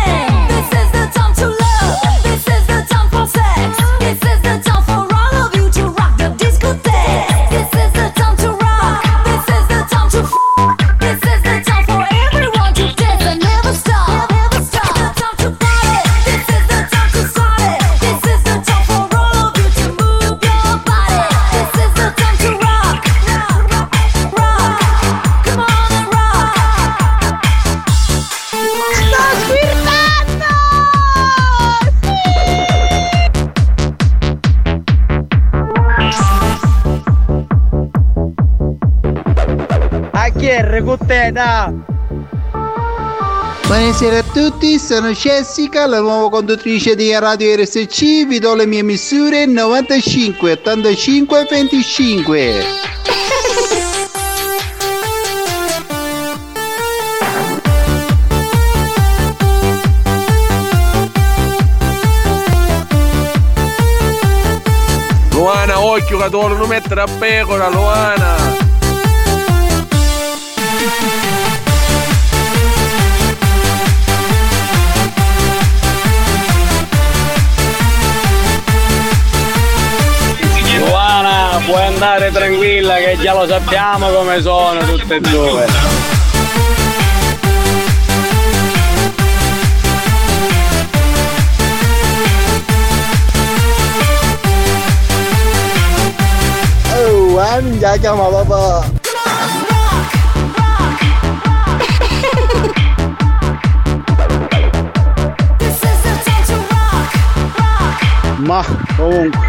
recuteta? 41.36 41.72
Buonasera 43.66 44.18
a 44.18 44.22
tutti, 44.32 44.78
sono 44.78 45.10
Jessica, 45.10 45.86
la 45.86 46.00
nuova 46.00 46.30
conduttrice 46.30 46.94
di 46.94 47.12
Radio 47.18 47.54
RSC, 47.56 48.26
vi 48.26 48.38
do 48.38 48.54
le 48.54 48.64
mie 48.64 48.82
misure 48.82 49.44
95, 49.44 50.52
85, 50.52 51.46
25. 51.50 52.64
Luana, 65.32 65.80
occhio 65.80 66.18
che 66.18 66.30
tu 66.30 66.46
non 66.46 66.68
mettere 66.68 67.00
a 67.00 67.06
pecora, 67.18 67.68
Luana! 67.68 68.55
Puoi 81.66 81.82
andare 81.82 82.30
tranquilla 82.30 82.94
che 82.94 83.18
già 83.20 83.34
lo 83.34 83.46
sappiamo 83.46 84.08
come 84.10 84.40
sono 84.40 84.78
tutte 84.84 85.16
e 85.16 85.20
due. 85.20 85.66
Oh, 96.94 97.38
ah, 97.38 97.60
minchia, 97.60 97.96
chiama 97.96 98.28
papà. 98.28 99.04
Ma 108.38 108.64
comunque. 108.96 109.45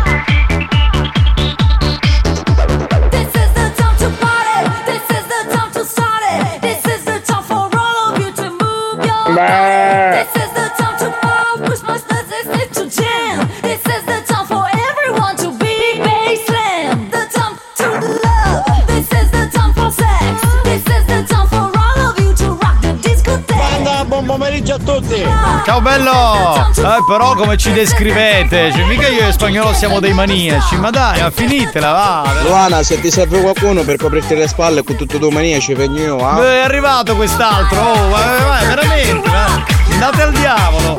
Ciao 25.77 25.81
bello! 25.85 26.71
Eh, 26.75 27.03
però 27.07 27.35
come 27.35 27.55
ci 27.55 27.71
descrivete? 27.71 28.71
Cioè, 28.71 28.83
mica 28.85 29.07
io 29.09 29.27
e 29.27 29.31
spagnolo 29.31 29.73
siamo 29.73 29.99
dei 29.99 30.11
maniaci, 30.11 30.75
ma 30.77 30.89
dai, 30.89 31.21
ma 31.21 31.29
finitela, 31.29 31.91
va! 31.91 32.33
Luana, 32.41 32.81
se 32.81 32.99
ti 32.99 33.11
serve 33.11 33.41
qualcuno 33.41 33.83
per 33.83 33.97
coprirti 33.97 34.33
le 34.33 34.47
spalle 34.47 34.83
con 34.83 34.95
tutto 34.95 35.19
tu 35.19 35.29
maniaci, 35.29 35.75
vengo 35.75 35.99
io, 35.99 36.17
ah? 36.17 36.33
Beh, 36.33 36.61
è 36.61 36.63
arrivato 36.63 37.15
quest'altro, 37.15 37.79
oh, 37.79 38.07
ma, 38.07 38.17
ma- 38.47 38.65
veramente, 38.67 39.29
ma- 39.29 39.63
andate 39.91 40.21
al 40.23 40.31
diavolo! 40.31 40.97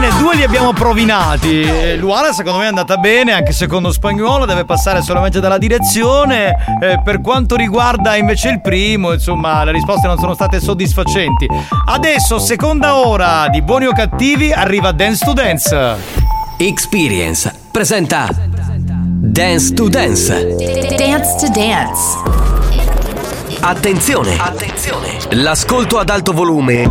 Bene, 0.00 0.16
due 0.18 0.34
li 0.34 0.42
abbiamo 0.42 0.72
provinati. 0.72 1.60
Eh, 1.60 1.96
Luana 1.96 2.32
secondo 2.32 2.60
me 2.60 2.64
è 2.64 2.68
andata 2.68 2.96
bene, 2.96 3.32
anche 3.32 3.52
secondo 3.52 3.92
Spagnuolo 3.92 4.46
deve 4.46 4.64
passare 4.64 5.02
solamente 5.02 5.40
dalla 5.40 5.58
direzione. 5.58 6.54
Eh, 6.80 7.02
per 7.04 7.20
quanto 7.20 7.54
riguarda 7.54 8.16
invece 8.16 8.48
il 8.48 8.62
primo, 8.62 9.12
insomma, 9.12 9.62
le 9.62 9.72
risposte 9.72 10.06
non 10.06 10.16
sono 10.16 10.32
state 10.32 10.58
soddisfacenti. 10.58 11.46
Adesso, 11.84 12.38
seconda 12.38 12.96
ora 12.96 13.48
di 13.48 13.60
Buoni 13.60 13.88
o 13.88 13.92
Cattivi, 13.92 14.50
arriva 14.50 14.92
Dance 14.92 15.22
to 15.22 15.34
Dance. 15.34 15.96
Experience 16.56 17.54
presenta 17.70 18.26
Dance 18.32 19.74
to 19.74 19.86
Dance. 19.90 20.56
Dance 20.96 21.36
to 21.38 21.48
dance. 21.52 22.38
Attenzione! 23.60 24.38
Attenzione! 24.38 25.18
L'ascolto 25.32 25.98
ad 25.98 26.08
alto 26.08 26.32
volume 26.32 26.90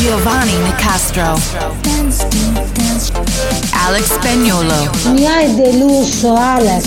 Giovanni 0.00 0.56
Nicastro. 0.60 1.38
Alex 3.84 4.14
Spagnolo. 4.14 4.90
Mi 5.12 5.26
hai 5.26 5.54
deluso, 5.54 6.34
Alex. 6.34 6.84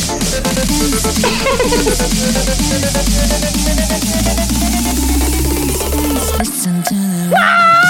Listen 6.39 6.81
to 6.81 6.95
the 6.95 7.82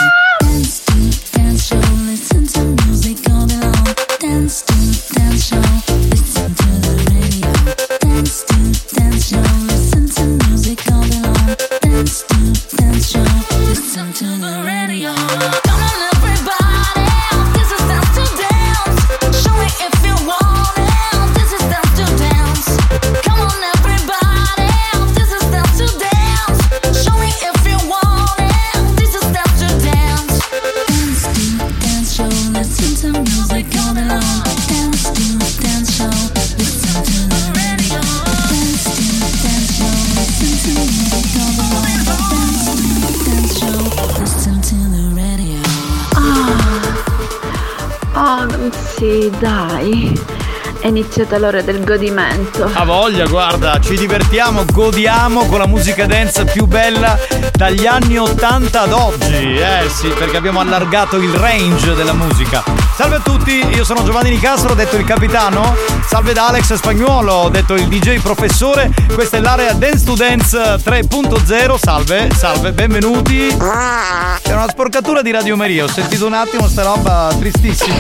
iniziata 51.16 51.38
l'ora 51.38 51.62
del 51.62 51.84
godimento. 51.84 52.68
Ha 52.74 52.84
voglia, 52.84 53.28
guarda, 53.28 53.80
ci 53.80 53.96
divertiamo, 53.96 54.66
godiamo 54.66 55.46
con 55.46 55.60
la 55.60 55.68
musica 55.68 56.08
dance 56.08 56.44
più 56.46 56.66
bella 56.66 57.20
dagli 57.52 57.86
anni 57.86 58.18
80 58.18 58.82
ad 58.82 58.92
oggi. 58.92 59.56
Eh 59.56 59.90
sì, 59.90 60.08
perché 60.08 60.38
abbiamo 60.38 60.60
allargato 60.60 61.18
il 61.18 61.32
range 61.34 61.94
della 61.94 62.14
musica. 62.14 62.64
Salve 62.96 63.18
a 63.18 63.20
tutti, 63.20 63.64
io 63.76 63.84
sono 63.84 64.04
Giovanni 64.04 64.32
Nicastro, 64.32 64.74
detto 64.74 64.96
il 64.96 65.06
capitano. 65.06 65.93
Salve 66.08 66.34
da 66.34 66.48
Alex 66.48 66.74
Spagnuolo, 66.76 67.50
detto 67.52 67.74
il 67.74 67.88
DJ 67.88 68.20
professore. 68.20 68.92
Questa 69.14 69.38
è 69.38 69.40
l'area 69.40 69.74
Dance 69.74 70.06
to 70.06 70.14
Dance 70.16 70.58
3.0. 70.58 71.76
Salve, 71.80 72.30
salve, 72.36 72.72
benvenuti. 72.72 73.48
C'è 73.48 74.54
una 74.54 74.70
sporcatura 74.70 75.22
di 75.24 75.32
Radio 75.32 75.56
Maria, 75.56 75.86
ho 75.86 75.88
sentito 75.88 76.28
un 76.28 76.34
attimo 76.34 76.68
sta 76.68 76.84
roba 76.84 77.34
tristissima. 77.40 77.96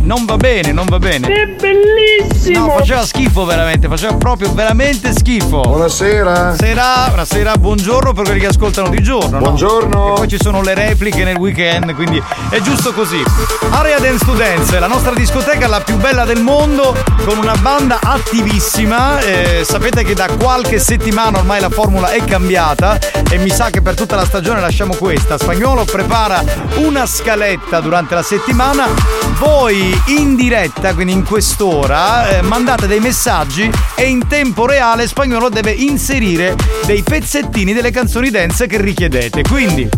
Non 0.00 0.24
va 0.26 0.36
bene, 0.36 0.72
non 0.72 0.86
va 0.86 0.98
bene. 0.98 1.26
È 1.26 1.46
bellissimo! 1.46 2.66
No, 2.66 2.72
faceva 2.78 3.04
schifo 3.04 3.44
veramente, 3.44 3.88
faceva 3.88 4.14
proprio 4.14 4.52
veramente 4.52 5.12
schifo. 5.12 5.62
Buonasera. 5.62 6.54
Sera, 6.56 7.06
buonasera, 7.06 7.56
buongiorno 7.56 8.12
per 8.12 8.24
quelli 8.24 8.40
che 8.40 8.46
ascoltano 8.46 8.88
di 8.88 9.02
giorno. 9.02 9.38
no? 9.38 9.38
Buongiorno. 9.38 10.12
E 10.12 10.16
poi 10.16 10.28
ci 10.28 10.38
sono 10.40 10.62
le 10.62 10.74
repliche 10.74 11.24
nel 11.24 11.36
weekend, 11.36 11.94
quindi 11.94 12.22
è 12.50 12.60
giusto 12.60 12.92
così. 12.92 13.22
Area 13.70 13.98
Dance 13.98 14.24
to 14.24 14.32
Dance, 14.34 14.78
la 14.78 14.86
nostra 14.86 15.12
discoteca 15.12 15.66
la 15.66 15.80
più 15.80 15.96
bella 15.96 16.24
del 16.24 16.40
mondo, 16.42 16.94
con 17.24 17.35
una 17.38 17.56
banda 17.56 17.98
attivissima. 18.02 19.20
Eh, 19.20 19.64
sapete 19.64 20.04
che 20.04 20.14
da 20.14 20.28
qualche 20.38 20.78
settimana 20.78 21.38
ormai 21.38 21.60
la 21.60 21.70
formula 21.70 22.10
è 22.10 22.22
cambiata 22.24 22.98
e 23.30 23.38
mi 23.38 23.50
sa 23.50 23.70
che 23.70 23.82
per 23.82 23.94
tutta 23.94 24.16
la 24.16 24.24
stagione 24.24 24.60
lasciamo 24.60 24.94
questa. 24.94 25.38
Spagnolo 25.38 25.84
prepara 25.84 26.42
una 26.76 27.06
scaletta 27.06 27.80
durante 27.80 28.14
la 28.14 28.22
settimana. 28.22 28.86
Voi 29.38 30.00
in 30.06 30.36
diretta, 30.36 30.94
quindi 30.94 31.12
in 31.12 31.24
quest'ora, 31.24 32.28
eh, 32.28 32.42
mandate 32.42 32.86
dei 32.86 33.00
messaggi 33.00 33.70
e 33.94 34.04
in 34.04 34.26
tempo 34.26 34.66
reale 34.66 35.06
Spagnolo 35.06 35.48
deve 35.48 35.70
inserire 35.70 36.56
dei 36.84 37.02
pezzettini 37.02 37.72
delle 37.72 37.90
canzoni 37.90 38.30
dance 38.30 38.66
che 38.66 38.80
richiedete. 38.80 39.42
Quindi 39.42 39.88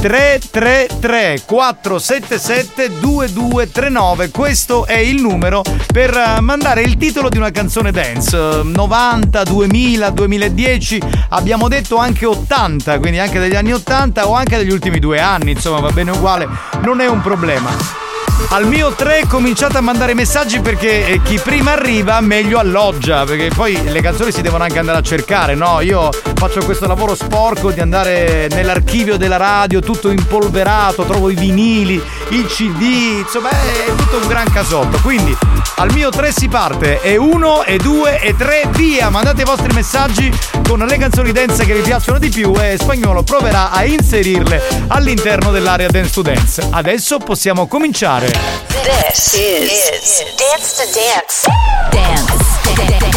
333 0.00 1.42
477 1.44 3.00
2239 3.00 4.30
questo 4.30 4.86
è 4.86 4.98
il 4.98 5.20
numero 5.20 5.62
per 5.86 6.16
eh, 6.16 6.40
mandare 6.56 6.80
il 6.80 6.96
titolo 6.96 7.28
di 7.28 7.36
una 7.36 7.50
canzone 7.50 7.90
dance 7.90 8.34
Eh, 8.34 8.60
90 8.64 9.42
2000 9.42 10.10
2010 10.10 11.02
abbiamo 11.30 11.68
detto 11.68 11.96
anche 11.96 12.24
80 12.24 12.98
quindi 12.98 13.18
anche 13.18 13.38
degli 13.38 13.54
anni 13.54 13.74
80 13.74 14.26
o 14.26 14.34
anche 14.34 14.56
degli 14.56 14.72
ultimi 14.72 14.98
due 14.98 15.20
anni 15.20 15.50
insomma 15.50 15.80
va 15.80 15.90
bene 15.90 16.12
uguale 16.12 16.48
non 16.82 17.00
è 17.00 17.06
un 17.06 17.20
problema 17.20 18.04
al 18.50 18.66
mio 18.66 18.92
3 18.92 19.26
cominciate 19.28 19.76
a 19.76 19.80
mandare 19.80 20.14
messaggi 20.14 20.60
perché 20.60 21.06
eh, 21.06 21.22
chi 21.22 21.38
prima 21.38 21.72
arriva 21.72 22.20
meglio 22.20 22.58
alloggia, 22.58 23.24
perché 23.24 23.50
poi 23.52 23.82
le 23.90 24.00
canzoni 24.00 24.30
si 24.30 24.42
devono 24.42 24.62
anche 24.62 24.78
andare 24.78 24.98
a 24.98 25.02
cercare, 25.02 25.54
no? 25.54 25.80
Io 25.80 26.10
faccio 26.34 26.62
questo 26.64 26.86
lavoro 26.86 27.14
sporco 27.14 27.70
di 27.70 27.80
andare 27.80 28.48
nell'archivio 28.52 29.16
della 29.16 29.38
radio 29.38 29.80
tutto 29.80 30.10
impolverato, 30.10 31.04
trovo 31.04 31.30
i 31.30 31.34
vinili, 31.34 32.00
il 32.28 32.46
CD, 32.46 33.20
insomma 33.20 33.50
è 33.50 33.86
tutto 33.96 34.18
un 34.18 34.28
gran 34.28 34.48
casotto. 34.52 34.98
Quindi 35.00 35.36
al 35.78 35.92
mio 35.92 36.10
3 36.10 36.32
si 36.32 36.48
parte, 36.48 37.00
e 37.02 37.16
1, 37.16 37.64
e 37.64 37.76
2, 37.76 38.20
e 38.20 38.34
3, 38.34 38.68
via! 38.70 39.10
Mandate 39.10 39.42
i 39.42 39.44
vostri 39.44 39.72
messaggi 39.74 40.32
con 40.66 40.78
le 40.78 40.96
canzoni 40.96 41.32
dance 41.32 41.66
che 41.66 41.74
vi 41.74 41.82
piacciono 41.82 42.18
di 42.18 42.30
più 42.30 42.54
e 42.58 42.76
Spagnolo 42.78 43.22
proverà 43.22 43.70
a 43.70 43.84
inserirle 43.84 44.62
all'interno 44.88 45.50
dell'area 45.50 45.88
Dance 45.88 46.12
to 46.12 46.22
Dance. 46.22 46.66
Adesso 46.70 47.18
possiamo 47.18 47.66
cominciare. 47.66 48.26
This 48.68 49.34
is, 49.34 50.24
Dance 50.36 50.74
to 50.76 50.84
Dance. 50.94 51.46
Dance. 51.90 52.32
Dance. 52.74 53.16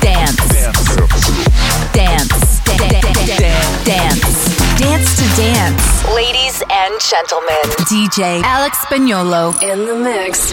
Dance. 0.00 0.44
Dance. 3.84 4.52
Dance 4.78 5.14
to 5.14 5.24
Dance. 5.40 5.82
Ladies 6.12 6.60
and 6.68 6.98
gentlemen, 6.98 7.62
DJ 7.86 8.42
Alex 8.42 8.78
Spagnolo 8.84 9.54
in 9.60 9.86
the 9.86 9.94
mix. 9.94 10.52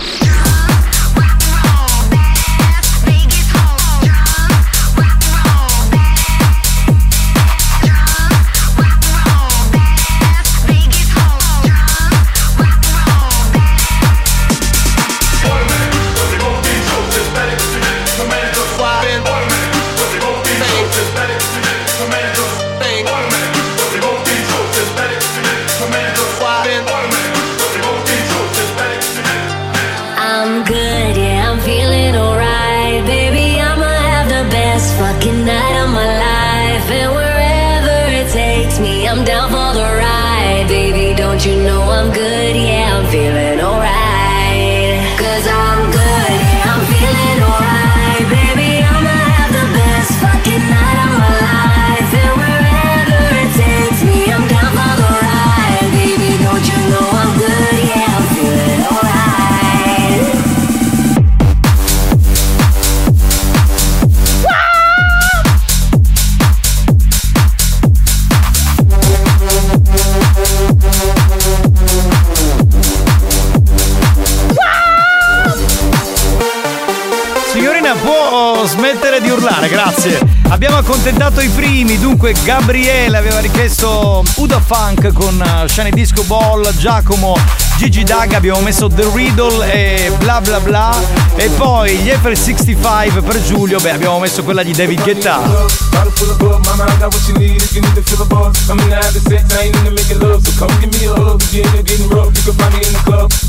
Grazie. 80.01 80.19
Abbiamo 80.49 80.77
accontentato 80.77 81.41
i 81.41 81.49
primi, 81.49 81.99
dunque 81.99 82.33
Gabriele 82.43 83.17
aveva 83.17 83.39
richiesto 83.39 84.23
Uda 84.35 84.59
Funk 84.59 85.13
con 85.13 85.41
eh, 85.41 85.67
Shiny 85.67 85.91
Disco 85.91 86.23
Ball, 86.23 86.75
Giacomo, 86.77 87.37
Gigi 87.77 88.03
Daga, 88.03 88.37
abbiamo 88.37 88.59
messo 88.61 88.87
The 88.87 89.09
Riddle 89.13 89.71
e 89.71 90.11
bla 90.17 90.41
bla 90.41 90.59
bla 90.59 90.99
e 91.35 91.47
poi 91.49 91.95
gli 91.97 92.09
F65 92.09 93.23
per 93.23 93.43
Giulio, 93.43 93.79
beh 93.79 93.91
abbiamo 93.91 94.19
messo 94.19 94.43
quella 94.43 94.63
di 94.63 94.73
David 94.73 95.01
Guetta. 95.01 95.39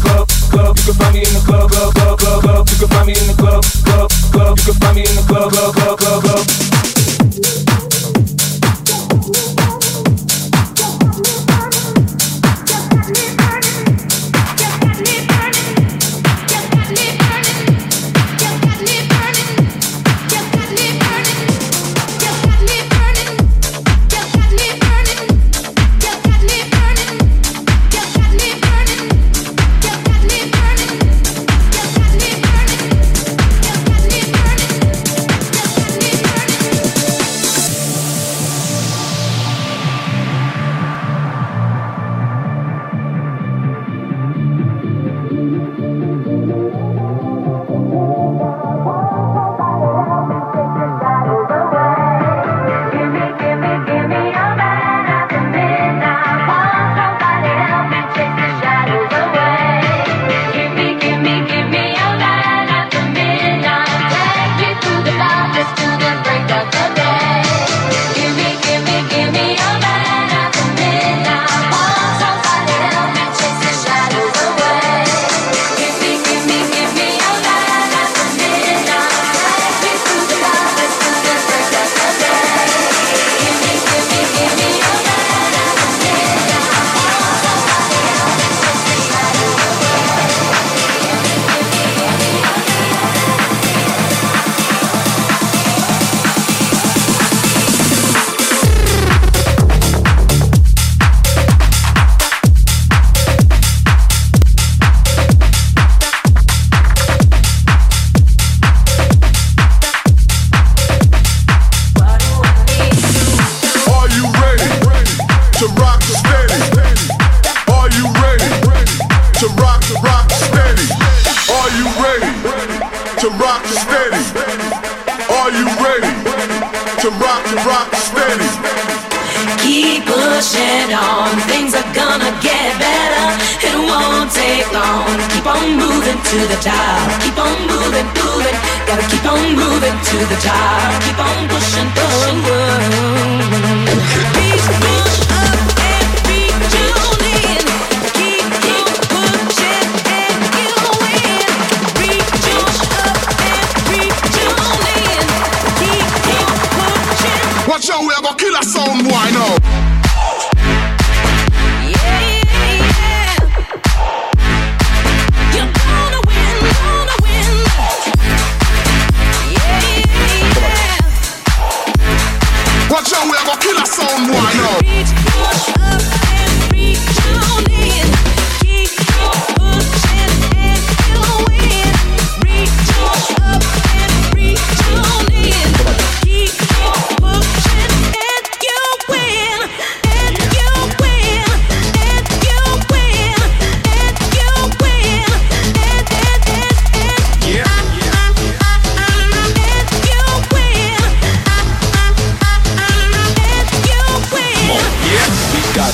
Club, 0.03 0.27
club. 0.51 0.77
You 0.77 0.85
can 0.85 0.95
find 0.95 1.15
me 1.15 1.21
in 1.21 1.33
the 1.33 1.43
club, 1.45 1.71
club, 1.71 1.93
club, 2.19 2.41
club. 2.41 2.69
You 2.69 2.77
can 2.79 2.89
find 2.89 3.07
me 3.07 3.13
in 3.13 3.27
the 3.27 3.35
club, 3.37 3.65
club, 3.85 4.11
club. 4.33 4.59
You 4.59 4.65
can 4.65 4.75
find 4.81 4.97
me 4.97 5.03
in 5.03 5.15
the 5.15 5.23
club, 5.29 5.53
club, 5.53 5.75
club, 5.75 5.99
club, 5.99 6.23
club. 6.25 6.72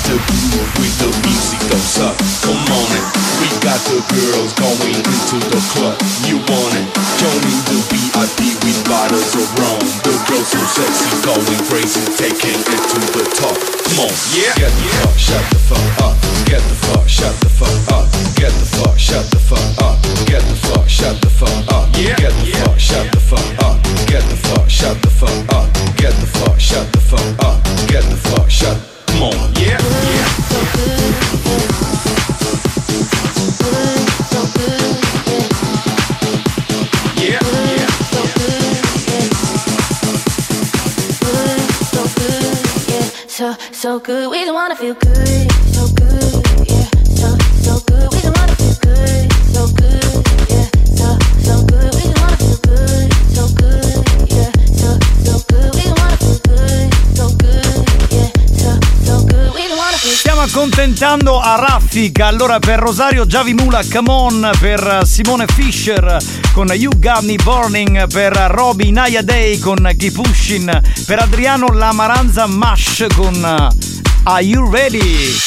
We 0.08 0.14
got 0.16 0.24
the 0.24 0.80
with 0.80 0.96
the 1.04 1.10
music 1.20 1.60
goes 1.68 2.00
up. 2.00 2.16
Come 2.40 2.56
on 2.56 2.88
it. 2.96 3.04
We 3.44 3.48
got 3.60 3.76
the 3.92 4.00
girls 4.08 4.56
going 4.56 4.96
into 5.04 5.36
the 5.52 5.60
club. 5.76 6.00
You 6.24 6.40
want 6.48 6.80
it? 6.80 6.88
Joining 7.20 7.60
the 7.68 7.76
VIP 7.92 8.56
with 8.64 8.80
bottles 8.88 9.36
of 9.36 9.44
rum. 9.60 9.84
The 10.08 10.16
girls 10.24 10.48
so 10.48 10.64
sexy, 10.64 11.12
going 11.28 11.60
crazy, 11.68 12.00
taking 12.16 12.56
it 12.56 12.82
to 12.88 13.00
the 13.20 13.24
top. 13.36 13.52
Come 13.84 14.08
on, 14.08 14.12
yeah. 14.32 14.56
Get 14.56 14.72
the 14.72 14.88
fuck, 14.96 15.12
shut 15.20 15.44
the 15.52 15.60
fuck 15.68 16.00
up. 16.00 16.16
Get 16.48 16.64
the 16.64 16.76
fuck, 16.88 17.04
shut 17.04 17.36
the 17.44 17.50
fuck 17.52 17.92
up. 17.92 18.08
Get 18.40 18.52
the 18.56 18.64
fuck, 18.64 18.96
shut 18.96 19.28
the 19.28 19.36
fuck 19.44 19.60
up. 19.84 20.00
Get 20.24 20.40
the 20.40 20.56
fuck, 20.56 20.88
shut 20.88 21.20
the 21.20 21.28
fuck 21.28 21.52
up. 21.68 21.92
Get 21.92 22.32
the 22.32 22.48
fuck, 22.48 22.80
shut 22.80 23.12
the 23.12 23.20
fuck 23.20 23.44
up. 23.60 23.76
Get 24.08 24.24
the 24.24 24.36
fuck, 24.40 24.72
shut 24.72 24.96
the 25.04 25.12
fuck 25.12 25.36
up. 25.52 25.68
Get 26.00 26.16
the 26.16 26.24
fuck, 26.32 26.56
shut 26.56 26.88
the 26.96 27.00
fuck 27.04 27.44
up. 27.44 27.60
Get 27.92 28.08
the 28.08 28.16
fuck, 28.16 28.48
shut. 28.48 28.97
Good, 44.00 44.30
we 44.30 44.44
don't 44.44 44.54
wanna 44.54 44.76
feel 44.76 44.94
good. 44.94 45.52
So 45.74 45.88
good, 45.88 46.68
yeah. 46.70 46.88
So, 47.14 47.36
so 47.62 47.80
good, 47.84 48.08
we 48.14 48.20
don't 48.22 48.38
wanna 48.38 48.54
feel 48.54 48.74
good. 48.80 49.32
So 49.52 49.66
good, 49.74 50.24
yeah. 50.48 50.68
So, 50.94 51.18
so 51.42 51.64
good, 51.64 51.94
we 51.94 52.02
don't 52.04 52.20
wanna 52.20 52.36
feel 52.36 52.58
good. 52.62 53.12
So 53.34 53.48
good, 53.54 54.30
yeah. 54.30 54.50
So, 54.76 54.98
so 55.24 55.42
good, 55.48 55.74
we 55.74 55.82
don't 55.82 55.98
wanna 55.98 56.16
feel 56.16 56.38
good. 56.46 56.94
So 57.16 57.28
good, 57.36 57.84
yeah. 58.10 58.30
So, 58.56 58.78
so 59.04 59.24
good, 59.26 59.54
we 59.54 59.66
don't 59.68 59.76
wanna 59.76 59.96
feel 59.98 60.14
Stiamo 60.14 60.42
accontentando 60.42 61.40
a 61.40 61.56
raffica. 61.56 62.26
Allora 62.26 62.60
per 62.60 62.78
Rosario 62.78 63.26
Giavimula, 63.26 63.82
come 63.92 64.10
on, 64.10 64.50
per 64.60 65.02
Simone 65.04 65.46
Fischer 65.46 66.16
con 66.52 66.68
You 66.72 66.92
Got 66.98 67.22
Me 67.22 67.36
Burning, 67.36 68.06
per 68.06 68.32
Roby 68.32 68.90
Naya 68.90 69.22
Day 69.22 69.58
con 69.58 69.90
Keep 69.96 70.12
Pushing, 70.12 71.04
per 71.04 71.18
Adriano 71.18 71.66
Lamaranza 71.72 72.46
Mash 72.46 73.06
con 73.14 73.86
Are 74.28 74.42
You 74.42 74.70
Ready? 74.70 75.38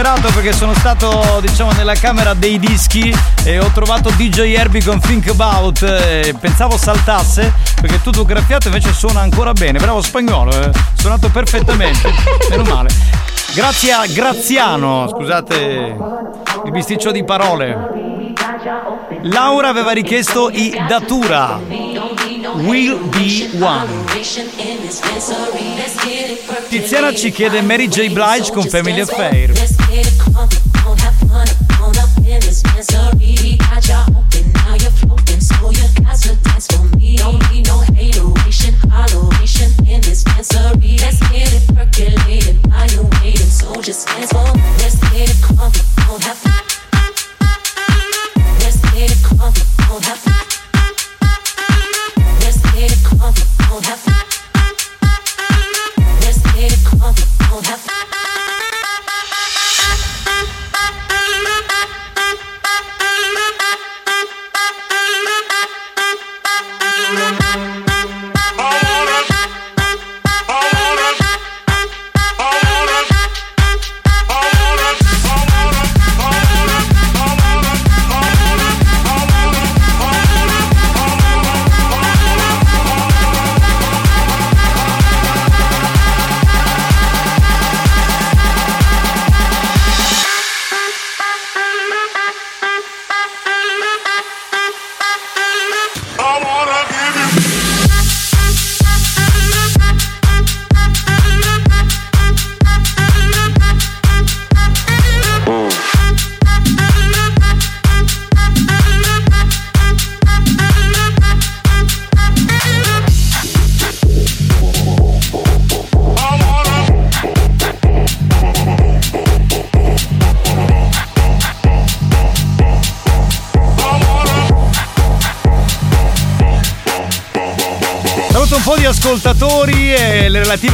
Impolverato 0.00 0.32
perché 0.32 0.52
sono 0.52 0.74
stato, 0.74 1.40
diciamo, 1.40 1.72
nella 1.72 1.94
camera 1.94 2.32
dei 2.32 2.58
dischi 2.58 3.14
e 3.44 3.58
ho 3.58 3.70
trovato 3.72 4.10
DJ 4.10 4.54
Herbie 4.54 4.82
con 4.82 4.98
Think 4.98 5.28
About. 5.28 5.82
e 5.82 6.34
pensavo 6.38 6.76
saltasse 6.78 7.52
perché 7.80 8.00
tutto 8.02 8.24
graffiato 8.24 8.68
invece 8.68 8.92
suona 8.92 9.20
ancora 9.20 9.52
bene. 9.52 9.78
Bravo 9.78 10.00
spagnolo, 10.00 10.50
eh. 10.52 10.70
suonato 10.94 11.28
perfettamente. 11.28 12.10
Meno 12.48 12.62
male. 12.62 12.88
Grazie 13.54 13.92
a 13.92 14.06
Graziano, 14.06 15.08
scusate 15.08 15.96
il 16.64 16.70
bisticcio 16.70 17.10
di 17.10 17.22
parole. 17.24 18.08
Laura 19.22 19.68
aveva 19.68 19.90
richiesto 19.92 20.50
i 20.50 20.70
Datura. 20.88 21.58
Will 22.54 22.98
be 23.08 23.50
one. 23.60 23.86
Tiziana 26.68 27.14
ci 27.14 27.30
chiede 27.30 27.60
Mary 27.60 27.88
J. 27.88 28.08
Blige 28.08 28.52
con 28.52 28.64
Family 28.64 29.00
Affair. 29.00 29.69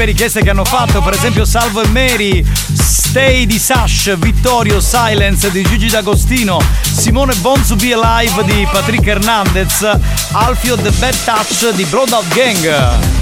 richieste 0.07 0.41
che 0.41 0.51
hanno 0.51 0.65
fatto, 0.65 1.03
per 1.03 1.15
esempio 1.15 1.45
Salvo 1.45 1.83
e 1.83 1.89
Mary, 1.89 2.45
Stay 2.73 3.45
di 3.45 3.59
Sash, 3.59 4.17
Vittorio 4.17 4.81
Silence 4.81 5.51
di 5.51 5.63
Gigi 5.63 5.89
D'Agostino, 5.89 6.61
Simone 6.81 7.35
Bonzu 7.37 7.75
Be 7.75 7.93
Alive 7.93 8.45
di 8.45 8.67
Patrick 8.71 9.07
Hernandez, 9.07 9.83
Alfio 10.33 10.77
The 10.77 10.91
Bad 10.93 11.15
Touch 11.25 11.75
di 11.75 11.85
Broadout 11.85 12.27
Gang. 12.29 13.16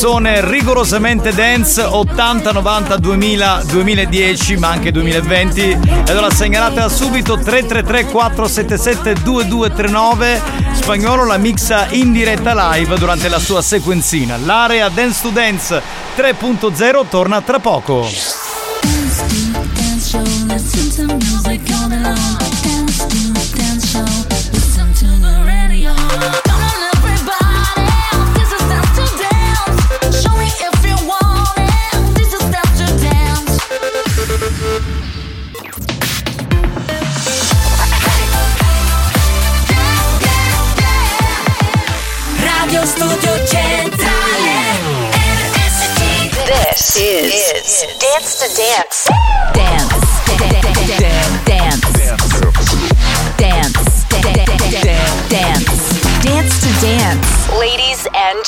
canzone 0.00 0.40
rigorosamente 0.40 1.34
dance 1.34 1.82
80, 1.82 2.52
90, 2.52 2.96
2000, 2.96 3.64
2010 3.66 4.56
ma 4.56 4.68
anche 4.68 4.90
2020. 4.90 5.60
e 5.60 5.78
Allora 6.10 6.30
segnalatela 6.30 6.88
subito 6.88 7.36
333 7.36 8.06
477 8.06 9.22
2239. 9.22 10.40
Spagnolo 10.72 11.26
la 11.26 11.36
mixa 11.36 11.88
in 11.90 12.12
diretta 12.12 12.54
live 12.72 12.96
durante 12.96 13.28
la 13.28 13.38
sua 13.38 13.60
sequenzina. 13.60 14.38
L'area 14.38 14.88
Dance 14.88 15.20
to 15.20 15.28
Dance 15.28 15.82
3.0 16.16 17.06
torna 17.10 17.42
tra 17.42 17.58
poco. 17.58 18.08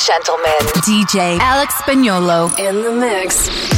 gentlemen, 0.06 0.58
DJ 0.82 1.38
Alex 1.38 1.74
Spagnolo 1.74 2.50
in 2.58 2.82
the 2.82 2.90
mix. 2.90 3.71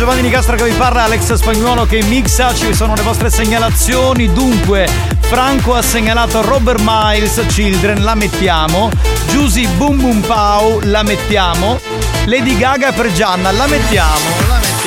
Giovanni 0.00 0.22
Nicastro 0.22 0.56
che 0.56 0.64
vi 0.64 0.72
parla, 0.72 1.02
Alex 1.02 1.34
Spagnuolo 1.34 1.84
che 1.84 2.02
mixa, 2.04 2.54
ci 2.54 2.72
sono 2.72 2.94
le 2.94 3.02
vostre 3.02 3.28
segnalazioni. 3.28 4.32
Dunque, 4.32 4.88
Franco 5.20 5.74
ha 5.74 5.82
segnalato 5.82 6.40
Robert 6.40 6.80
Miles, 6.82 7.38
Children, 7.46 8.02
la 8.02 8.14
mettiamo. 8.14 8.88
Giusy 9.28 9.66
Boom 9.66 10.00
Boom 10.00 10.20
Pow, 10.20 10.80
la 10.84 11.02
mettiamo. 11.02 11.78
Lady 12.24 12.56
Gaga 12.56 12.92
per 12.92 13.12
Gianna, 13.12 13.50
la 13.50 13.66
mettiamo, 13.66 14.24
la 14.48 14.54
mettiamo. 14.54 14.79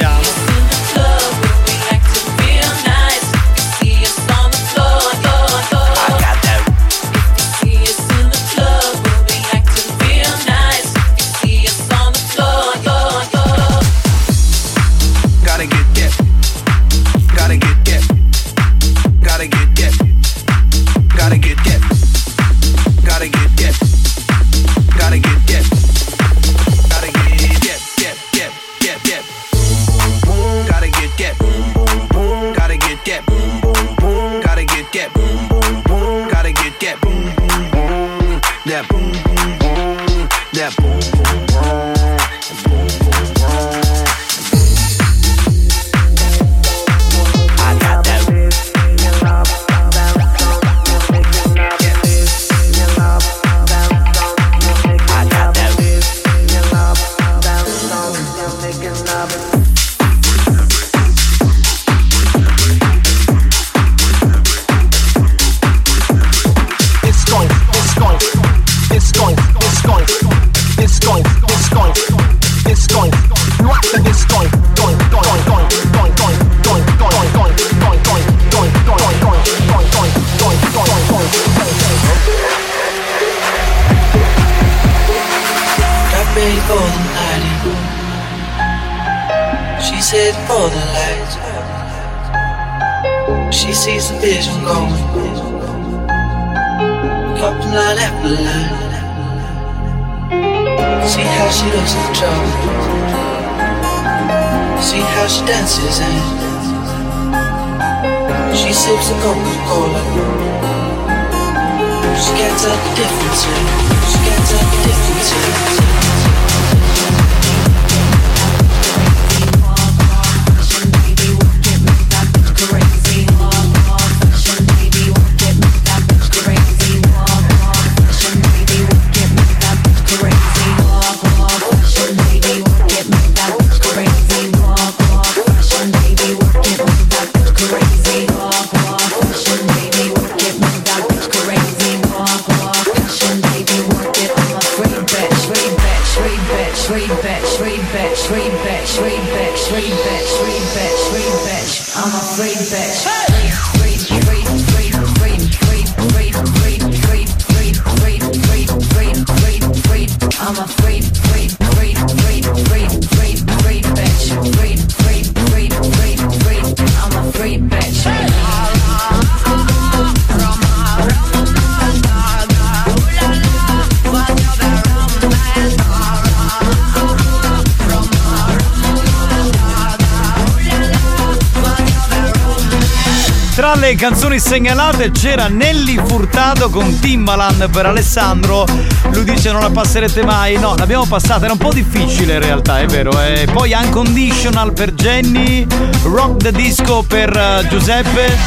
Le 183.83 183.95
canzoni 183.95 184.39
segnalate 184.39 185.11
c'era 185.11 185.49
Nelly 185.49 185.99
Furtado 186.05 186.69
con 186.69 186.99
Timbaland 186.99 187.69
per 187.69 187.85
Alessandro. 187.85 188.65
Lui 189.11 189.25
dice 189.25 189.51
non 189.51 189.59
la 189.59 189.71
passerete 189.71 190.23
mai. 190.23 190.57
No, 190.57 190.73
l'abbiamo 190.77 191.05
passata, 191.05 191.43
era 191.43 191.51
un 191.51 191.59
po' 191.59 191.73
difficile 191.73 192.35
in 192.35 192.39
realtà, 192.39 192.79
è 192.79 192.85
vero. 192.85 193.11
E 193.21 193.45
poi 193.51 193.73
Unconditional 193.73 194.71
per 194.71 194.93
Jenny, 194.93 195.67
Rock 196.03 196.43
the 196.43 196.51
Disco 196.53 197.03
per 197.05 197.35
eh, 197.35 197.67
Giuseppe. 197.67 198.37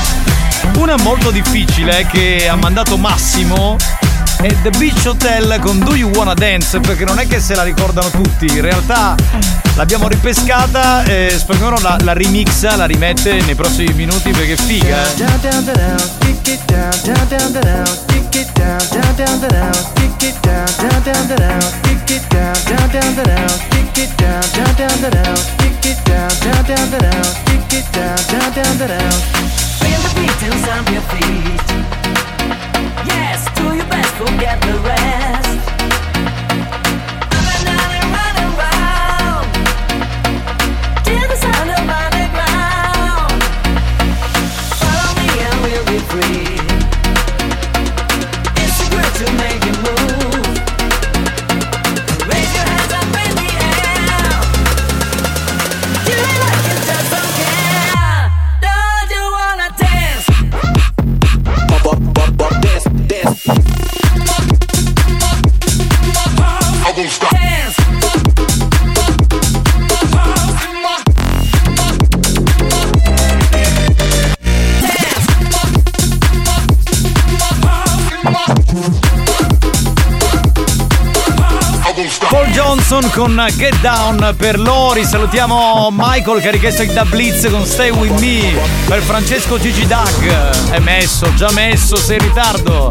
Una 0.79 0.97
molto 1.03 1.31
difficile 1.31 2.01
eh, 2.01 2.07
che 2.07 2.49
ha 2.49 2.57
mandato 2.57 2.97
Massimo 2.97 3.77
è 4.41 4.55
The 4.63 4.71
Beach 4.79 5.07
Hotel 5.07 5.59
con 5.61 5.79
Do 5.79 5.95
You 5.95 6.11
Wanna 6.11 6.35
Dance 6.35 6.79
perché 6.81 7.05
non 7.05 7.19
è 7.19 7.27
che 7.27 7.41
se 7.41 7.55
la 7.55 7.63
ricordano 7.63 8.11
tutti, 8.11 8.47
in 8.47 8.61
realtà 8.61 9.15
l'abbiamo 9.75 10.09
ripescata 10.09 11.05
e 11.05 11.35
Spagnolo 11.37 11.79
la, 11.81 11.97
la 12.03 12.13
remixa, 12.13 12.77
la 12.77 12.85
rimette 12.87 13.41
nei 13.43 13.55
prossimi 13.55 13.93
minuti 13.95 14.31
perché 14.31 14.57
figa. 14.57 15.05
eh. 28.91 29.11
Feel 29.81 30.01
the 30.03 30.11
beat 30.21 30.59
stamp 30.63 30.89
your 30.91 31.03
feet. 31.13 31.67
Yes, 33.07 33.45
do 33.55 33.75
your 33.75 33.87
best, 33.87 34.06
forget 34.17 34.59
the 34.63 34.73
rest. 34.81 35.36
Johnson 82.89 83.11
con 83.11 83.47
Get 83.57 83.81
Down 83.81 84.35
per 84.37 84.61
Lori. 84.61 85.05
Salutiamo 85.05 85.89
Michael 85.91 86.41
che 86.41 86.47
ha 86.47 86.51
richiesto 86.53 86.83
il 86.83 86.93
Da 86.93 87.05
Blitz 87.05 87.51
con 87.51 87.67
Stay 87.67 87.91
With 87.91 88.21
Me. 88.21 88.55
Per 88.87 89.03
Francesco 89.03 89.59
Gigi 89.59 89.85
Doug. 89.89 90.71
È 90.71 90.79
messo, 90.79 91.35
già 91.35 91.51
messo, 91.51 91.97
sei 91.97 92.19
in 92.19 92.23
ritardo. 92.23 92.89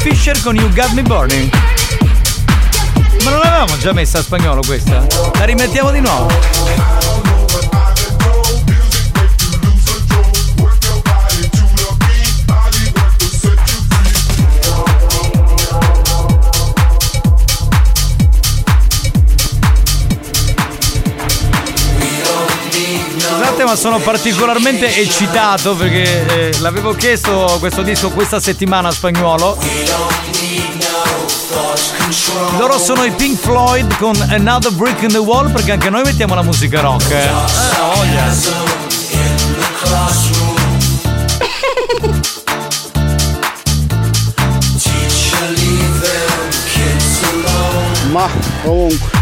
Fisher 0.00 0.42
con 0.42 0.56
You 0.56 0.68
Got 0.72 0.90
Me 0.90 1.02
Burning. 1.02 1.50
Ma 3.22 3.30
non 3.30 3.38
l'avevamo 3.38 3.78
già 3.78 3.92
messa 3.92 4.18
a 4.18 4.22
spagnolo 4.22 4.62
questa? 4.66 5.06
La 5.34 5.44
rimettiamo 5.44 5.92
di 5.92 6.00
nuovo. 6.00 6.97
Ma 23.68 23.76
sono 23.76 23.98
particolarmente 23.98 24.96
eccitato 24.96 25.74
perché 25.74 26.48
eh, 26.48 26.58
l'avevo 26.60 26.94
chiesto 26.94 27.58
questo 27.58 27.82
disco 27.82 28.08
questa 28.08 28.40
settimana 28.40 28.88
a 28.88 28.92
spagnolo. 28.92 29.58
Loro 32.56 32.78
sono 32.78 33.04
i 33.04 33.10
Pink 33.10 33.38
Floyd 33.38 33.94
con 33.98 34.14
Another 34.30 34.72
Brick 34.72 35.02
in 35.02 35.10
the 35.10 35.18
Wall 35.18 35.52
perché 35.52 35.72
anche 35.72 35.90
noi 35.90 36.02
mettiamo 36.02 36.34
la 36.34 36.40
musica 36.40 36.80
rock. 36.80 37.10
Eh, 37.10 37.28
Ah, 37.28 37.92
voglia. 37.94 38.34
Ma 48.10 48.30
comunque. 48.62 49.17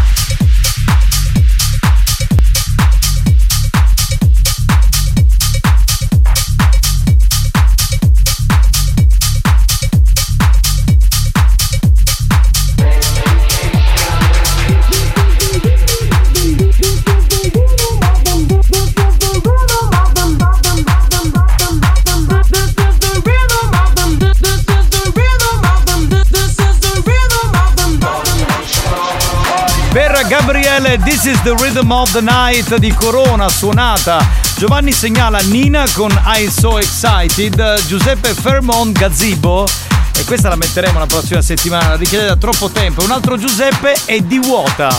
is 31.27 31.41
the 31.41 31.55
Rhythm 31.55 31.91
of 31.91 32.11
the 32.11 32.21
Night 32.21 32.75
di 32.77 32.93
Corona, 32.93 33.49
suonata. 33.49 34.25
Giovanni 34.55 34.91
segnala 34.91 35.39
Nina 35.39 35.85
con 35.93 36.09
I 36.25 36.49
So 36.49 36.77
Excited, 36.77 37.85
Giuseppe 37.85 38.33
Fermont 38.33 38.97
Gazebo. 38.97 39.67
E 40.15 40.23
questa 40.23 40.47
la 40.47 40.55
metteremo 40.55 40.97
la 40.99 41.05
prossima 41.05 41.41
settimana, 41.41 41.95
richiede 41.95 42.25
da 42.25 42.35
troppo 42.35 42.69
tempo. 42.69 43.03
Un 43.03 43.11
altro 43.11 43.37
Giuseppe 43.37 43.95
è 44.05 44.19
di 44.21 44.39
vuota. 44.39 44.89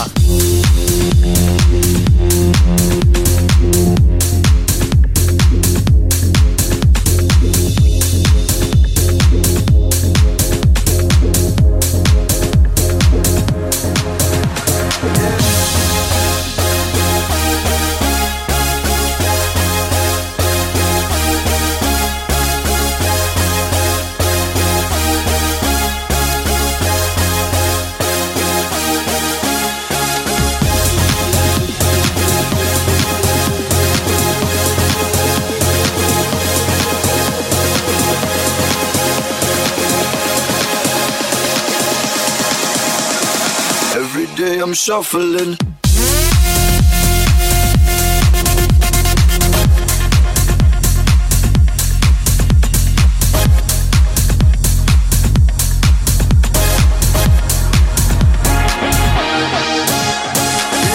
shuffling. 44.79 45.57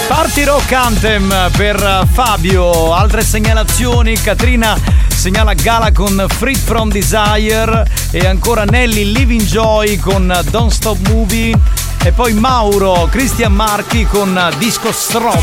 Partirò 0.09 0.55
Rock 0.55 1.51
per 1.57 2.07
Fabio, 2.11 2.95
altre 2.95 3.23
segnalazioni, 3.23 4.15
Katrina 4.17 4.77
segnala 5.25 5.55
Gala 5.55 5.93
con 5.93 6.25
Free 6.29 6.55
From 6.55 6.91
Desire 6.91 7.87
e 8.11 8.27
ancora 8.27 8.65
Nelly 8.65 9.11
Living 9.13 9.43
Joy 9.43 9.99
con 9.99 10.39
Don't 10.51 10.71
Stop 10.71 11.07
Movie 11.09 11.55
e 12.05 12.13
poi 12.13 12.35
Mauro, 12.35 13.09
Christian 13.11 13.53
Marchi 13.53 14.05
con 14.05 14.39
Disco 14.59 14.93
Strobe. 14.93 15.35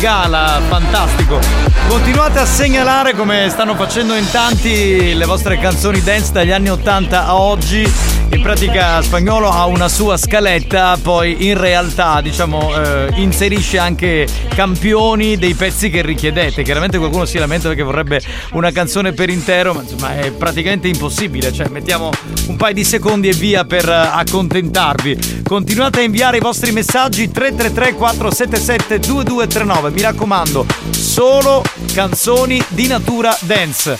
gala, 0.00 0.62
fantastico. 0.66 1.38
Continuate 1.86 2.38
a 2.38 2.46
segnalare 2.46 3.14
come 3.14 3.48
stanno 3.50 3.74
facendo 3.74 4.14
in 4.16 4.28
tanti 4.30 5.14
le 5.14 5.24
vostre 5.26 5.58
canzoni 5.58 6.00
dance 6.00 6.32
dagli 6.32 6.52
anni 6.52 6.70
80 6.70 7.26
a 7.26 7.36
oggi 7.36 7.86
in 8.32 8.42
pratica 8.42 9.02
spagnolo 9.02 9.50
ha 9.50 9.66
una 9.66 9.88
sua 9.88 10.16
scaletta, 10.16 10.96
poi 11.02 11.48
in 11.48 11.58
realtà 11.58 12.20
diciamo 12.20 12.74
eh, 12.74 13.08
inserisce 13.16 13.76
anche 13.76 14.26
campioni 14.54 15.36
dei 15.36 15.54
pezzi 15.54 15.90
che 15.90 16.00
richiedete. 16.00 16.62
Chiaramente 16.62 16.96
qualcuno 16.96 17.24
si 17.26 17.38
lamenta 17.38 17.68
perché 17.68 17.82
vorrebbe 17.82 18.22
una 18.52 18.70
canzone 18.70 19.12
per 19.12 19.28
intero, 19.28 19.74
ma 19.74 19.82
insomma 19.82 20.16
è 20.16 20.30
praticamente 20.30 20.88
impossibile, 20.88 21.52
cioè 21.52 21.68
mettiamo 21.68 22.10
un 22.46 22.56
paio 22.56 22.72
di 22.72 22.84
secondi 22.84 23.28
e 23.28 23.32
via 23.32 23.64
per 23.64 23.86
eh, 23.86 23.92
accontentarvi. 23.92 25.39
Continuate 25.50 25.98
a 25.98 26.02
inviare 26.02 26.36
i 26.36 26.40
vostri 26.40 26.70
messaggi 26.70 27.28
333 27.28 27.94
477 27.94 29.00
2239. 29.00 29.90
Mi 29.90 30.00
raccomando, 30.00 30.64
solo 30.92 31.64
canzoni 31.92 32.62
di 32.68 32.86
natura 32.86 33.36
dance. 33.40 33.98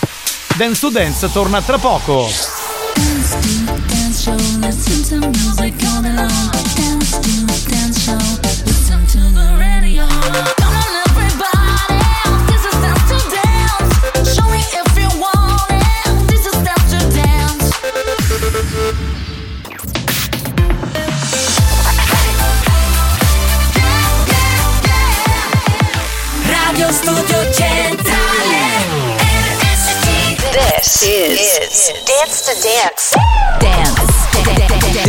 Dance 0.57 0.79
to 0.79 0.91
Dance 0.91 1.33
torna 1.33 1.61
tra 1.61 1.77
poco. 1.77 2.29
Dance 2.95 3.39
to 3.67 3.81
dance 3.89 4.60
is 31.03 31.93
Dance 32.05 32.43
to 32.45 32.53
Dance. 32.63 33.15
Dance. 33.59 34.01
Dance. 34.45 35.01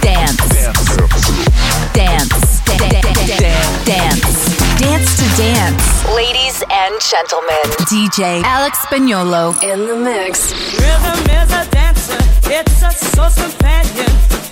Dance. 0.00 0.70
Dance. 3.84 4.56
Dance 4.78 5.16
to 5.16 5.42
Dance. 5.42 6.08
Ladies 6.14 6.62
and 6.70 7.00
gentlemen, 7.00 7.64
DJ 7.88 8.42
Alex 8.44 8.78
Spagnolo 8.78 9.60
in 9.62 9.86
the 9.86 9.96
mix. 9.96 10.52
Rhythm 10.78 11.18
is 11.30 11.50
a 11.52 11.66
dancer, 11.70 12.18
it's 12.44 12.82
a 12.82 12.92
source 12.92 13.34
companion. 13.34 14.49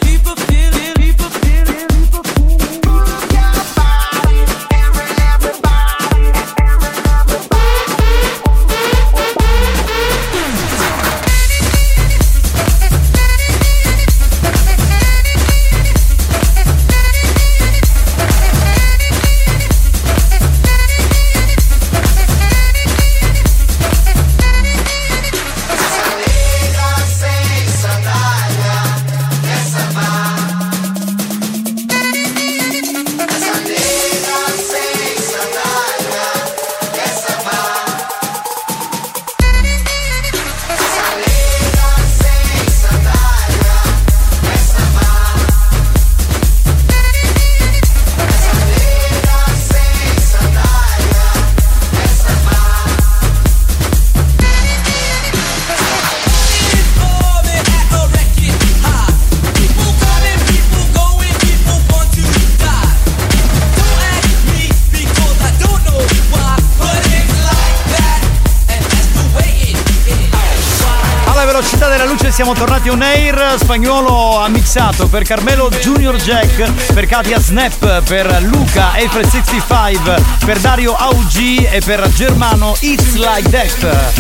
On 72.89 73.03
air. 73.03 73.57
Spagnolo 73.59 74.41
ha 74.41 74.49
mixato 74.49 75.07
per 75.09 75.25
Carmelo 75.25 75.69
Junior 75.81 76.17
Jack, 76.17 76.93
per 76.93 77.07
Katia 77.07 77.41
Snap, 77.41 78.03
per 78.03 78.43
Luca 78.43 78.95
Eiffel 78.97 79.29
65, 79.29 80.23
per 80.45 80.59
Dario 80.59 80.95
AUG 80.95 81.69
e 81.71 81.81
per 81.85 82.09
Germano 82.11 82.77
It's 82.81 83.15
Like 83.15 83.49
That. 83.51 84.17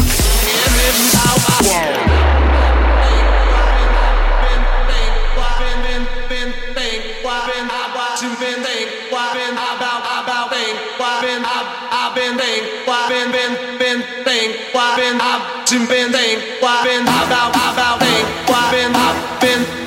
to 15.68 15.86
bend, 15.86 16.12
bend, 16.12 16.40
bend, 16.62 16.84
bend, 16.84 17.04
bend, 17.04 17.28
bend, 17.28 18.00
bend, 18.00 18.70
bend, 18.70 18.94
bend, 18.94 19.66
been. 19.66 19.77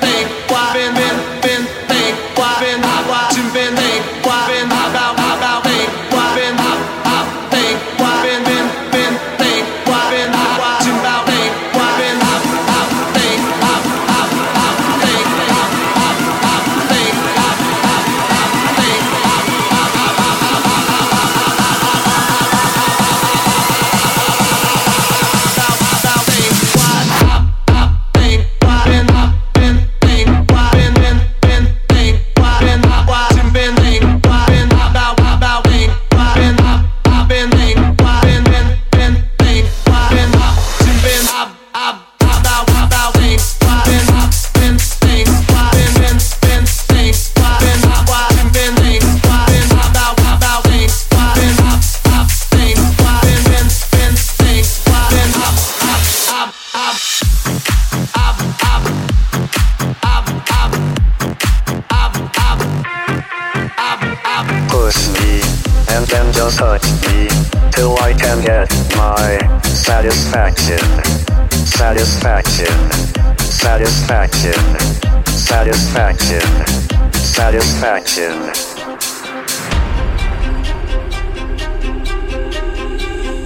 Satisfaction. 78.12 78.52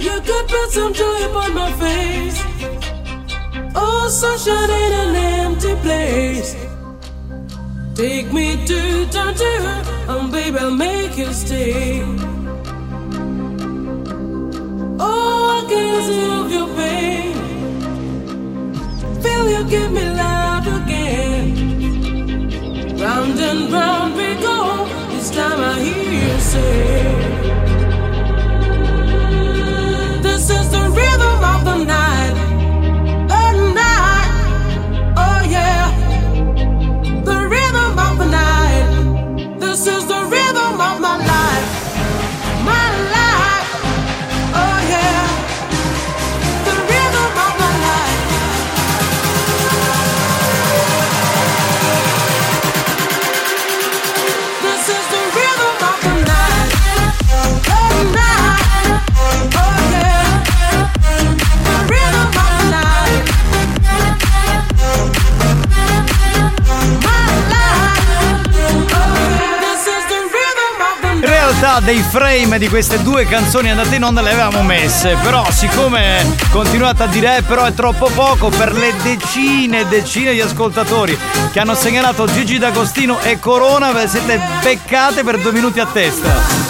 You 0.01 0.21
could 0.21 0.47
put 0.47 0.71
some 0.71 0.93
joy 0.93 1.25
upon 1.29 1.53
my 1.53 1.71
face. 1.73 2.43
Oh, 3.75 4.07
sunshine 4.09 4.69
in 4.69 4.93
an 4.93 5.15
empty 5.15 5.75
place. 5.75 6.55
Take 7.95 8.33
me 8.33 8.65
to 8.65 9.05
Tangier, 9.09 9.83
and 10.09 10.31
baby, 10.31 10.57
I'll 10.57 10.71
make 10.71 11.17
you 11.17 11.31
stay. 11.31 12.03
Oh, 14.99 15.63
I 15.63 15.65
can 15.69 16.01
solve 16.03 16.51
your 16.51 16.67
pain. 16.75 17.33
Feel 19.21 19.49
you 19.49 19.63
give 19.69 19.91
me 19.91 20.09
life. 20.09 20.46
Round 23.27 23.39
and 23.41 23.73
round 23.73 24.15
we 24.15 24.35
go. 24.35 24.85
This 25.09 25.29
time 25.31 25.59
I 25.59 25.81
hear 25.81 26.13
you 26.13 26.39
say. 26.39 27.26
Dei 71.79 72.01
frame 72.01 72.59
di 72.59 72.67
queste 72.67 73.01
due 73.01 73.25
canzoni 73.25 73.69
andate 73.69 73.95
in 73.95 74.03
onda 74.03 74.21
le 74.21 74.31
avevamo 74.31 74.63
messe, 74.63 75.15
però 75.21 75.49
siccome 75.51 76.35
continuate 76.51 77.03
a 77.03 77.07
dire 77.07 77.37
eh, 77.37 77.41
però 77.41 77.65
è 77.65 77.73
troppo 77.73 78.09
poco 78.13 78.49
per 78.49 78.73
le 78.73 78.93
decine 79.03 79.81
e 79.81 79.85
decine 79.85 80.33
di 80.33 80.41
ascoltatori 80.41 81.17
che 81.51 81.59
hanno 81.59 81.75
segnalato 81.75 82.25
Gigi 82.25 82.57
D'Agostino 82.57 83.19
e 83.21 83.39
Corona, 83.39 84.07
siete 84.07 84.39
beccate 84.61 85.23
per 85.23 85.39
due 85.39 85.51
minuti 85.51 85.79
a 85.79 85.85
testa. 85.85 86.66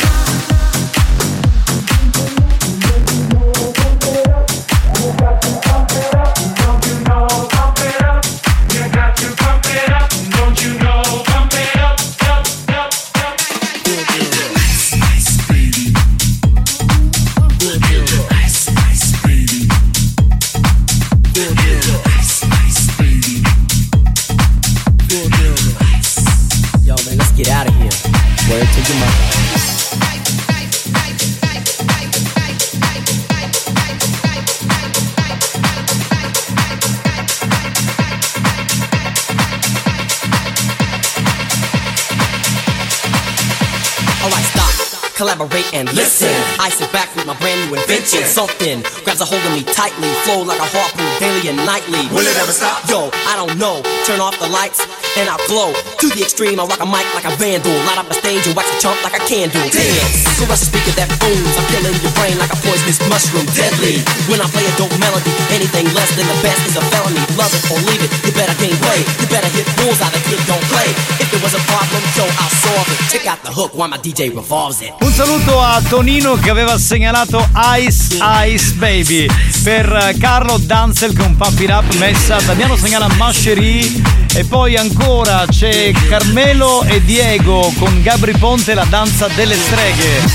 New 47.67 47.75
invention. 47.75 48.23
Something 48.23 48.81
grabs 49.03 49.21
a 49.21 49.25
hold 49.25 49.43
of 49.43 49.51
me 49.51 49.63
tightly, 49.63 50.07
flow 50.23 50.43
like 50.43 50.59
a 50.59 50.67
harpoon 50.67 51.07
daily 51.19 51.49
and 51.49 51.57
nightly. 51.65 52.07
Will 52.11 52.25
it 52.25 52.37
ever 52.39 52.51
stop? 52.51 52.87
Yo, 52.89 53.09
I 53.27 53.35
don't 53.35 53.57
know. 53.59 53.81
Turn 54.05 54.19
off 54.19 54.39
the 54.39 54.47
lights 54.47 54.79
and 55.17 55.29
I'll 55.29 55.41
glow. 55.47 55.73
To 55.73 56.07
the 56.07 56.21
extreme, 56.21 56.59
I 56.59 56.65
rock 56.65 56.79
a 56.79 56.87
mic 56.87 57.07
like 57.13 57.25
a 57.25 57.35
vandal. 57.35 57.73
Light 57.87 57.99
up 57.99 58.07
the 58.07 58.15
stage 58.15 58.47
and 58.47 58.55
wax 58.55 58.71
a 58.71 58.79
chump 58.79 58.97
like 59.03 59.15
a 59.15 59.23
candle. 59.27 59.61
Dance, 59.69 60.36
a 60.45 60.57
speaker 60.57 60.93
that 61.01 61.09
booms. 61.17 61.49
I'm 61.57 61.65
killing 61.73 61.97
your 62.05 62.13
brain 62.13 62.37
like 62.37 62.53
a 62.53 62.59
poisonous 62.61 63.01
mushroom. 63.09 63.49
Deadly. 63.57 63.97
When 64.29 64.37
I 64.37 64.45
play 64.53 64.61
a 64.69 64.73
dope 64.77 64.93
melody, 65.01 65.33
anything 65.49 65.89
less 65.97 66.13
than 66.13 66.29
the 66.29 66.37
best 66.45 66.61
is 66.69 66.77
a 66.77 66.83
felony. 66.93 67.17
Love 67.33 67.49
it 67.57 67.65
or 67.73 67.81
leave 67.89 68.05
it, 68.05 68.13
you 68.21 68.31
better 68.37 68.53
gain 68.61 68.77
weight. 68.85 69.05
You 69.17 69.25
better 69.33 69.49
hit 69.49 69.65
bullseye, 69.81 70.13
the 70.13 70.21
kid 70.29 70.37
don't 70.45 70.61
play. 70.69 70.89
If 71.17 71.33
there 71.33 71.41
was 71.41 71.57
a 71.57 71.63
problem, 71.65 72.05
yo, 72.13 72.29
I'll 72.37 72.53
solve 72.61 72.85
it. 72.93 72.99
Check 73.09 73.25
out 73.25 73.41
the 73.41 73.49
hook 73.49 73.73
while 73.73 73.89
my 73.89 73.97
DJ 73.97 74.29
revolves 74.29 74.81
it. 74.85 74.93
Un 75.01 75.13
saluto 75.13 75.57
a 75.57 75.81
Tonino 75.81 76.35
che 76.35 76.49
aveva 76.49 76.77
segnalato 76.77 77.41
Ice 77.81 78.17
Ice 78.45 78.73
Baby 78.77 79.25
per 79.63 79.91
eh, 79.91 80.17
Carlo 80.19 80.57
Danzel 80.57 81.17
con 81.17 81.35
Pump 81.35 81.59
It 81.59 81.69
Up 81.69 81.93
Messa, 81.95 82.37
Damiano 82.45 82.77
segnala 82.77 83.07
Mascerie 83.17 84.25
e 84.33 84.43
poi 84.43 84.75
ancora 84.75 85.45
c'è 85.49 85.91
Carmelo 86.09 86.83
e 86.83 87.03
Diego 87.03 87.73
con 87.79 88.01
Gabri 88.03 88.33
Ponte 88.37 88.73
la 88.73 88.85
danza 88.85 89.27
delle 89.29 89.55
streghe. 89.55 90.26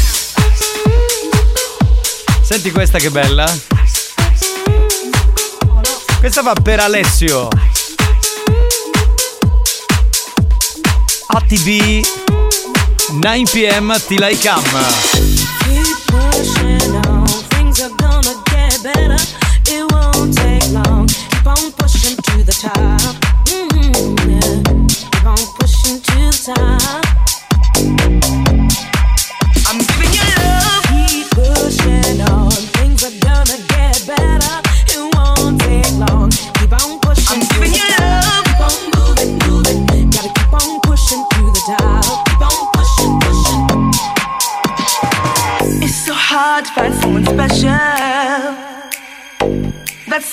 Senti 2.52 2.70
questa 2.70 2.98
che 2.98 3.08
bella. 3.08 3.50
Questa 6.18 6.42
va 6.42 6.52
per 6.52 6.80
Alessio. 6.80 7.48
ATV 11.28 12.06
9 13.12 13.42
pm 13.50 13.98
till 14.06 14.20
I 14.20 14.38
come. 14.38 15.62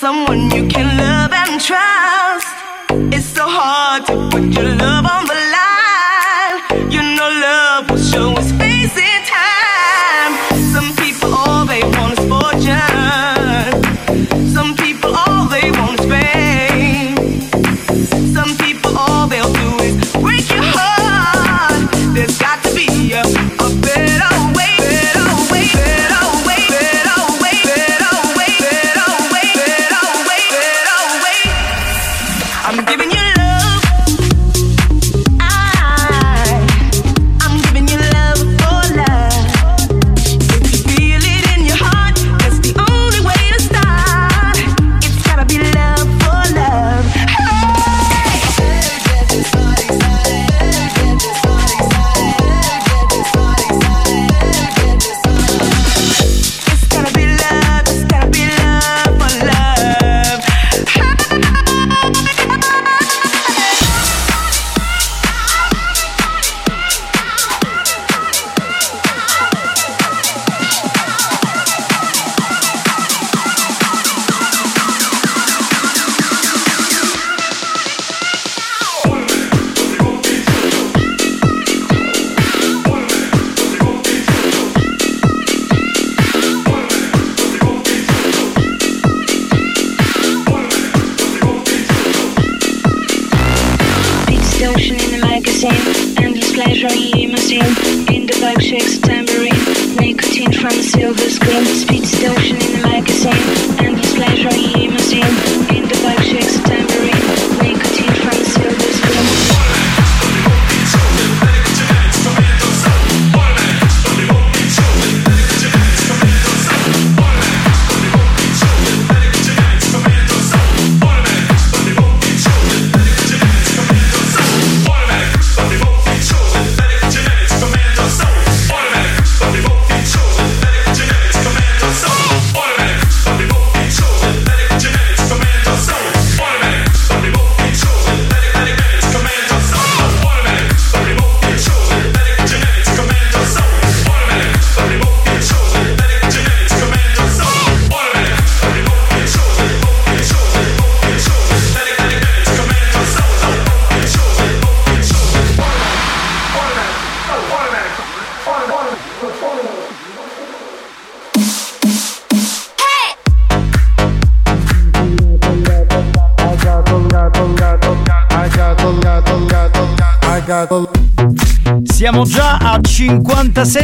Someone 0.00 0.50
you 0.50 0.66
can 0.66 0.96
love 0.96 1.30
and 1.30 1.60
trust. 1.60 2.48
It's 3.14 3.26
so 3.26 3.44
hard 3.46 4.06
to 4.06 4.14
put 4.30 4.44
your 4.44 4.74
love 4.76 5.04
on 5.04 5.26
the 5.26 5.34
line. 5.34 5.49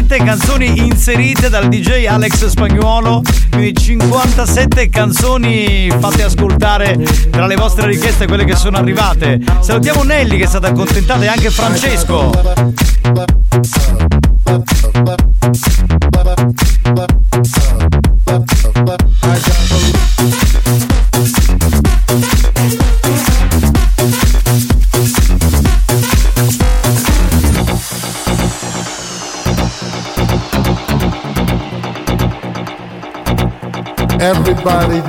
57 0.06 0.24
canzoni 0.24 0.86
inserite 0.86 1.48
dal 1.48 1.66
DJ 1.66 2.06
Alex 2.06 2.46
Spagnuolo, 2.46 3.22
quindi 3.50 3.74
57 3.74 4.88
canzoni 4.88 5.90
fatte 5.98 6.22
ascoltare 6.22 6.96
tra 7.28 7.46
le 7.46 7.56
vostre 7.56 7.88
richieste, 7.88 8.28
quelle 8.28 8.44
che 8.44 8.54
sono 8.54 8.76
arrivate. 8.76 9.40
Salutiamo 9.58 10.04
Nelly 10.04 10.38
che 10.38 10.44
è 10.44 10.46
stata 10.46 10.68
accontentata 10.68 11.24
e 11.24 11.26
anche 11.26 11.50
Francesco. 11.50 12.30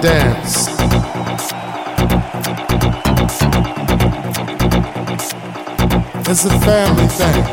Dance. 0.01 0.67
It's 6.29 6.45
a 6.45 6.59
family 6.59 7.07
thing. 7.07 7.43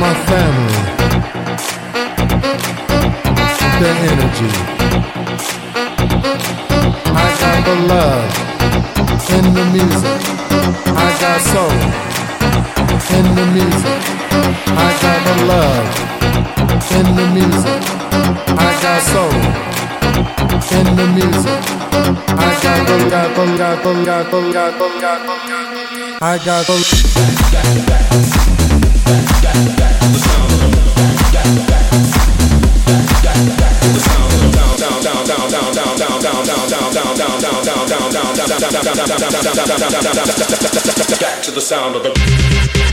My 0.00 0.14
family. 0.28 0.78
Their 3.80 3.96
energy. 4.10 4.50
I 7.06 7.28
got 7.40 7.58
the 7.64 7.76
love 7.92 8.30
in 9.30 9.44
the 9.54 9.64
music. 9.72 10.20
I 10.86 11.10
got 11.20 11.40
soul 11.50 11.72
in 13.18 13.24
the 13.34 13.46
music. 13.52 14.23
I 14.44 14.90
got 15.00 15.20
the 15.26 15.34
love 15.48 15.88
in 16.98 17.06
the 17.16 17.26
music. 17.32 17.82
I 18.56 18.70
got 18.84 19.00
soul 19.10 19.34
in 20.78 20.86
the 20.96 21.06
music. 21.18 21.62
I 22.28 22.52
got 22.62 22.80
the 22.86 22.96
got 23.08 23.28
the 23.34 23.44
got 23.56 23.82
the 23.82 23.92
got 24.04 24.30
the 24.30 24.40
got 24.52 24.72
the 24.78 24.88
got 25.00 26.22
I 26.22 26.38
got 26.44 26.66
Back 41.20 41.42
to 41.44 41.50
the 41.50 41.60
sound 41.60 41.96
of 41.96 42.02
the. 42.02 42.83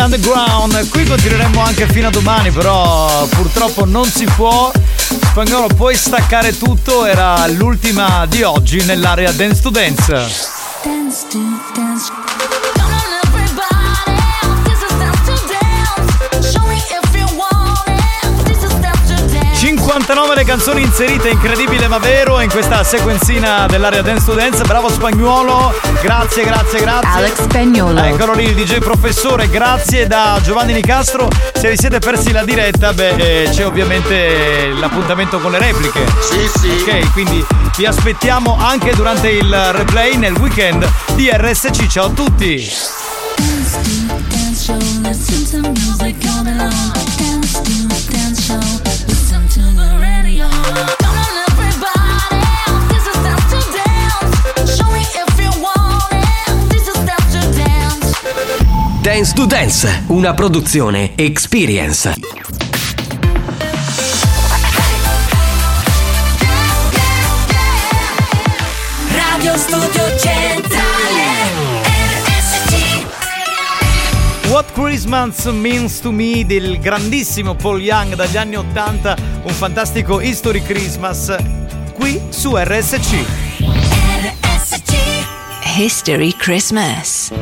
Underground. 0.00 0.88
Qui 0.88 1.04
continueremo 1.04 1.60
anche 1.60 1.86
fino 1.86 2.08
a 2.08 2.10
domani, 2.10 2.50
però 2.50 3.26
purtroppo 3.26 3.84
non 3.84 4.04
si 4.04 4.24
può. 4.24 4.70
Spagnolo, 4.96 5.66
puoi 5.68 5.94
staccare 5.94 6.56
tutto. 6.56 7.04
Era 7.04 7.46
l'ultima 7.48 8.26
di 8.26 8.42
oggi 8.42 8.84
nell'area 8.84 9.30
Dance 9.32 9.62
to 9.62 9.70
Dance. 9.70 10.12
Dance 10.82 11.26
to 11.30 11.69
le 20.40 20.46
canzoni 20.46 20.82
inserite, 20.82 21.28
incredibile 21.28 21.86
ma 21.86 21.98
vero, 21.98 22.40
in 22.40 22.48
questa 22.48 22.82
sequenzina 22.82 23.66
dell'area 23.66 24.00
Dance 24.00 24.24
to 24.24 24.32
Dance. 24.32 24.64
Bravo 24.64 24.88
Spagnuolo, 24.88 25.78
grazie, 26.00 26.44
grazie, 26.44 26.80
grazie. 26.80 27.10
Alex 27.10 27.42
Spagnuolo. 27.42 28.02
Eccolo 28.02 28.32
lì, 28.32 28.44
il 28.44 28.54
DJ 28.54 28.78
professore, 28.78 29.50
grazie 29.50 30.06
da 30.06 30.40
Giovanni 30.42 30.72
Nicastro. 30.72 31.28
Se 31.52 31.68
vi 31.68 31.76
siete 31.76 31.98
persi 31.98 32.32
la 32.32 32.42
diretta, 32.42 32.94
beh, 32.94 33.16
eh, 33.16 33.50
c'è 33.50 33.66
ovviamente 33.66 34.72
l'appuntamento 34.78 35.40
con 35.40 35.50
le 35.50 35.58
repliche. 35.58 36.06
Sì, 36.20 36.48
sì. 36.58 36.70
Ok, 36.70 37.12
quindi 37.12 37.44
vi 37.76 37.84
aspettiamo 37.84 38.56
anche 38.58 38.94
durante 38.94 39.28
il 39.28 39.54
replay 39.72 40.16
nel 40.16 40.32
weekend 40.36 40.90
di 41.16 41.28
RSC. 41.30 41.86
Ciao 41.86 42.06
a 42.06 42.10
tutti. 42.10 42.66
Dance 43.36 43.78
to 43.82 43.90
dance 44.30 44.64
show. 44.64 44.78
Dance. 59.10 59.32
To 59.34 59.44
Dance, 59.44 60.04
una 60.06 60.34
produzione 60.34 61.16
Experience. 61.16 62.14
Radio 69.08 69.56
Studio 69.56 70.16
Centrale 70.16 71.82
RSC 72.22 73.06
What 74.48 74.70
Christmas 74.74 75.44
Means 75.46 75.98
to 75.98 76.12
Me 76.12 76.46
del 76.46 76.78
grandissimo 76.78 77.56
Paul 77.56 77.80
Young 77.80 78.14
dagli 78.14 78.36
anni 78.36 78.54
80, 78.54 79.16
un 79.42 79.52
fantastico 79.52 80.20
History 80.20 80.62
Christmas 80.62 81.34
qui 81.94 82.20
su 82.28 82.54
RSC. 82.54 83.24
History 85.76 86.32
Christmas. 86.36 87.32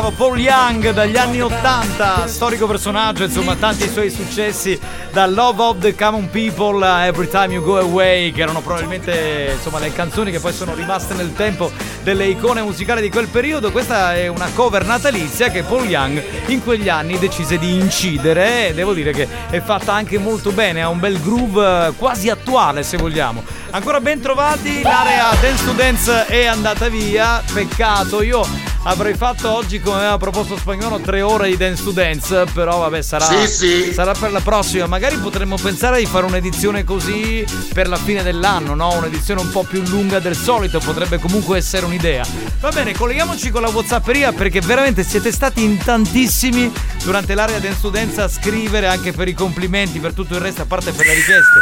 Bravo, 0.00 0.10
Paul 0.10 0.40
Young 0.40 0.90
dagli 0.90 1.16
anni 1.16 1.40
80, 1.40 2.26
storico 2.26 2.66
personaggio, 2.66 3.22
insomma, 3.22 3.54
tanti 3.54 3.88
suoi 3.88 4.10
successi 4.10 4.76
da 5.12 5.24
Love 5.26 5.62
of 5.62 5.78
the 5.78 5.94
Common 5.94 6.28
People 6.30 6.84
a 6.84 7.06
Every 7.06 7.28
Time 7.28 7.54
You 7.54 7.62
Go 7.62 7.78
Away, 7.78 8.32
che 8.32 8.42
erano 8.42 8.60
probabilmente 8.60 9.52
insomma 9.54 9.78
le 9.78 9.92
canzoni 9.92 10.32
che 10.32 10.40
poi 10.40 10.52
sono 10.52 10.74
rimaste 10.74 11.14
nel 11.14 11.32
tempo 11.32 11.70
delle 12.02 12.26
icone 12.26 12.60
musicali 12.62 13.02
di 13.02 13.08
quel 13.08 13.28
periodo. 13.28 13.70
Questa 13.70 14.16
è 14.16 14.26
una 14.26 14.50
cover 14.52 14.84
natalizia 14.84 15.48
che 15.50 15.62
Paul 15.62 15.88
Young 15.88 16.20
in 16.46 16.64
quegli 16.64 16.88
anni 16.88 17.16
decise 17.16 17.56
di 17.56 17.74
incidere 17.74 18.70
e 18.70 18.74
devo 18.74 18.94
dire 18.94 19.12
che 19.12 19.28
è 19.48 19.60
fatta 19.60 19.92
anche 19.92 20.18
molto 20.18 20.50
bene, 20.50 20.82
ha 20.82 20.88
un 20.88 20.98
bel 20.98 21.20
groove 21.20 21.86
eh, 21.86 21.92
quasi 21.96 22.30
attuale 22.30 22.82
se 22.82 22.96
vogliamo. 22.96 23.44
Ancora 23.70 24.00
ben 24.00 24.20
trovati, 24.20 24.82
l'area 24.82 25.30
Dance 25.40 25.64
to 25.64 25.70
Dance 25.70 26.26
è 26.26 26.46
andata 26.46 26.88
via, 26.88 27.40
peccato, 27.52 28.22
io 28.22 28.73
avrei 28.84 29.14
fatto 29.14 29.50
oggi 29.50 29.80
come 29.80 29.96
aveva 29.96 30.16
proposto 30.18 30.56
Spagnolo 30.56 30.98
tre 31.00 31.22
ore 31.22 31.48
di 31.48 31.56
Dance 31.56 31.82
to 31.82 31.90
Dance, 31.90 32.44
però 32.52 32.78
vabbè 32.78 33.02
sarà, 33.02 33.24
Sì, 33.26 33.46
sì. 33.46 33.92
sarà 33.92 34.12
per 34.12 34.30
la 34.32 34.40
prossima, 34.40 34.86
magari 34.86 35.16
potremmo 35.16 35.56
pensare 35.56 35.98
di 35.98 36.06
fare 36.06 36.26
un'edizione 36.26 36.84
così 36.84 37.44
per 37.72 37.88
la 37.88 37.96
fine 37.96 38.22
dell'anno, 38.22 38.74
no? 38.74 38.94
Un'edizione 38.96 39.40
un 39.40 39.50
po' 39.50 39.62
più 39.64 39.82
lunga 39.86 40.18
del 40.18 40.36
solito, 40.36 40.78
potrebbe 40.80 41.18
comunque 41.18 41.56
essere 41.58 41.86
un'idea. 41.86 42.24
Va 42.60 42.70
bene, 42.70 42.92
colleghiamoci 42.94 43.50
con 43.50 43.62
la 43.62 43.68
Whatsapperia 43.68 44.32
perché 44.32 44.60
veramente 44.60 45.02
siete 45.04 45.32
stati 45.32 45.62
in 45.62 45.78
tantissimi 45.78 46.72
durante 47.02 47.34
l'area 47.34 47.58
Dance 47.58 47.80
to 47.80 47.90
Dance 47.90 48.20
a 48.20 48.28
scrivere 48.28 48.86
anche 48.86 49.12
per 49.12 49.28
i 49.28 49.34
complimenti, 49.34 49.98
per 49.98 50.12
tutto 50.12 50.34
il 50.34 50.40
resto, 50.40 50.62
a 50.62 50.66
parte 50.66 50.92
per 50.92 51.06
le 51.06 51.14
richieste. 51.14 51.60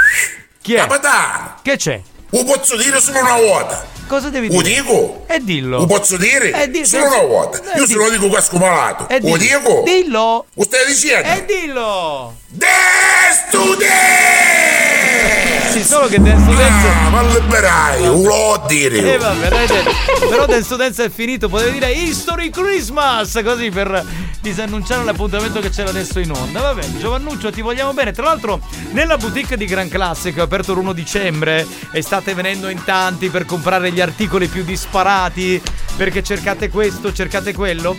Chi 0.61 0.75
è? 0.75 0.87
Capitano! 0.87 1.55
Che 1.63 1.77
c'è? 1.77 2.01
Lo 2.35 2.45
posso 2.45 2.77
dire 2.77 2.99
solo 3.01 3.21
una 3.21 3.37
volta? 3.37 3.85
Cosa 4.07 4.31
devi 4.31 4.51
Lo 4.51 4.63
dire? 4.63 4.81
dico? 4.81 5.25
E 5.27 5.39
dillo. 5.41 5.79
Lo 5.81 5.87
posso 5.87 6.17
dire? 6.17 6.51
Eh, 6.63 6.71
di- 6.71 6.85
solo 6.87 7.07
una 7.07 7.21
volta. 7.23 7.61
eh, 7.75 7.79
Io 7.79 7.87
se 7.87 7.95
lo 7.95 8.09
dico 8.11 8.29
casco 8.31 8.57
malato. 8.57 9.07
E 9.09 9.21
Lo 9.21 9.37
dillo. 9.37 9.59
dico? 9.59 9.83
Dillo. 9.85 10.47
Lo 10.55 10.65
stai 10.65 10.87
dicendo? 10.87 11.29
E 11.29 11.45
dillo. 11.45 12.35
Dance 12.49 13.45
Sì, 15.73 15.83
solo 15.85 16.07
che 16.07 16.21
Dance 16.21 16.45
to 16.45 16.55
Dance. 16.55 16.87
Ah, 16.87 17.09
ma 17.09 17.23
liberai, 17.23 18.05
lo 18.05 18.63
dire. 18.69 19.15
Eh 19.15 19.17
vabbè, 19.17 19.49
però 20.29 20.45
Dance 20.45 20.69
to 20.69 20.77
Dance 20.77 21.05
è 21.05 21.11
finito, 21.11 21.49
potevi 21.49 21.73
dire 21.73 21.91
History 21.93 22.51
Christmas, 22.51 23.41
così 23.43 23.71
per 23.71 24.05
disannunciare 24.43 25.03
l'appuntamento 25.03 25.61
che 25.61 25.71
c'era 25.71 25.89
adesso 25.89 26.19
in 26.19 26.31
onda. 26.31 26.61
Vabbè, 26.61 26.85
Giovannuccio, 26.99 27.51
ti 27.51 27.63
vogliamo 27.63 27.95
bene. 27.95 28.13
Tra 28.13 28.25
l'altro, 28.25 28.61
nella 28.91 29.17
boutique 29.17 29.57
di 29.57 29.65
Gran 29.65 29.89
Classic, 29.89 30.37
aperto 30.37 30.75
l'1 30.75 30.93
dicembre, 30.93 31.67
e 31.91 32.03
state 32.03 32.35
venendo 32.35 32.69
in 32.69 32.85
tanti 32.85 33.31
per 33.31 33.47
comprare 33.47 33.91
gli 33.93 34.01
articoli 34.03 34.49
più 34.49 34.65
disparati, 34.65 35.59
perché 35.97 36.23
cercate 36.23 36.69
questo, 36.69 37.15
cercate 37.15 37.55
quello. 37.55 37.97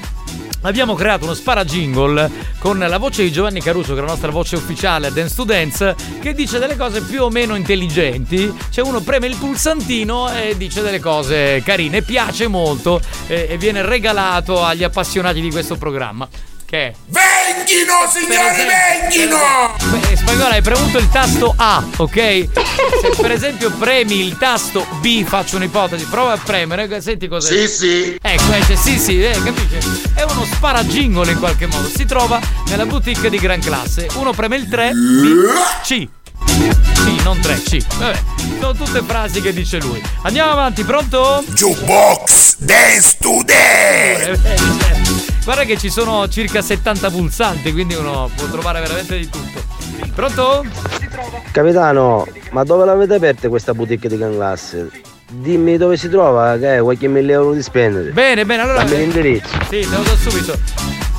Abbiamo 0.65 0.95
creato 0.95 1.25
uno 1.25 1.33
spara 1.33 1.65
jingle 1.65 2.29
con 2.57 2.77
la 2.77 2.97
voce 2.97 3.23
di 3.23 3.33
Giovanni 3.33 3.59
Caruso, 3.59 3.93
che 3.93 3.99
è 3.99 4.01
la 4.01 4.09
nostra 4.09 4.31
voce 4.31 4.55
ufficiale 4.55 5.07
a 5.07 5.11
Dance 5.11 5.35
to 5.35 5.43
Dance, 5.43 5.95
che 6.21 6.33
dice 6.33 6.57
delle 6.57 6.77
cose 6.77 7.01
più 7.01 7.23
o 7.23 7.29
meno 7.29 7.55
intelligenti. 7.55 8.51
Cioè 8.69 8.85
uno 8.85 9.01
preme 9.01 9.27
il 9.27 9.35
pulsantino 9.35 10.33
e 10.33 10.55
dice 10.55 10.81
delle 10.81 11.01
cose 11.01 11.61
carine, 11.65 12.01
piace 12.01 12.47
molto 12.47 13.01
e, 13.27 13.47
e 13.49 13.57
viene 13.57 13.81
regalato 13.81 14.63
agli 14.63 14.85
appassionati 14.85 15.41
di 15.41 15.51
questo 15.51 15.75
programma. 15.75 16.27
Che 16.73 16.87
è? 16.87 16.93
Venghino, 17.05 18.09
signori, 18.09 18.65
venghino! 18.65 19.75
Beh, 19.91 20.15
spagnolo, 20.15 20.53
hai 20.53 20.61
premuto 20.63 20.97
il 20.97 21.07
tasto 21.09 21.53
A, 21.55 21.83
ok? 21.97 22.15
Se 22.15 23.13
per 23.21 23.31
esempio 23.31 23.69
premi 23.69 24.25
il 24.25 24.39
tasto 24.39 24.83
B, 24.99 25.23
faccio 25.23 25.57
un'ipotesi, 25.57 26.05
prova 26.05 26.31
a 26.31 26.37
premere, 26.37 26.99
senti 26.99 27.27
cosa. 27.27 27.47
Sì, 27.47 27.67
sì. 27.67 28.17
Ecco, 28.19 28.53
esce, 28.53 28.75
sì, 28.75 28.97
sì, 28.97 29.23
eh, 29.23 29.39
capisci? 29.43 30.09
È 30.15 30.23
uno 30.23 30.45
sparagingolo 30.45 31.29
in 31.29 31.37
qualche 31.37 31.67
modo. 31.67 31.87
Si 31.87 32.05
trova 32.05 32.41
nella 32.65 32.87
boutique 32.87 33.29
di 33.29 33.37
gran 33.37 33.59
classe. 33.59 34.07
Uno 34.15 34.31
preme 34.31 34.55
il 34.55 34.67
3, 34.67 34.91
B, 34.93 35.83
C. 35.83 36.07
C, 36.39 37.23
non 37.23 37.39
3, 37.39 37.61
C. 37.61 37.85
Vabbè, 37.97 38.19
sono 38.59 38.73
tutte 38.73 39.01
frasi 39.01 39.41
che 39.41 39.53
dice 39.53 39.79
lui. 39.79 40.01
Andiamo 40.23 40.51
avanti, 40.51 40.83
pronto? 40.83 41.43
Jukebox 41.53 42.57
Dance 42.59 43.17
to 43.19 43.41
Dance! 43.45 44.31
Eh, 44.31 44.39
eh, 44.43 44.53
eh. 44.53 45.33
Guarda 45.43 45.63
che 45.63 45.77
ci 45.77 45.89
sono 45.89 46.27
circa 46.29 46.61
70 46.61 47.09
pulsanti, 47.09 47.71
quindi 47.73 47.95
uno 47.95 48.29
può 48.35 48.47
trovare 48.47 48.79
veramente 48.79 49.17
di 49.17 49.29
tutto. 49.29 49.61
Pronto? 50.15 50.65
Capitano, 51.51 52.27
ma 52.51 52.63
dove 52.63 52.85
l'avete 52.85 53.15
aperta 53.15 53.49
questa 53.49 53.73
boutique 53.73 54.07
di 54.07 54.17
Gran 54.17 54.33
Classe? 54.33 54.89
Dimmi 55.29 55.77
dove 55.77 55.97
si 55.97 56.07
trova, 56.09 56.57
che 56.57 56.67
hai 56.69 56.81
qualche 56.81 57.07
mille 57.07 57.33
euro 57.33 57.53
di 57.53 57.61
spendere. 57.61 58.11
Bene, 58.11 58.45
bene, 58.45 58.61
allora. 58.61 58.83
Dammi 58.83 58.97
l'indirizzo. 58.97 59.49
Sì, 59.69 59.79
te 59.81 59.87
lo 59.89 60.03
do 60.03 60.15
subito. 60.15 60.57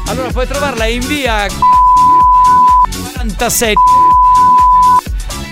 Allora 0.06 0.30
puoi 0.30 0.46
trovarla 0.46 0.86
in 0.86 1.06
via 1.06 1.46
47. 3.14 3.74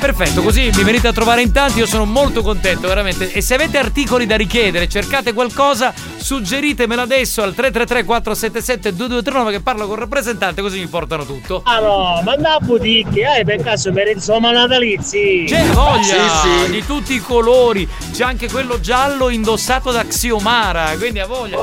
Perfetto, 0.03 0.43
così 0.43 0.69
mi 0.75 0.83
venite 0.83 1.07
a 1.07 1.13
trovare 1.13 1.43
in 1.43 1.53
tanti, 1.53 1.79
io 1.79 1.87
sono 1.87 2.05
molto 2.05 2.43
contento, 2.43 2.89
veramente. 2.89 3.33
E 3.33 3.41
se 3.41 3.55
avete 3.55 3.79
articoli 3.79 4.27
da 4.27 4.37
richiedere, 4.37 4.89
cercate 4.89 5.33
qualcosa, 5.33 5.95
suggeritemelo 6.23 7.03
adesso 7.03 7.43
al 7.43 7.55
333 7.55 8.05
477 8.05 8.95
2239 8.95 9.53
che 9.53 9.61
parlo 9.63 9.85
con 9.87 9.95
il 9.95 10.01
rappresentante, 10.01 10.63
così 10.63 10.79
mi 10.79 10.87
portano 10.87 11.25
tutto. 11.25 11.63
Ah 11.65 11.81
no, 11.81 12.21
ma 12.25 12.37
da 12.37 12.59
boutique, 12.61 13.25
hai 13.27 13.45
per 13.45 13.63
caso 13.63 13.93
per 13.93 14.09
insomma 14.09 14.51
natalizi? 14.53 15.45
C'è 15.47 15.65
voglia 15.67 16.67
di 16.69 16.85
tutti 16.85 17.15
i 17.15 17.21
colori, 17.21 17.89
c'è 18.13 18.25
anche 18.25 18.49
quello 18.51 18.81
giallo 18.81 19.29
indossato 19.29 19.91
da 19.91 20.05
Xiomara, 20.05 20.95
quindi 20.99 21.19
ha 21.21 21.27
voglia. 21.27 21.57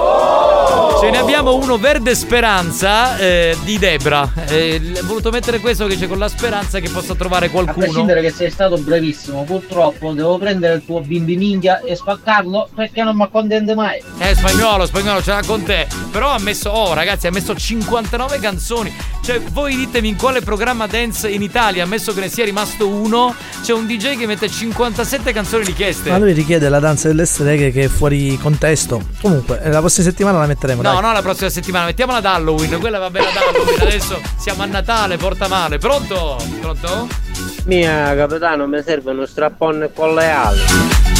Ce 0.99 1.09
ne 1.09 1.17
abbiamo 1.17 1.55
uno 1.55 1.77
verde 1.77 2.13
speranza 2.15 3.17
eh, 3.17 3.57
di 3.63 3.77
Debra. 3.77 4.29
Eh, 4.47 4.81
ho 5.01 5.05
voluto 5.05 5.29
mettere 5.31 5.59
questo 5.59 5.87
che 5.87 5.97
c'è 5.97 6.07
con 6.07 6.17
la 6.17 6.27
speranza 6.27 6.79
che 6.79 6.89
possa 6.89 7.15
trovare 7.15 7.45
A 7.47 7.49
qualcuno. 7.49 7.85
prescindere 7.85 8.21
che 8.21 8.31
sei 8.31 8.49
stato 8.51 8.77
bravissimo, 8.77 9.43
purtroppo 9.43 10.11
devo 10.11 10.37
prendere 10.37 10.75
il 10.75 10.85
tuo 10.85 10.99
bimbi 11.01 11.37
minchia 11.37 11.81
e 11.81 11.95
spaccarlo 11.95 12.69
perché 12.75 13.03
non 13.03 13.15
mi 13.15 13.23
accontente 13.23 13.75
mai. 13.75 14.01
Eh, 14.19 14.35
spagnolo, 14.49 14.85
spagnolo, 14.87 15.21
ce 15.21 15.31
l'ha 15.31 15.43
con 15.45 15.63
te. 15.63 15.87
Però 16.11 16.29
ha 16.29 16.39
messo, 16.39 16.69
oh 16.71 16.93
ragazzi, 16.93 17.27
ha 17.27 17.31
messo 17.31 17.55
59 17.55 18.39
canzoni. 18.39 18.91
Cioè, 19.21 19.39
voi 19.51 19.75
ditemi 19.75 20.09
in 20.09 20.15
quale 20.15 20.41
programma 20.41 20.87
dance 20.87 21.29
in 21.29 21.43
Italia, 21.43 21.83
ammesso 21.83 22.13
che 22.13 22.21
ne 22.21 22.29
sia 22.29 22.45
rimasto 22.45 22.87
uno, 22.87 23.35
c'è 23.61 23.73
un 23.73 23.85
DJ 23.85 24.17
che 24.17 24.25
mette 24.25 24.49
57 24.49 25.31
canzoni 25.31 25.65
richieste. 25.65 26.09
Ma 26.09 26.17
lui 26.17 26.33
richiede 26.33 26.67
la 26.67 26.79
danza 26.79 27.07
delle 27.07 27.25
streghe 27.25 27.71
che 27.71 27.83
è 27.83 27.87
fuori 27.87 28.37
contesto. 28.41 29.01
Comunque, 29.21 29.61
eh, 29.61 29.69
la 29.69 29.79
prossima 29.79 30.07
settimana 30.07 30.39
la 30.39 30.47
metteremo. 30.47 30.81
No, 30.81 30.93
dai. 30.93 31.01
no, 31.01 31.11
la 31.13 31.21
prossima 31.21 31.49
settimana, 31.49 31.85
mettiamola 31.85 32.17
ad 32.17 32.25
Halloween, 32.25 32.79
quella 32.79 32.97
va 32.97 33.09
bene 33.11 33.27
ad 33.27 33.35
Halloween, 33.35 33.81
adesso 33.81 34.19
siamo 34.37 34.63
a 34.63 34.65
Natale, 34.65 35.17
porta 35.17 35.47
male. 35.47 35.77
Pronto? 35.77 36.43
Pronto? 36.59 37.28
Mia 37.65 38.15
capitano, 38.15 38.67
mi 38.67 38.81
serve 38.83 39.11
uno 39.11 39.25
strappone 39.25 39.91
con 39.93 40.13
le 40.15 40.29
ali. 40.29 40.59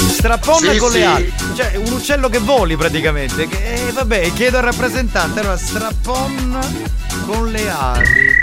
Strappone 0.09 0.73
Sì, 0.73 0.77
con 0.77 0.91
le 0.91 0.97
sì. 0.99 1.03
ali. 1.03 1.33
Cioè, 1.55 1.75
un 1.75 1.91
uccello 1.91 2.29
che 2.29 2.39
voli 2.39 2.75
praticamente. 2.75 3.47
Che, 3.47 3.87
eh, 3.87 3.91
vabbè, 3.91 4.33
chiedo 4.33 4.57
al 4.57 4.63
rappresentante. 4.63 5.39
Allora, 5.39 5.57
strappon 5.57 6.59
con 7.25 7.51
le 7.51 7.69
ali. 7.69 8.38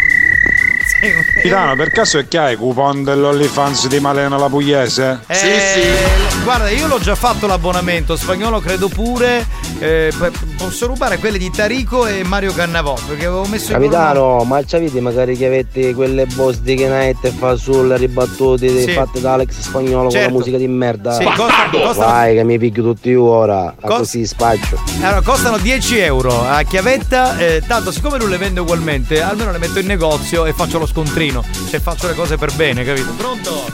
Capitano, 1.00 1.76
per 1.76 1.90
caso 1.90 2.18
è 2.18 2.26
che 2.26 2.38
hai 2.38 2.56
coupon 2.56 3.04
dell'OnlyFans 3.04 3.86
di 3.88 4.00
Malena 4.00 4.38
la 4.38 4.48
Pugliese? 4.48 5.20
Eh, 5.26 5.94
Guarda, 6.42 6.70
io 6.70 6.86
l'ho 6.86 6.98
già 6.98 7.14
fatto 7.14 7.46
l'abbonamento, 7.46 8.16
spagnolo 8.16 8.60
credo 8.60 8.88
pure. 8.88 9.44
Eh, 9.78 10.10
posso 10.56 10.86
rubare 10.86 11.18
quelle 11.18 11.36
di 11.38 11.50
Tarico 11.50 12.06
e 12.06 12.22
Mario 12.24 12.52
Cannavò. 12.54 12.94
Perché 13.06 13.26
avevo 13.26 13.44
messo 13.46 13.72
in 13.72 13.78
Capitano, 13.78 14.42
ma 14.44 14.62
c'avete 14.64 15.00
magari 15.00 15.36
che 15.36 15.46
avete 15.46 15.92
quelle 15.94 16.24
boss 16.26 16.56
di 16.58 16.76
Knight 16.76 17.24
e 17.24 17.30
fa 17.30 17.56
sulle 17.56 17.96
ribattute 17.98 18.68
Sì. 18.82 18.92
fatte 18.92 19.20
da 19.20 19.34
Alex 19.34 19.58
Spagnolo 19.60 20.02
con 20.02 20.10
Certo. 20.12 20.28
la 20.30 20.32
musica 20.34 20.56
di 20.56 20.66
merda? 20.68 21.12
Sì, 21.12 21.24
costa- 21.24 21.68
costa- 21.70 22.04
Vai 22.06 22.34
che 22.36 22.44
mi 22.44 22.58
picchio 22.58 22.82
tutti 22.82 23.10
io 23.10 23.24
ora, 23.24 23.66
a 23.66 23.74
Cos- 23.86 23.98
così 23.98 24.26
spaccio. 24.26 24.80
Allora, 25.02 25.20
costano 25.20 25.58
10 25.58 25.98
euro 25.98 26.42
a 26.48 26.62
chiavetta. 26.62 27.36
eh, 27.38 27.62
tanto, 27.66 27.90
siccome 27.92 28.18
lui 28.18 28.30
le 28.30 28.38
vende 28.38 28.60
ugualmente, 28.60 29.20
almeno 29.20 29.50
le 29.52 29.58
metto 29.58 29.78
in 29.80 29.86
negozio 29.86 30.46
e 30.46 30.52
faccio 30.52 30.78
lo 30.78 30.85
scontrino. 30.86 31.44
Cioè, 31.70 31.80
faccio 31.80 32.06
le 32.06 32.14
cose 32.14 32.36
per 32.36 32.52
bene, 32.54 32.84
capito? 32.84 33.12
Pronto? 33.12 33.64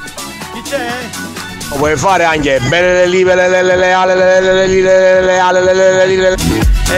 Chi 0.52 0.62
c'è? 0.62 0.88
Lo 1.70 1.76
puoi 1.78 1.96
fare 1.96 2.24
anche 2.24 2.58
bene 2.68 2.92
le 2.92 3.06
live 3.06 3.34
le 3.34 3.48
le 3.48 3.62
le 3.62 3.76
le 6.06 6.36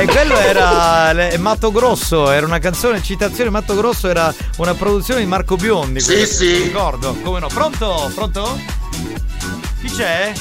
Eh, 0.01 0.07
quello 0.07 0.36
era 0.36 1.12
le- 1.12 1.39
Matto 1.39 1.70
Grosso, 1.70 2.31
era 2.32 2.45
una 2.45 2.59
canzone, 2.59 3.01
citazione 3.01 3.51
Matto 3.51 3.77
Grosso 3.77 4.09
era 4.09 4.35
una 4.57 4.74
produzione 4.74 5.20
di 5.20 5.27
Marco 5.27 5.55
Biondi. 5.55 6.01
Sì, 6.01 6.27
sì. 6.27 6.55
Ricordo, 6.65 7.16
come 7.23 7.39
no. 7.39 7.47
Pronto? 7.47 8.11
Pronto? 8.15 8.59
Chi 9.81 9.89
c'è? 9.95 10.32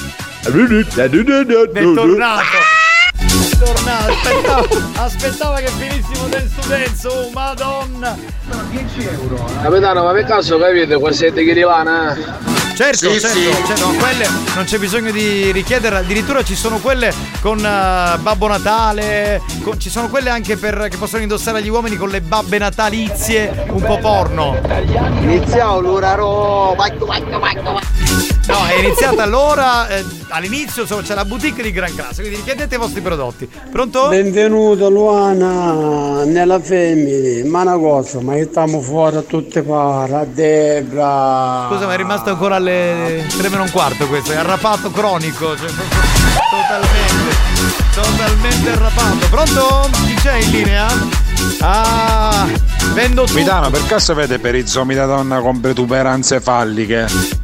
Bentornato! 1.70 2.42
Bentornato, 3.64 4.12
aspettavo, 4.12 4.66
aspettavo 4.96 5.54
che 5.54 5.68
finissimo 5.68 6.28
to 6.28 6.68
Dance, 6.68 7.08
oh 7.08 7.30
madonna! 7.32 8.14
10 8.70 9.08
euro. 9.08 9.42
Capitano, 9.62 10.04
ma 10.04 10.12
per 10.12 10.24
caso 10.26 10.58
capite 10.58 10.98
quel 10.98 11.14
set 11.14 11.32
che 11.32 11.52
rimane? 11.54 12.14
Certo, 12.74 13.10
Sì, 13.12 13.20
certo, 13.20 13.38
sì. 13.38 13.50
certo, 13.66 13.86
ma 13.86 13.94
quelle 13.94 14.28
non 14.54 14.64
c'è 14.64 14.76
bisogno 14.78 15.12
di 15.12 15.50
richiedere, 15.52 15.96
addirittura 15.96 16.42
ci 16.42 16.54
sono 16.54 16.78
quelle 16.78 17.10
con 17.40 17.58
eh, 17.58 18.18
Babbo 18.18 18.48
Natale, 18.48 19.40
con- 19.62 19.80
ci 19.80 19.88
sono 19.88 20.08
quelle 20.10 20.28
anche 20.28 20.58
per, 20.58 20.88
che 20.90 20.98
possono 20.98 21.22
indossare 21.22 21.62
gli 21.62 21.68
uomini 21.70 21.96
con 21.96 22.10
le 22.10 22.20
babbe 22.20 22.58
natalizie 22.58 23.64
un 23.70 23.80
po' 23.80 23.96
porno. 23.98 24.58
Iniziamo 25.22 25.80
l'ora 25.80 26.14
roba. 26.14 26.86
No, 28.46 28.66
è 28.66 28.74
iniziata 28.78 29.22
allora, 29.22 29.88
eh, 29.88 30.04
all'inizio 30.28 30.82
insomma, 30.82 31.00
c'è 31.00 31.14
la 31.14 31.24
boutique 31.24 31.62
di 31.62 31.72
Gran 31.72 31.94
Classe, 31.94 32.20
quindi 32.20 32.36
richiedete 32.36 32.74
i 32.74 32.78
vostri 32.78 33.00
prodotti. 33.00 33.48
Pronto? 33.70 34.08
Benvenuto 34.08 34.90
Luana 34.90 36.24
nella 36.24 36.60
femmina, 36.60 37.48
ma 37.48 37.62
una 37.62 37.78
cosa, 37.78 38.20
ma 38.20 38.34
che 38.34 38.46
stiamo 38.50 38.82
fuori 38.82 39.16
a 39.16 39.22
tutte 39.22 39.62
pare, 39.62 40.14
a 40.14 40.24
Debra. 40.26 41.68
Scusa, 41.70 41.86
ma 41.86 41.94
è 41.94 41.96
rimasto 41.96 42.28
ancora 42.30 42.56
alle 42.56 43.24
3 43.34 43.48
meno 43.48 43.62
un 43.62 43.70
quarto 43.70 44.06
questo, 44.08 44.32
è 44.32 44.36
arrapato 44.36 44.90
cronico, 44.90 45.56
cioè 45.56 45.68
totalmente, 46.50 47.36
totalmente 47.94 48.70
arrapato. 48.70 49.26
Pronto? 49.30 49.90
Chi 50.04 50.14
c'è 50.16 50.34
in 50.34 50.50
linea? 50.50 50.86
Ah, 51.60 52.46
vendo 52.92 53.22
tutto. 53.22 53.32
Guidano, 53.32 53.70
per 53.70 53.86
caso 53.86 54.12
vede 54.12 54.38
perizomi 54.38 54.94
da 54.94 55.06
donna 55.06 55.40
con 55.40 55.60
protuberanze 55.60 56.42
falliche? 56.42 57.42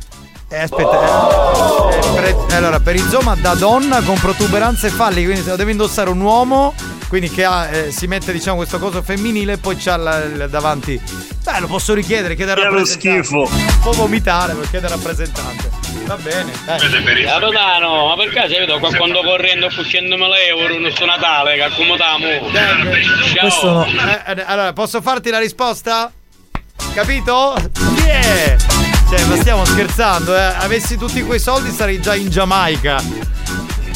Eh, 0.53 0.63
aspetta, 0.63 1.91
eh, 1.93 1.97
eh, 1.97 2.35
per- 2.35 2.57
allora, 2.57 2.81
per 2.81 2.97
Izoma 2.97 3.37
da 3.37 3.55
donna 3.55 4.01
con 4.03 4.19
protuberanze 4.19 4.89
falliche, 4.89 5.25
quindi 5.27 5.43
se 5.45 5.51
lo 5.51 5.57
deve 5.57 5.71
indossare 5.71 6.11
un 6.11 6.21
uomo, 6.21 6.75
quindi 7.09 7.31
che 7.31 7.45
ha, 7.45 7.69
eh, 7.69 7.93
si 7.93 8.09
mette 8.09 8.33
diciamo 8.33 8.57
questo 8.57 8.81
coso 8.81 9.01
femminile 9.01 9.53
e 9.53 9.59
poi 9.59 9.77
c'ha 9.77 9.97
la- 9.97 10.19
il 10.25 10.49
davanti. 10.51 11.01
Beh, 11.45 11.61
lo 11.61 11.69
posso 11.69 11.95
richiedere, 11.95 12.35
chiede 12.35 12.51
al 12.51 12.57
Che 12.59 12.63
è 12.65 12.67
lo 12.69 12.75
rappresentante. 12.75 13.23
schifo. 13.25 13.49
Può 13.81 13.93
vomitare, 13.93 14.55
lo 14.55 14.63
chiede 14.69 14.87
al 14.87 14.93
rappresentante. 14.93 15.71
Va 16.07 16.17
bene, 16.17 16.51
dai. 16.65 16.79
Capitano, 17.25 18.07
ma 18.09 18.17
per 18.17 18.31
caso 18.33 18.55
vedo 18.59 18.79
qua 18.81 18.93
quando 18.97 19.23
correndo 19.23 19.71
fu 19.71 19.83
100.000 19.83 20.37
euro 20.49 20.75
in 20.75 20.81
questo 20.81 21.05
Natale 21.07 21.55
che 21.55 21.63
accomodiamo. 21.63 22.27
Questo 23.41 23.71
no. 23.71 23.85
Eh, 23.87 24.33
eh, 24.37 24.45
allora, 24.47 24.73
posso 24.73 25.01
farti 25.01 25.31
la 25.31 25.39
risposta? 25.39 26.11
Capito? 26.93 27.55
Yeah! 28.05 28.80
Cioè, 29.11 29.25
ma 29.27 29.37
stiamo 29.37 29.65
scherzando, 29.65 30.37
eh. 30.37 30.41
Avessi 30.41 30.97
tutti 30.97 31.23
quei 31.25 31.41
soldi 31.41 31.71
sarei 31.71 32.01
già 32.01 32.15
in 32.15 32.29
Giamaica. 32.31 33.03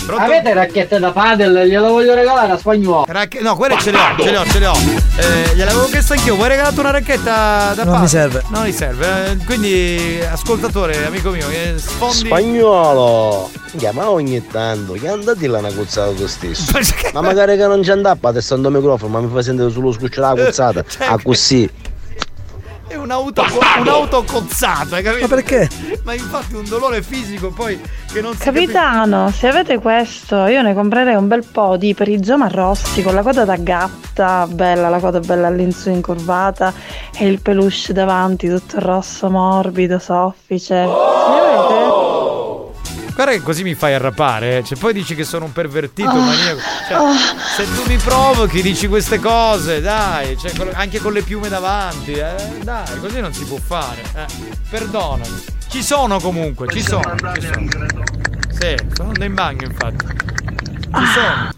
Pronto? 0.05 0.23
Avete 0.23 0.53
racchette 0.53 0.99
da 0.99 1.13
padel? 1.13 1.67
Glielo 1.67 1.89
voglio 1.89 2.15
regalare 2.15 2.53
a 2.53 2.59
spagnolo. 2.59 3.05
Racche- 3.09 3.41
no, 3.41 3.57
quelle 3.57 3.79
ce 3.79 3.91
le 3.91 3.97
ho, 3.99 4.23
ce 4.23 4.31
le 4.31 4.37
ho, 4.37 4.45
ce 4.45 4.59
le 4.59 4.67
ho. 4.67 4.75
Eh, 5.17 5.55
gliel'avevo 5.55 5.87
chiesto 5.87 6.13
anch'io. 6.15 6.35
Vuoi 6.35 6.49
regalato 6.49 6.81
una 6.81 6.91
racchetta 6.91 7.73
da 7.75 7.85
Non 7.85 7.93
parte? 7.95 8.01
mi 8.01 8.09
serve. 8.09 8.43
Non 8.49 8.63
mi 8.65 8.73
serve. 8.73 9.31
eh, 9.31 9.37
Quindi, 9.47 10.21
ascoltatore, 10.31 11.07
amico 11.07 11.31
mio, 11.31 11.49
che 11.49 11.75
sfondi. 11.77 12.27
Spagnolo! 12.27 13.51
Minchia, 13.71 13.93
ma 13.93 14.11
ogni 14.11 14.45
tanto, 14.47 14.93
che 14.93 15.09
andati 15.09 15.47
là 15.47 15.59
una 15.59 15.73
cuzzata 15.73 16.11
tu 16.13 16.27
stesso. 16.27 16.73
ma 17.15 17.21
magari 17.23 17.57
che 17.57 17.67
non 17.67 17.83
ci 17.83 17.91
andappa 17.91 18.29
adesso 18.29 18.53
ando 18.55 18.71
microfono, 18.71 19.11
ma 19.13 19.21
mi 19.27 19.33
fai 19.33 19.43
sentire 19.45 19.71
sullo 19.71 19.91
scucciare 19.93 20.37
la 20.37 20.45
cuzzata. 20.45 20.85
Cioè, 20.87 21.07
Ah, 21.07 21.19
così. 21.23 21.71
È 22.95 22.97
un'auto, 22.97 23.43
un'auto 23.81 24.23
cozzata, 24.23 24.95
hai 24.95 25.03
capito? 25.03 25.27
Ma 25.27 25.35
perché? 25.35 25.69
Ma 26.05 26.15
infatti 26.15 26.55
un 26.55 26.65
dolore 26.65 27.03
fisico 27.03 27.51
poi 27.51 27.77
che 28.13 28.21
non 28.21 28.35
si 28.35 28.39
Capitano, 28.39 29.33
se 29.33 29.49
avete 29.49 29.81
questo, 29.81 30.47
io 30.47 30.63
ne 30.63 30.75
comprerei 30.75 31.17
un 31.17 31.27
bel 31.27 31.45
po' 31.45 31.77
di 31.77 31.93
perizoma 31.93 32.47
rossi 32.47 33.03
con 33.03 33.15
la 33.15 33.23
coda 33.23 33.45
da 33.45 33.57
gatta, 33.57 34.47
bella, 34.49 34.89
la 34.89 35.01
coda 35.01 35.19
bella 35.19 35.49
all'insù 35.49 35.91
incurvata 35.91 36.73
e 37.19 37.27
il 37.27 37.41
peluche 37.41 37.93
davanti 37.93 38.49
tutto 38.49 38.79
rosso, 38.79 39.29
morbido, 39.29 39.99
soffice. 39.99 40.77
Avete? 40.77 42.04
Guarda 43.15 43.33
che 43.33 43.43
così 43.43 43.63
mi 43.63 43.75
fai 43.75 43.95
arrapare, 43.95 44.59
eh. 44.59 44.65
cioè 44.65 44.77
poi 44.77 44.93
dici 44.93 45.15
che 45.15 45.23
sono 45.25 45.45
un 45.45 45.53
pervertito, 45.53 46.09
Ah. 46.11 46.15
maniaco. 46.15 46.59
Cioè, 46.89 46.97
Ah. 46.97 47.15
se 47.57 47.65
tu 47.75 47.83
mi 47.87 47.97
provochi 47.97 48.61
dici 48.61 48.89
queste 48.89 49.21
cose, 49.21 49.81
dai, 49.81 50.37
cioè, 50.37 50.53
anche 50.73 50.99
con 50.99 51.13
le 51.13 51.23
piume 51.23 51.49
davanti, 51.49 52.13
eh, 52.13 52.35
dai, 52.63 52.99
così 53.01 53.21
non 53.21 53.33
si 53.33 53.45
può 53.45 53.59
fare. 53.65 54.03
Eh. 54.17 54.27
Perdonami. 54.69 55.43
Ci 55.69 55.83
sono 55.83 56.19
comunque, 56.19 56.67
ci 56.73 56.83
sono, 56.83 57.15
ci 57.35 57.41
sono. 57.41 57.67
Sì, 58.51 58.77
sono 58.95 59.25
in 59.25 59.35
bagno 59.35 59.65
infatti. 59.67 60.33
Ci 60.97 61.07
sono, 61.07 61.51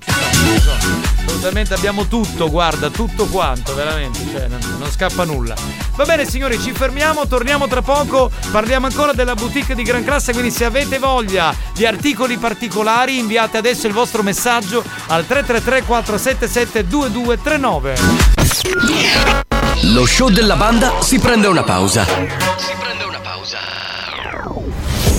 sono. 0.60 1.14
Assolutamente 1.26 1.74
abbiamo 1.74 2.06
tutto, 2.06 2.50
guarda, 2.50 2.88
tutto 2.88 3.26
quanto, 3.26 3.74
veramente, 3.74 4.20
cioè 4.32 4.48
non, 4.48 4.58
non 4.78 4.90
scappa 4.90 5.24
nulla. 5.24 5.54
Va 5.94 6.04
bene 6.04 6.24
signori, 6.24 6.58
ci 6.58 6.72
fermiamo, 6.72 7.26
torniamo 7.26 7.68
tra 7.68 7.82
poco, 7.82 8.30
parliamo 8.50 8.86
ancora 8.86 9.12
della 9.12 9.34
boutique 9.34 9.74
di 9.74 9.82
Gran 9.82 10.02
Classe, 10.02 10.32
quindi 10.32 10.50
se 10.50 10.64
avete 10.64 10.98
voglia 10.98 11.54
di 11.74 11.84
articoli 11.84 12.38
particolari 12.38 13.18
inviate 13.18 13.58
adesso 13.58 13.86
il 13.86 13.92
vostro 13.92 14.22
messaggio 14.22 14.82
al 15.08 15.26
333 15.26 15.82
477 15.82 16.86
2239. 16.86 17.94
Lo 19.92 20.06
show 20.06 20.30
della 20.30 20.56
banda 20.56 21.00
si 21.02 21.18
prende 21.18 21.48
una 21.48 21.62
pausa. 21.62 22.04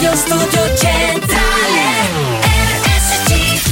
Radio 0.00 0.16
Studio 0.16 0.76
Centrale 0.76 1.82
RSC 2.80 3.68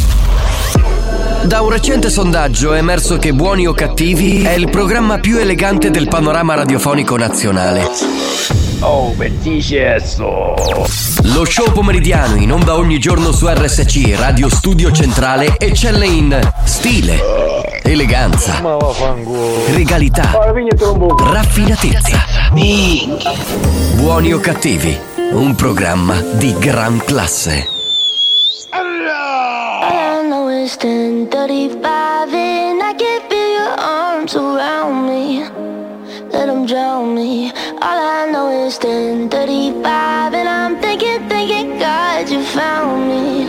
Da 1.47 1.63
un 1.63 1.71
recente 1.71 2.11
sondaggio 2.11 2.75
è 2.75 2.77
emerso 2.77 3.17
che 3.17 3.33
Buoni 3.33 3.67
o 3.67 3.73
Cattivi 3.73 4.43
è 4.43 4.53
il 4.53 4.69
programma 4.69 5.21
più 5.21 5.39
elegante 5.39 5.91
del 5.91 6.07
panorama 6.07 6.55
radiofonico 6.55 7.17
nazionale. 7.17 7.83
Oh, 8.81 9.13
benissimo. 9.13 10.55
Lo 11.23 11.47
show 11.47 11.73
pomeridiano 11.73 12.37
in 12.37 12.53
onda 12.53 12.75
ogni 12.75 12.99
giorno 12.99 13.33
su 13.33 13.49
RSC 13.49 14.15
Radio 14.19 14.51
Studio 14.51 14.93
Centrale 14.93 15.55
eccelle 15.57 16.05
in 16.05 16.39
stile, 16.65 17.19
eleganza, 17.83 18.63
regalità, 19.71 20.39
raffinatezza. 21.33 22.27
Buoni 23.97 24.33
o 24.35 24.41
Cattivi, 24.41 25.17
un 25.33 25.55
programma 25.55 26.21
di 26.37 26.55
gran 26.59 26.99
classe. 27.05 27.69
All 28.71 29.07
I 29.83 30.27
know 30.29 30.49
is 30.49 30.77
10:35 30.77 32.33
and 32.33 32.81
I 32.83 32.95
can 32.95 33.21
feel 33.29 33.51
your 33.61 33.75
arms 33.79 34.35
around 34.35 35.07
me. 35.07 35.45
Let 36.31 36.47
them 36.47 36.67
drown 36.67 37.15
me. 37.15 37.53
All 37.81 37.99
I 37.99 38.31
know 38.31 38.67
is 38.67 38.79
10:35 38.79 40.35
and 40.35 40.49
I'm 40.49 40.79
thinking, 40.81 41.27
thinking, 41.29 41.79
God, 41.79 42.29
you 42.29 42.43
found 42.43 43.09
me. 43.09 43.47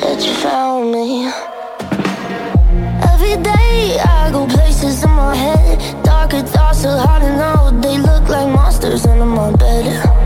That 0.00 0.20
you 0.24 0.34
found 0.34 0.92
me. 0.92 1.30
Every 3.12 3.36
day 3.42 3.98
I 3.98 4.30
go 4.30 4.46
places 4.46 5.02
in 5.02 5.10
my 5.10 5.34
head. 5.34 5.78
Darker 6.02 6.42
thoughts 6.42 6.82
so 6.82 6.90
hard 6.90 7.22
to 7.22 7.30
know. 7.36 7.70
They 7.80 7.98
look 7.98 8.28
like 8.28 8.48
monsters 8.48 9.06
under 9.06 9.26
my 9.26 9.50
bed. 9.52 10.21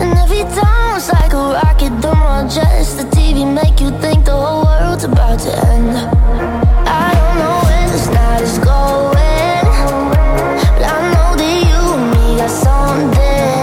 And 0.00 0.16
every 0.18 0.44
time 0.58 0.96
it's 0.96 1.12
like 1.12 1.32
a 1.32 1.36
rocket 1.36 1.92
through 2.00 2.14
my 2.14 2.48
chest. 2.48 2.98
The 2.98 3.04
TV 3.16 3.44
make 3.44 3.80
you 3.80 3.90
think 4.00 4.24
the 4.24 4.32
whole 4.32 4.64
world's 4.64 5.04
about 5.04 5.38
to 5.40 5.50
end. 5.68 5.96
I 6.88 7.08
don't 7.16 7.36
know 7.40 7.56
when 7.68 7.86
this 7.92 8.08
night 8.08 8.42
is 8.42 8.58
going, 8.58 9.64
but 10.74 10.84
I 10.94 10.98
know 11.12 11.30
that 11.40 11.56
you 11.68 11.80
and 11.96 12.06
me 12.12 12.36
got 12.38 12.50
something. 12.50 13.59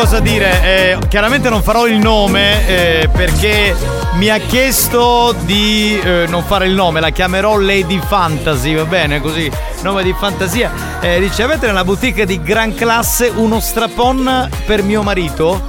Cosa 0.00 0.20
dire. 0.20 0.62
eh, 0.62 0.98
chiaramente 1.08 1.50
non 1.50 1.62
farò 1.62 1.86
il 1.86 1.98
nome 1.98 2.66
eh, 2.66 3.08
perché 3.12 3.76
mi 4.14 4.30
ha 4.30 4.38
chiesto 4.38 5.34
di 5.40 6.00
eh, 6.02 6.24
non 6.26 6.42
fare 6.42 6.66
il 6.66 6.72
nome. 6.72 7.00
La 7.00 7.10
chiamerò 7.10 7.58
Lady 7.58 8.00
Fantasy, 8.02 8.74
va 8.74 8.86
bene? 8.86 9.20
Così, 9.20 9.50
nome 9.82 10.02
di 10.02 10.14
fantasia. 10.18 10.72
Eh, 11.00 11.20
dice: 11.20 11.42
Avete 11.42 11.66
nella 11.66 11.84
boutique 11.84 12.24
di 12.24 12.42
gran 12.42 12.74
classe 12.74 13.30
uno 13.34 13.60
strapon 13.60 14.48
per 14.64 14.82
mio 14.82 15.02
marito? 15.02 15.60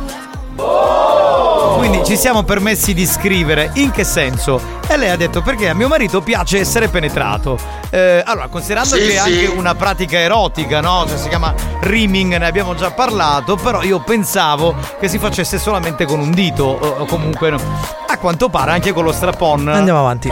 Quindi 1.76 2.02
ci 2.06 2.16
siamo 2.16 2.44
permessi 2.44 2.94
di 2.94 3.06
scrivere. 3.06 3.72
In 3.74 3.92
che 3.92 4.06
senso? 4.06 4.80
E 4.92 4.98
lei 4.98 5.10
ha 5.10 5.16
detto 5.16 5.42
perché 5.42 5.70
a 5.70 5.74
mio 5.74 5.88
marito 5.88 6.20
piace 6.20 6.60
essere 6.60 6.90
penetrato. 6.90 7.58
Eh, 7.92 8.22
allora, 8.26 8.48
considerando 8.48 8.96
Sì, 8.96 9.02
che 9.02 9.08
è 9.08 9.12
sì. 9.12 9.18
anche 9.20 9.46
una 9.46 9.74
pratica 9.74 10.20
erotica, 10.20 10.82
no? 10.82 11.06
Cioè, 11.08 11.18
si 11.18 11.30
chiama 11.30 11.54
rimming, 11.80 12.36
ne 12.36 12.46
abbiamo 12.46 12.76
già 12.76 12.92
parlato, 12.92 13.56
però 13.56 13.84
io 13.84 14.02
pensavo 14.02 14.76
che 15.00 15.08
si 15.08 15.18
facesse 15.18 15.58
solamente 15.58 16.04
con 16.04 16.20
un 16.20 16.32
dito 16.32 16.66
o, 16.66 16.96
o 17.00 17.06
comunque 17.06 17.52
no. 17.52 17.58
a 18.06 18.18
quanto 18.18 18.50
pare 18.50 18.72
anche 18.72 18.92
con 18.92 19.06
lo 19.06 19.14
strapon. 19.14 19.70
Andiamo 19.70 20.00
avanti. 20.00 20.30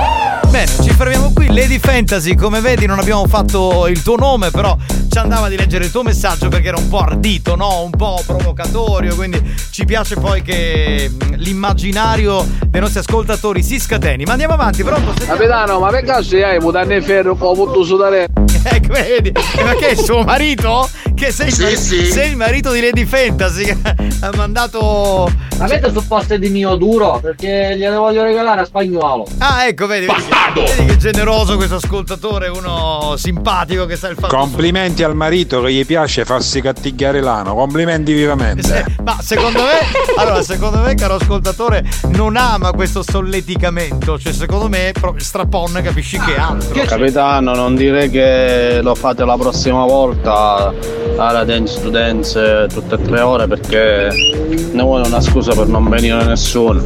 Bene, 0.49 0.69
ci 0.81 0.89
fermiamo 0.89 1.31
qui. 1.33 1.47
Lady 1.53 1.79
Fantasy, 1.79 2.35
come 2.35 2.59
vedi, 2.59 2.85
non 2.85 2.99
abbiamo 2.99 3.25
fatto 3.27 3.87
il 3.87 4.03
tuo 4.03 4.17
nome, 4.17 4.51
però 4.51 4.75
ci 5.09 5.17
andava 5.17 5.49
di 5.49 5.57
leggere 5.57 5.85
il 5.85 5.91
tuo 5.91 6.03
messaggio 6.03 6.47
perché 6.49 6.67
era 6.69 6.77
un 6.77 6.87
po' 6.87 6.99
ardito, 6.99 7.55
no? 7.55 7.81
Un 7.83 7.91
po' 7.91 8.21
provocatorio. 8.25 9.15
Quindi 9.15 9.41
ci 9.71 9.85
piace 9.85 10.15
poi 10.15 10.41
che 10.41 11.09
mh, 11.11 11.35
l'immaginario 11.37 12.45
dei 12.67 12.81
nostri 12.81 12.99
ascoltatori 12.99 13.63
si 13.63 13.79
scateni. 13.79 14.23
Ma 14.25 14.31
andiamo 14.33 14.53
avanti, 14.53 14.83
pronto? 14.83 15.07
Sentiamo. 15.09 15.33
Capitano, 15.33 15.79
ma 15.79 15.89
per 15.89 16.03
caso 16.03 16.35
hai 16.37 16.59
mutanne 16.59 16.95
in 16.97 17.03
ferro 17.03 17.35
con 17.35 17.55
potuto 17.55 17.83
sudare? 17.83 18.27
Ecco, 18.61 18.91
vedi? 18.91 19.29
Eh, 19.29 19.63
Ma 19.63 19.73
che 19.73 19.91
è 19.91 19.95
suo 19.95 20.21
marito? 20.23 20.87
Che 21.15 21.31
sei, 21.31 21.47
il 21.47 21.53
Sì, 21.53 21.61
mari- 21.63 21.77
sì. 21.77 22.05
sei 22.07 22.29
il 22.31 22.35
marito 22.35 22.71
di 22.73 22.81
Lady 22.81 23.05
Fantasy 23.05 23.63
che 23.63 23.77
ha 24.19 24.31
mandato. 24.35 25.31
Avete 25.59 25.89
supposto 25.93 26.37
di 26.37 26.49
mio 26.49 26.75
duro? 26.75 27.19
Perché 27.21 27.75
glielo 27.77 27.99
voglio 28.01 28.21
regalare 28.23 28.59
a 28.61 28.65
spagnolo. 28.65 29.25
Ah, 29.37 29.65
ecco, 29.65 29.87
vedi, 29.87 30.07
vedi, 30.07 30.65
vedi 30.75 30.85
che 30.89 30.97
generoso 30.97 31.55
questo 31.55 31.75
ascoltatore, 31.75 32.49
uno 32.49 33.13
simpatico 33.15 33.85
che 33.85 33.95
sa 33.95 34.09
il 34.09 34.17
fatto. 34.19 34.35
Complimenti 34.35 34.98
al 35.03 35.15
marito 35.15 35.61
che 35.61 35.71
gli 35.71 35.85
piace 35.85 36.25
farsi 36.25 36.61
cattigliare 36.61 37.21
l'ano. 37.21 37.55
Complimenti 37.55 38.13
vivamente. 38.13 38.85
Ma 39.03 39.17
secondo 39.21 39.59
me, 39.59 39.79
allora, 40.17 40.41
secondo 40.41 40.79
me, 40.79 40.95
caro 40.95 41.15
ascoltatore, 41.15 41.83
non 42.09 42.35
ama 42.35 42.71
questo 42.71 43.03
solleticamento. 43.03 44.19
Cioè, 44.19 44.33
secondo 44.33 44.69
me, 44.69 44.91
proprio 44.99 45.23
strapon, 45.23 45.79
capisci 45.83 46.19
che 46.19 46.35
altro. 46.35 46.83
Capitano, 46.83 47.53
non 47.55 47.75
dire 47.75 48.09
che 48.09 48.79
lo 48.81 48.95
fate 48.95 49.25
la 49.25 49.37
prossima 49.37 49.85
volta 49.85 50.73
alla 51.19 51.43
Dance 51.43 51.81
to 51.81 51.89
Dance 51.89 52.67
tutte 52.71 52.95
e 52.95 53.01
tre 53.01 53.19
ore 53.19 53.47
perché 53.47 54.09
ne 54.71 54.81
vuole 54.81 55.07
una 55.07 55.21
scusa 55.21 55.53
per 55.53 55.67
non 55.67 55.87
venire 55.89 56.23
nessuno. 56.23 56.81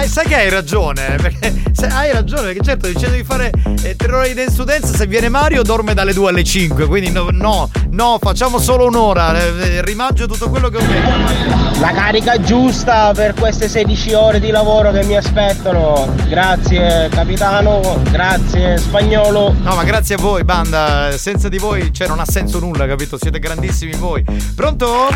Eh, 0.00 0.06
sai 0.08 0.26
che 0.26 0.34
hai 0.34 0.48
ragione, 0.50 1.16
perché 1.20 1.62
se- 1.72 1.86
hai 1.86 2.12
ragione, 2.12 2.42
perché 2.42 2.60
certo 2.62 2.86
dicendo 2.86 3.16
di 3.16 3.24
fare 3.24 3.50
eh, 3.82 3.96
tre 3.96 4.14
ore 4.14 4.28
di 4.28 4.34
dance 4.34 4.56
to 4.56 4.64
dance, 4.64 4.94
se 4.94 5.06
viene 5.06 5.28
Mario 5.28 5.62
dorme 5.62 5.94
dalle 5.94 6.12
2 6.12 6.28
alle 6.28 6.44
5, 6.44 6.86
quindi 6.86 7.10
no, 7.10 7.28
no, 7.30 7.70
no, 7.90 8.18
facciamo 8.20 8.58
solo 8.58 8.86
un'ora, 8.86 9.36
eh, 9.38 9.82
rimaggio 9.82 10.26
tutto 10.26 10.48
quello 10.48 10.68
che 10.68 10.76
ho 10.76 10.80
detto. 10.80 11.80
La 11.80 11.92
carica 11.92 12.40
giusta 12.40 13.12
per 13.14 13.34
queste 13.34 13.68
16 13.68 14.12
ore 14.14 14.40
di 14.40 14.50
lavoro 14.50 14.90
che 14.92 15.04
mi 15.04 15.16
aspettano. 15.16 16.14
Grazie 16.28 17.08
capitano, 17.10 18.02
grazie 18.10 18.78
spagnolo. 18.78 19.54
No, 19.62 19.74
ma 19.74 19.84
grazie 19.84 20.14
a 20.14 20.18
voi, 20.18 20.44
banda, 20.44 21.10
senza 21.16 21.48
di 21.48 21.58
voi 21.58 21.92
cioè, 21.92 22.06
non 22.08 22.20
ha 22.20 22.24
senso 22.26 22.58
nulla, 22.58 22.86
capito? 22.86 23.18
Siete 23.26 23.40
grandissimi 23.40 23.92
voi. 23.94 24.24
Pronto? 24.54 25.08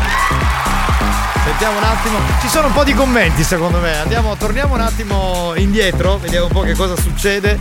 Sentiamo 1.45 1.77
un 1.77 1.83
attimo. 1.83 2.17
Ci 2.41 2.49
sono 2.49 2.67
un 2.67 2.73
po' 2.73 2.83
di 2.83 2.93
commenti 2.93 3.41
secondo 3.41 3.77
me. 3.77 3.95
Andiamo, 3.99 4.35
torniamo 4.35 4.73
un 4.73 4.81
attimo 4.81 5.53
indietro, 5.55 6.17
vediamo 6.17 6.47
un 6.47 6.51
po' 6.51 6.59
che 6.59 6.73
cosa 6.73 6.97
succede. 6.97 7.57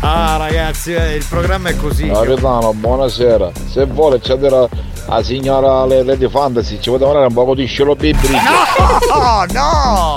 Ah 0.00 0.38
ragazzi, 0.38 0.94
eh, 0.94 1.16
il 1.16 1.26
programma 1.28 1.68
è 1.68 1.76
così. 1.76 2.08
Capitano, 2.08 2.72
buonasera. 2.72 3.50
Se 3.70 3.84
vuole 3.84 4.16
accedere 4.16 4.66
a 5.08 5.22
signora 5.22 5.84
Le- 5.86 6.02
Lady 6.02 6.28
Fantasy, 6.28 6.78
ci 6.80 6.90
poteva 6.90 7.12
dare 7.12 7.26
un 7.26 7.32
po' 7.32 7.54
di 7.54 7.66
scelo 7.66 7.94
bibri. 7.94 8.32
No, 8.32 9.44
no! 9.52 10.16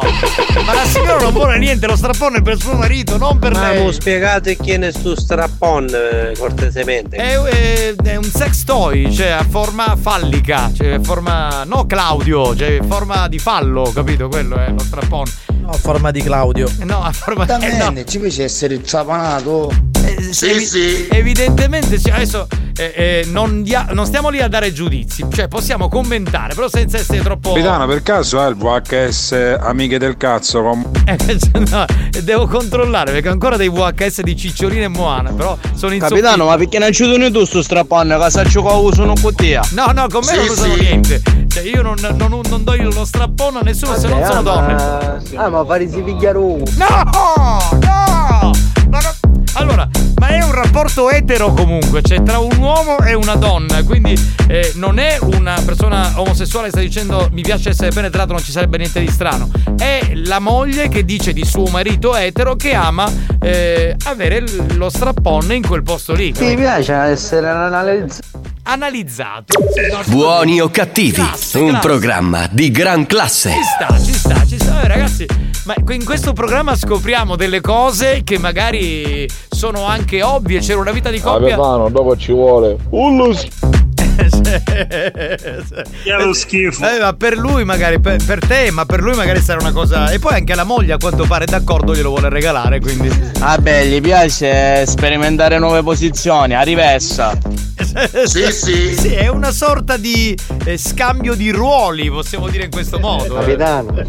Ma 0.65 0.73
la 0.73 0.83
signora 0.85 1.21
non 1.23 1.31
vuole 1.31 1.57
niente, 1.57 1.87
lo 1.87 1.95
strappone 1.95 2.41
per 2.41 2.57
suo 2.57 2.73
marito, 2.73 3.17
non 3.17 3.37
per 3.39 3.53
Ma 3.53 3.69
lei. 3.71 3.83
mo 3.83 3.91
spiegate 3.91 4.55
chi 4.57 4.71
è 4.71 4.91
sto 4.91 5.15
strappon 5.19 5.87
eh, 5.89 6.33
cortesemente. 6.37 7.15
È, 7.17 7.39
è- 7.39 7.95
è 8.03 8.15
un 8.15 8.23
sex 8.23 8.63
toy, 8.63 9.11
cioè 9.13 9.29
a 9.29 9.45
forma 9.47 9.95
fallica, 9.99 10.71
cioè 10.75 10.93
a 10.93 10.99
forma. 11.01 11.63
no 11.65 11.85
Claudio, 11.85 12.55
cioè 12.55 12.79
forma 12.87 13.27
di 13.27 13.39
fallo, 13.39 13.91
capito? 13.93 14.27
Quello 14.27 14.55
è 14.57 14.69
lo 14.69 14.79
strappone. 14.79 15.31
No, 15.61 15.69
a 15.69 15.77
forma 15.77 16.11
di 16.11 16.21
Claudio. 16.21 16.67
No, 16.79 17.01
a 17.03 17.11
forma 17.11 17.45
di. 17.45 17.65
Eh, 17.65 17.77
no. 17.77 17.93
ci 18.05 18.19
piace 18.19 18.43
essere 18.43 18.81
trapanato. 20.15 20.45
Evi- 20.45 21.07
Evidentemente, 21.11 21.97
sì, 21.99 22.09
adesso 22.09 22.47
eh, 22.77 22.93
eh, 22.95 23.25
non, 23.29 23.61
dia- 23.63 23.87
non 23.91 24.05
stiamo 24.05 24.29
lì 24.29 24.41
a 24.41 24.47
dare 24.47 24.71
giudizi, 24.71 25.25
cioè 25.33 25.47
possiamo 25.47 25.89
commentare, 25.89 26.53
però 26.53 26.67
senza 26.69 26.97
essere 26.97 27.21
troppo. 27.21 27.49
Capitano, 27.49 27.85
per 27.87 28.01
caso 28.03 28.39
hai 28.39 28.49
il 28.49 28.55
VHS 28.55 29.57
Amiche 29.59 29.99
del 29.99 30.15
cazzo 30.17 30.61
con... 30.61 30.85
Eh, 31.05 31.17
no, 31.69 31.85
devo 32.23 32.47
controllare 32.47 33.11
perché 33.11 33.27
ho 33.29 33.31
ancora 33.33 33.57
dei 33.57 33.69
VHS 33.69 34.21
di 34.21 34.35
Cicciolina 34.35 34.85
e 34.85 34.87
Moana, 34.87 35.31
però 35.31 35.57
sono 35.75 35.93
in 35.93 35.99
Capitano, 35.99 36.45
ma 36.45 36.55
perché 36.57 36.79
non 36.79 36.91
ci 36.91 37.05
doni 37.07 37.29
tu 37.31 37.43
sto 37.45 37.61
strappone 37.61 38.17
che 38.17 38.29
sa 38.29 38.43
giocare 38.43 38.77
uso 38.79 39.03
non 39.03 39.19
con 39.21 39.35
te? 39.35 39.59
No, 39.71 39.91
no, 39.93 40.07
con 40.09 40.21
me 40.25 40.35
non 40.35 40.47
usano 40.47 40.75
niente. 40.75 41.21
Cioè, 41.47 41.63
io 41.63 41.81
non, 41.81 41.95
non- 41.99 42.41
non 42.49 42.63
do 42.63 42.75
lo 42.75 43.03
strappone 43.05 43.59
a 43.59 43.61
nessuno 43.61 43.97
se 43.97 44.07
non 44.07 44.23
sono 44.23 44.41
donne. 44.41 44.73
Ah, 45.35 45.49
ma 45.49 45.65
farisi 45.65 45.99
pigliaro. 46.01 46.57
No! 46.77 46.87
No! 47.81 48.51
Ma 48.89 48.99
no- 48.99 49.18
Allora, 49.59 49.89
ma 50.19 50.27
è 50.29 50.41
un 50.41 50.53
rapporto 50.53 51.09
etero 51.09 51.51
comunque, 51.51 52.01
cioè 52.01 52.23
tra 52.23 52.39
un 52.39 52.55
uomo 52.57 52.97
e 52.99 53.13
una 53.13 53.35
donna, 53.35 53.83
quindi 53.83 54.17
eh, 54.47 54.71
non 54.75 54.99
è 54.99 55.17
una 55.21 55.61
persona 55.65 56.13
omosessuale 56.15 56.67
che 56.67 56.71
sta 56.71 56.79
dicendo 56.79 57.27
mi 57.33 57.41
piace 57.41 57.69
essere 57.69 57.91
penetrato, 57.91 58.31
non 58.31 58.41
ci 58.41 58.53
sarebbe 58.53 58.77
niente 58.77 59.01
di 59.01 59.09
strano. 59.09 59.51
È 59.77 60.13
la 60.13 60.39
moglie 60.39 60.87
che 60.87 61.03
dice 61.03 61.33
di 61.33 61.43
suo 61.43 61.65
marito 61.65 62.15
etero 62.15 62.55
che 62.55 62.73
ama 62.73 63.11
eh, 63.41 63.97
avere 64.05 64.45
lo 64.75 64.89
strappone 64.89 65.55
in 65.55 65.67
quel 65.67 65.83
posto 65.83 66.13
lì. 66.13 66.33
Mi 66.39 66.55
piace 66.55 66.93
essere 66.93 67.49
analizzato. 67.49 68.39
Analizzato. 68.71 69.57
Buoni 70.05 70.61
o 70.61 70.69
cattivi, 70.69 71.19
un 71.19 71.25
classe. 71.25 71.77
programma 71.81 72.47
di 72.51 72.69
gran 72.69 73.07
classe. 73.07 73.49
Ci 73.49 73.63
sta, 73.63 73.99
ci 73.99 74.13
sta, 74.13 74.45
ci 74.45 74.59
sta. 74.59 74.83
Eh, 74.83 74.87
ragazzi, 74.87 75.25
ma 75.65 75.73
in 75.89 76.05
questo 76.05 76.33
programma 76.33 76.75
scopriamo 76.75 77.35
delle 77.35 77.61
cose 77.61 78.21
che 78.23 78.37
magari 78.37 79.27
sono 79.49 79.87
anche 79.87 80.21
ovvie. 80.21 80.59
C'era 80.59 80.79
una 80.81 80.91
vita 80.91 81.09
di 81.09 81.19
coppia. 81.19 81.55
Capitano, 81.55 81.89
dopo 81.89 82.15
ci 82.15 82.31
vuole. 82.31 82.77
Ullo 82.91 83.33
Che 86.03 86.11
lo 86.17 86.33
schifo. 86.33 86.85
Eh, 86.87 86.99
ma 86.99 87.13
per 87.13 87.37
lui 87.37 87.63
magari, 87.63 87.99
per, 87.99 88.23
per 88.25 88.39
te, 88.45 88.69
ma 88.71 88.85
per 88.85 89.01
lui 89.01 89.15
magari 89.15 89.39
sarà 89.41 89.59
una 89.61 89.71
cosa. 89.71 90.09
E 90.09 90.19
poi 90.19 90.33
anche 90.35 90.55
la 90.55 90.63
moglie 90.63 90.93
a 90.93 90.97
quanto 90.97 91.25
pare 91.25 91.45
è 91.45 91.47
d'accordo, 91.47 91.93
glielo 91.95 92.09
vuole 92.09 92.29
regalare, 92.29 92.79
quindi. 92.79 93.09
Vabbè, 93.39 93.85
gli 93.85 94.01
piace 94.01 94.85
sperimentare 94.85 95.57
nuove 95.59 95.81
posizioni, 95.83 96.55
a 96.55 96.61
rivessa. 96.61 97.37
sì, 98.25 98.51
sì. 98.51 98.93
Sì, 98.95 99.13
è 99.13 99.27
una 99.29 99.51
sorta 99.51 99.97
di 99.97 100.37
eh, 100.65 100.77
scambio 100.77 101.33
di 101.33 101.49
ruoli, 101.51 102.09
possiamo 102.09 102.47
dire 102.49 102.65
in 102.65 102.69
questo 102.71 102.99
modo. 102.99 103.37
eh. 103.37 103.39
Capitano, 103.39 104.03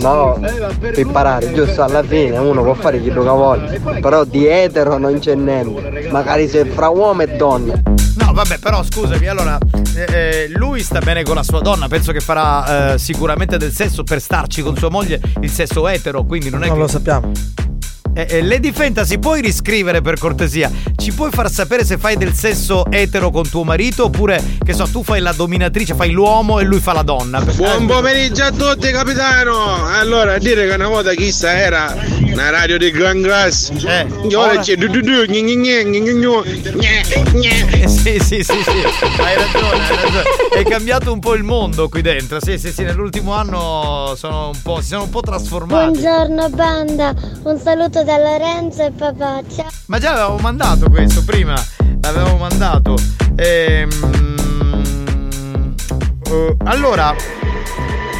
no, 0.00 0.40
per 0.80 0.98
imparare, 0.98 1.52
giusto 1.52 1.82
alla 1.82 2.02
fine 2.02 2.38
uno 2.38 2.62
può 2.62 2.74
fare 2.74 2.98
quello 3.00 3.22
che 3.22 3.28
vuole, 3.28 3.80
però 4.00 4.24
di 4.24 4.46
etero 4.46 4.96
non 4.98 5.18
c'è 5.18 5.34
niente, 5.34 6.08
magari 6.10 6.48
se 6.48 6.64
fra 6.64 6.88
uomo 6.88 7.22
e 7.22 7.26
donna. 7.36 7.74
No, 8.16 8.32
vabbè, 8.32 8.58
però 8.58 8.82
scusami, 8.82 9.26
allora 9.28 9.49
eh, 9.58 10.06
eh, 10.44 10.48
lui 10.50 10.82
sta 10.82 11.00
bene 11.00 11.22
con 11.22 11.34
la 11.34 11.42
sua 11.42 11.60
donna, 11.60 11.88
penso 11.88 12.12
che 12.12 12.20
farà 12.20 12.94
eh, 12.94 12.98
sicuramente 12.98 13.56
del 13.56 13.72
sesso 13.72 14.02
per 14.02 14.20
starci 14.20 14.62
con 14.62 14.76
sua 14.76 14.90
moglie 14.90 15.20
il 15.40 15.50
sesso 15.50 15.88
etero, 15.88 16.24
quindi 16.24 16.50
non 16.50 16.62
è 16.62 16.66
Non 16.66 16.74
che 16.74 16.80
lo 16.82 16.88
sappiamo. 16.88 17.32
Eh, 18.12 18.26
eh, 18.28 18.42
Lady 18.42 18.72
Fantasy, 18.72 19.18
puoi 19.18 19.40
riscrivere 19.40 20.02
per 20.02 20.18
cortesia? 20.18 20.68
Ci 20.96 21.12
puoi 21.12 21.30
far 21.30 21.48
sapere 21.50 21.84
se 21.84 21.96
fai 21.96 22.16
del 22.16 22.34
sesso 22.34 22.84
etero 22.90 23.30
con 23.30 23.48
tuo 23.48 23.62
marito 23.62 24.06
oppure 24.06 24.42
che 24.64 24.72
so, 24.72 24.88
tu 24.90 25.04
fai 25.04 25.20
la 25.20 25.32
dominatrice, 25.32 25.94
fai 25.94 26.10
l'uomo 26.10 26.58
e 26.58 26.64
lui 26.64 26.80
fa 26.80 26.92
la 26.92 27.02
donna. 27.02 27.40
Buon 27.40 27.86
pomeriggio 27.86 28.42
a 28.44 28.50
tutti 28.50 28.90
capitano! 28.90 29.86
Allora, 29.86 30.34
a 30.34 30.38
dire 30.38 30.66
che 30.66 30.74
una 30.74 30.88
volta 30.88 31.14
chissà 31.14 31.56
era 31.56 31.96
una 32.20 32.50
radio 32.50 32.78
di 32.78 32.90
gran 32.90 33.22
classe. 33.22 33.74
Eh, 33.74 34.06
ora 34.34 34.52
ora- 34.52 34.60
c'è. 34.60 34.74
Eh, 34.76 34.88
sì, 37.88 38.18
sì, 38.18 38.42
sì, 38.42 38.44
sì, 38.44 38.50
hai 39.20 39.36
ragione, 39.36 39.62
hai 39.78 40.02
ragione. 40.02 40.22
È 40.52 40.64
cambiato 40.64 41.12
un 41.12 41.20
po' 41.20 41.34
il 41.34 41.44
mondo 41.44 41.88
qui 41.88 42.02
dentro. 42.02 42.40
Sì, 42.40 42.58
sì, 42.58 42.72
sì, 42.72 42.82
nell'ultimo 42.82 43.32
anno 43.32 44.14
sono 44.16 44.48
un 44.48 44.60
po', 44.62 44.80
si 44.80 44.88
sono 44.88 45.04
un 45.04 45.10
po' 45.10 45.20
trasformati. 45.20 45.98
Buongiorno 45.98 46.48
banda, 46.50 47.14
un 47.44 47.58
saluto 47.58 47.99
da 48.04 48.16
Lorenzo 48.16 48.84
e 48.84 48.90
papà. 48.90 49.42
Ciao. 49.48 49.68
Ma 49.86 49.98
già 49.98 50.12
l'avevamo 50.12 50.38
mandato 50.38 50.88
questo 50.88 51.24
prima. 51.24 51.54
L'avevamo 52.00 52.36
mandato. 52.36 52.96
Ehm, 53.36 53.90
eh, 56.24 56.56
allora, 56.64 57.14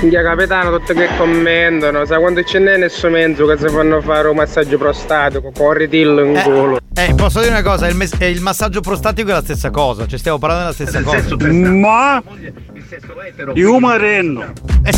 Minchia 0.01 0.23
capitano, 0.23 0.79
tutti 0.79 0.95
che 0.95 1.09
commentano, 1.19 2.07
sai 2.07 2.19
quando 2.21 2.43
ce 2.43 2.59
n'è 2.59 2.79
nel 2.79 2.91
suo 2.91 3.11
mezzo 3.11 3.45
che 3.45 3.59
si 3.59 3.69
fanno 3.69 4.01
fare 4.01 4.29
un 4.29 4.37
massaggio 4.37 4.79
prostatico, 4.79 5.53
corri 5.55 5.89
dillo 5.89 6.25
in 6.25 6.41
culo. 6.43 6.79
Eh, 6.95 7.13
posso 7.15 7.41
dire 7.41 7.53
una 7.53 7.63
cosa, 7.63 7.87
il, 7.87 7.97
mes- 7.97 8.15
eh, 8.19 8.31
il 8.31 8.41
massaggio 8.41 8.81
prostatico 8.81 9.29
è 9.29 9.33
la 9.33 9.43
stessa 9.43 9.69
cosa, 9.71 10.07
cioè 10.07 10.19
stiamo 10.19 10.39
parlando 10.39 10.73
della 10.73 10.75
stessa 10.75 11.03
cosa. 11.03 11.37
Ma 11.47 12.23
io 13.55 13.79
marenno. 13.79 14.53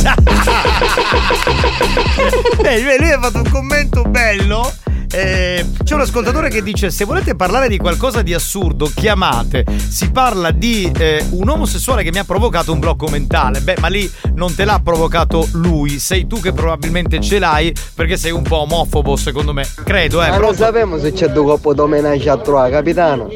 Eh, 2.65 2.99
lui 2.99 3.11
ha 3.11 3.19
fatto 3.20 3.39
un 3.39 3.51
commento 3.51 4.05
bello. 4.05 4.73
Eh, 5.14 5.66
c'è 5.84 5.94
un 5.94 6.01
ascoltatore 6.01 6.48
che 6.48 6.62
dice: 6.62 6.90
Se 6.90 7.05
volete 7.05 7.34
parlare 7.34 7.68
di 7.68 7.76
qualcosa 7.76 8.22
di 8.22 8.32
assurdo, 8.32 8.90
chiamate. 8.94 9.64
Si 9.76 10.10
parla 10.10 10.51
di 10.51 10.90
eh, 10.98 11.24
un 11.30 11.48
omosessuale 11.51 12.02
che 12.02 12.10
mi 12.10 12.18
ha 12.18 12.24
provocato 12.24 12.72
un 12.72 12.78
blocco 12.78 13.09
mentale. 13.09 13.60
Beh, 13.60 13.76
ma 13.78 13.89
lì 13.89 14.10
non 14.34 14.55
te 14.55 14.64
l'ha 14.64 14.80
provocato 14.82 15.47
lui, 15.52 15.98
sei 15.98 16.26
tu 16.26 16.40
che 16.40 16.52
probabilmente 16.52 17.20
ce 17.20 17.39
l'hai 17.39 17.74
perché 17.94 18.16
sei 18.16 18.32
un 18.32 18.43
po' 18.43 18.60
omofobo, 18.60 19.16
secondo 19.16 19.52
me. 19.52 19.66
Credo, 19.84 20.22
eh. 20.22 20.26
Ma 20.26 20.30
non 20.30 20.39
pronto? 20.39 20.56
sappiamo 20.56 20.98
se 20.98 21.12
c'è 21.12 21.28
due 21.28 21.44
coppie 21.44 21.74
domenaggi 21.74 22.28
a 22.30 22.39
trovare, 22.39 22.70
capitano. 22.70 23.28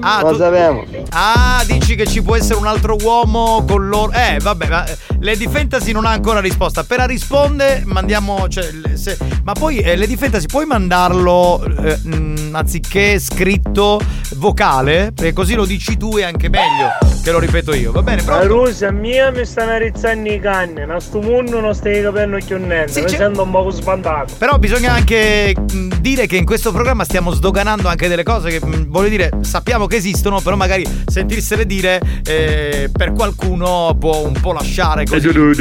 Ah, 0.00 0.20
non 0.22 0.32
tu- 0.32 0.38
sappiamo. 0.38 0.84
Ah, 1.10 1.62
dici 1.66 1.94
che 1.94 2.06
ci 2.06 2.22
può 2.22 2.36
essere 2.36 2.58
un 2.58 2.66
altro 2.66 2.96
uomo 3.00 3.64
con 3.66 3.88
loro. 3.88 4.12
Eh, 4.12 4.38
vabbè, 4.40 4.68
ma, 4.68 4.86
eh, 4.86 4.96
Lady 5.20 5.48
Fantasy 5.48 5.92
non 5.92 6.04
ha 6.06 6.10
ancora 6.10 6.40
risposta. 6.40 6.80
Appena 6.80 7.04
risponde, 7.06 7.82
mandiamo. 7.84 8.46
Cioè, 8.48 8.68
se- 8.94 9.16
ma 9.44 9.52
poi, 9.52 9.78
eh, 9.78 9.96
Lady 9.96 10.16
Fantasy, 10.16 10.46
puoi 10.46 10.66
mandarlo 10.66 11.62
eh, 11.82 11.96
mh, 12.02 12.50
anziché 12.52 13.18
scritto 13.18 14.00
vocale? 14.36 15.12
Perché 15.14 15.32
così 15.32 15.54
lo 15.54 15.64
dici 15.64 15.96
tu 15.96 16.16
e 16.16 16.22
anche 16.22 16.48
meglio. 16.48 16.88
Che 17.22 17.30
lo 17.32 17.40
ripeto 17.40 17.74
io, 17.74 17.90
va 17.92 18.02
bene? 18.02 18.22
La 18.24 18.36
Pronto? 18.36 18.46
Rosa 18.64 18.90
mia 18.90 19.30
mi 19.30 19.44
stanno 19.44 19.76
rizzando 19.76 20.30
i 20.30 20.38
canni, 20.40 20.82
a 20.82 20.98
sto 21.00 21.20
mondo 21.20 21.60
non 21.60 21.74
stai 21.74 22.00
capendo 22.02 22.38
più 22.44 22.56
niente, 22.56 22.92
Sì, 22.92 23.02
mi 23.02 23.08
sento 23.08 23.42
un 23.42 23.50
po' 23.50 23.68
sbandato. 23.70 24.34
Però 24.38 24.56
bisogna 24.58 24.92
anche 24.92 25.54
mh, 25.58 25.96
dire 26.00 26.26
che 26.26 26.36
in 26.36 26.44
questo 26.46 26.72
programma 26.72 27.04
stiamo 27.04 27.30
sdoganando 27.32 27.88
anche 27.88 28.08
delle 28.08 28.22
cose 28.22 28.50
che, 28.58 28.64
mh, 28.64 28.86
voglio 28.88 29.08
dire, 29.08 29.30
sappiamo 29.40 29.86
che 29.88 29.96
esistono, 29.96 30.40
però 30.40 30.54
magari 30.54 30.86
sentirsele 31.06 31.66
dire 31.66 32.00
eh, 32.24 32.88
per 32.92 33.12
qualcuno 33.12 33.96
può 33.98 34.18
un 34.18 34.38
po' 34.40 34.52
lasciare 34.52 35.04
così. 35.04 35.26
Ecco. 35.26 35.52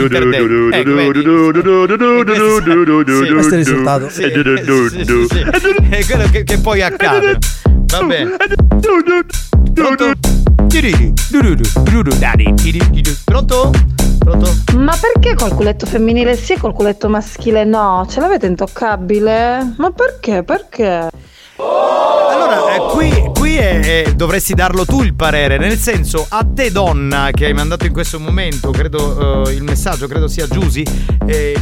Questo 3.34 3.56
è 3.56 3.58
il 3.58 3.64
risultato. 3.64 4.10
Sì, 4.10 4.24
sì, 4.24 5.06
sì, 5.06 5.26
sì. 5.30 5.40
È 5.90 6.06
quello 6.06 6.30
che, 6.30 6.44
che 6.44 6.60
poi 6.60 6.82
accade. 6.82 7.40
Va 7.88 8.04
bene. 8.04 8.36
Pronto? 8.80 9.24
Pronto? 9.74 10.12
Pronto? 14.20 14.50
Ma 14.76 14.94
perché 15.00 15.36
col 15.36 15.54
culetto 15.54 15.86
femminile 15.86 16.36
sì 16.36 16.54
e 16.54 16.58
col 16.58 16.74
culetto 16.74 17.08
maschile 17.08 17.64
no? 17.64 18.06
Ce 18.10 18.20
l'avete 18.20 18.46
intoccabile? 18.46 19.76
Ma 19.78 19.92
perché? 19.92 20.44
Perché? 20.44 21.10
Allora, 21.60 22.76
eh, 22.76 22.80
qui, 22.94 23.32
qui 23.34 23.56
è- 23.56 24.04
è- 24.04 24.14
dovresti 24.14 24.54
darlo 24.54 24.86
tu 24.86 25.02
il 25.02 25.16
parere, 25.16 25.58
nel 25.58 25.78
senso, 25.78 26.26
a 26.30 26.46
te 26.54 26.72
donna 26.72 27.30
che 27.32 27.46
hai 27.46 27.54
mandato 27.54 27.86
in 27.86 27.94
questo 27.94 28.20
momento, 28.20 28.70
credo 28.72 29.46
eh, 29.48 29.54
il 29.54 29.64
messaggio, 29.64 30.08
credo 30.08 30.28
sia 30.28 30.48
Giusy, 30.48 30.84
eh, 31.26 31.60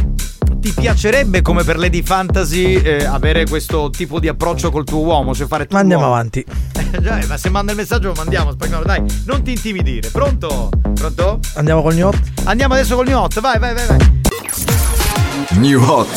ti 0.58 0.72
piacerebbe 0.72 1.42
come 1.42 1.62
per 1.64 1.78
Lady 1.78 2.02
Fantasy 2.02 2.74
eh, 2.74 3.04
avere 3.04 3.46
questo 3.46 3.88
tipo 3.90 4.20
di 4.20 4.28
approccio 4.28 4.70
col 4.70 4.84
tuo 4.84 5.00
uomo, 5.00 5.34
cioè 5.34 5.46
fare 5.46 5.66
tu 5.66 5.74
Ma 5.74 5.80
andiamo 5.80 6.04
avanti. 6.06 6.44
Già, 7.00 7.18
ma 7.26 7.36
se 7.36 7.48
manda 7.50 7.72
il 7.72 7.78
messaggio 7.78 8.08
lo 8.08 8.14
mandiamo, 8.16 8.52
spagnolo, 8.52 8.84
dai, 8.84 9.02
non 9.26 9.42
ti 9.42 9.52
intimidire. 9.52 10.08
Pronto? 10.10 10.68
Pronto? 10.94 11.40
Andiamo 11.54 11.82
col 11.82 11.94
gnot? 11.94 12.18
Andiamo 12.44 12.74
adesso 12.74 12.96
col 12.96 13.06
gnot, 13.06 13.40
vai, 13.40 13.58
vai, 13.58 13.74
vai, 13.74 13.86
vai. 13.86 14.14
New 15.52 15.82
Hot. 15.82 16.08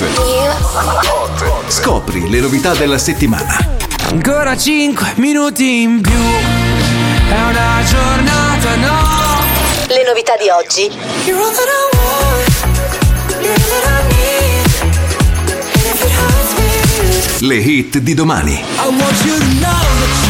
Scopri 1.68 2.30
le 2.30 2.40
novità 2.40 2.74
della 2.74 2.98
settimana. 2.98 3.58
Ancora 4.10 4.58
5 4.58 5.14
minuti 5.16 5.82
in 5.82 6.02
più. 6.02 6.12
È 6.12 7.42
una 7.42 7.84
giornata, 7.86 8.76
no. 8.76 8.98
Le 9.88 10.04
novità 10.06 10.36
di 10.36 10.50
oggi. 10.50 10.92
Le 17.40 17.56
hit 17.56 17.98
di 18.00 18.14
domani. 18.14 18.54
I 18.54 18.88
want 18.88 19.24
you 19.24 19.38
to 19.38 19.46
know 19.60 19.72
that 19.72 20.28
you 20.28 20.29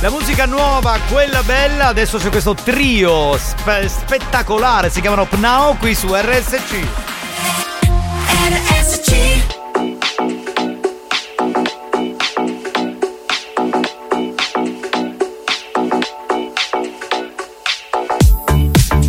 La 0.00 0.10
musica 0.10 0.44
nuova, 0.44 0.98
quella 1.10 1.42
bella, 1.42 1.86
adesso 1.86 2.18
c'è 2.18 2.28
questo 2.28 2.54
trio 2.54 3.36
spe- 3.38 3.88
spettacolare, 3.88 4.90
si 4.90 5.00
chiamano 5.00 5.24
Pnao 5.24 5.74
qui 5.76 5.94
su 5.94 6.08
RSC. 6.14 6.84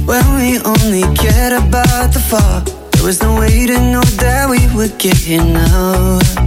When 0.05 0.35
we 0.35 0.59
only 0.63 1.01
cared 1.15 1.53
about 1.53 2.13
the 2.13 2.19
fall, 2.29 2.61
there 2.91 3.03
was 3.03 3.21
no 3.21 3.37
way 3.37 3.65
to 3.67 3.77
know 3.77 4.01
that 4.21 4.49
we 4.49 4.65
would 4.73 4.97
get 4.97 5.17
here 5.17 5.43
now. 5.43 6.46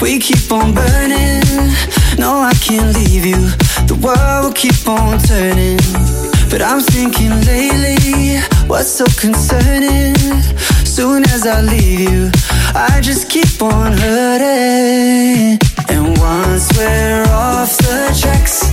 We 0.00 0.18
keep 0.18 0.50
on 0.50 0.74
burning, 0.74 1.42
no, 2.18 2.40
I 2.40 2.52
can't 2.60 2.94
leave 2.94 3.24
you. 3.24 3.50
The 3.86 3.98
world 4.02 4.44
will 4.44 4.52
keep 4.52 4.88
on 4.88 5.18
turning. 5.18 5.78
But 6.50 6.62
I'm 6.62 6.80
thinking 6.80 7.30
lately, 7.46 8.40
what's 8.66 8.88
so 8.88 9.04
concerning? 9.18 10.14
Soon 10.84 11.24
as 11.24 11.46
I 11.46 11.60
leave 11.60 12.00
you, 12.00 12.30
I 12.74 13.00
just 13.02 13.28
keep 13.28 13.62
on 13.62 13.92
hurting. 13.92 15.58
And 15.88 16.18
once 16.18 16.68
we're 16.76 17.24
off 17.28 17.76
the 17.78 18.16
tracks, 18.20 18.64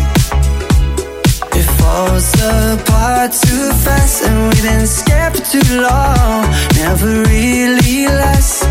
it 1.56 1.68
falls 1.80 2.34
apart 2.34 3.32
too 3.32 3.70
fast. 3.84 4.24
And 4.26 4.52
been 4.62 4.88
scared 4.88 5.36
for 5.36 5.44
too 5.54 5.82
long, 5.82 6.46
never 6.76 7.24
really 7.30 8.08
lasts. 8.08 8.66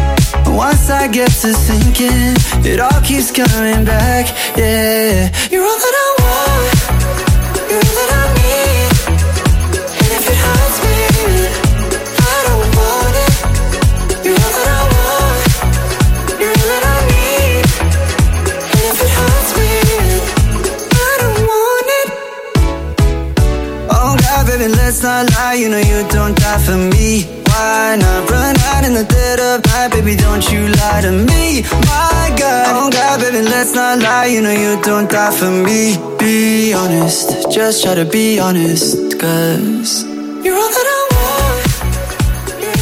Once 0.47 0.91
I 0.91 1.09
get 1.09 1.31
to 1.43 1.53
thinking, 1.53 2.35
it 2.65 2.81
all 2.81 3.01
keeps 3.03 3.31
coming 3.31 3.85
back. 3.85 4.27
Yeah, 4.57 5.31
you're 5.51 5.65
all 5.65 5.79
that 5.85 5.97
I 6.05 6.09
want, 6.23 7.71
you're 7.71 7.79
all 7.79 7.95
that 8.01 8.11
I 8.19 8.22
know 34.43 34.51
you 34.51 34.83
don't 34.83 35.09
die 35.09 35.31
for 35.31 35.51
me. 35.51 35.97
Be 36.19 36.73
honest, 36.75 37.51
just 37.51 37.83
try 37.85 37.95
to 37.95 38.05
be 38.05 38.41
honest, 38.41 39.19
cause 39.21 40.05
you're 40.45 40.57
all 40.57 40.71
that 40.71 40.87
I. 40.87 41.02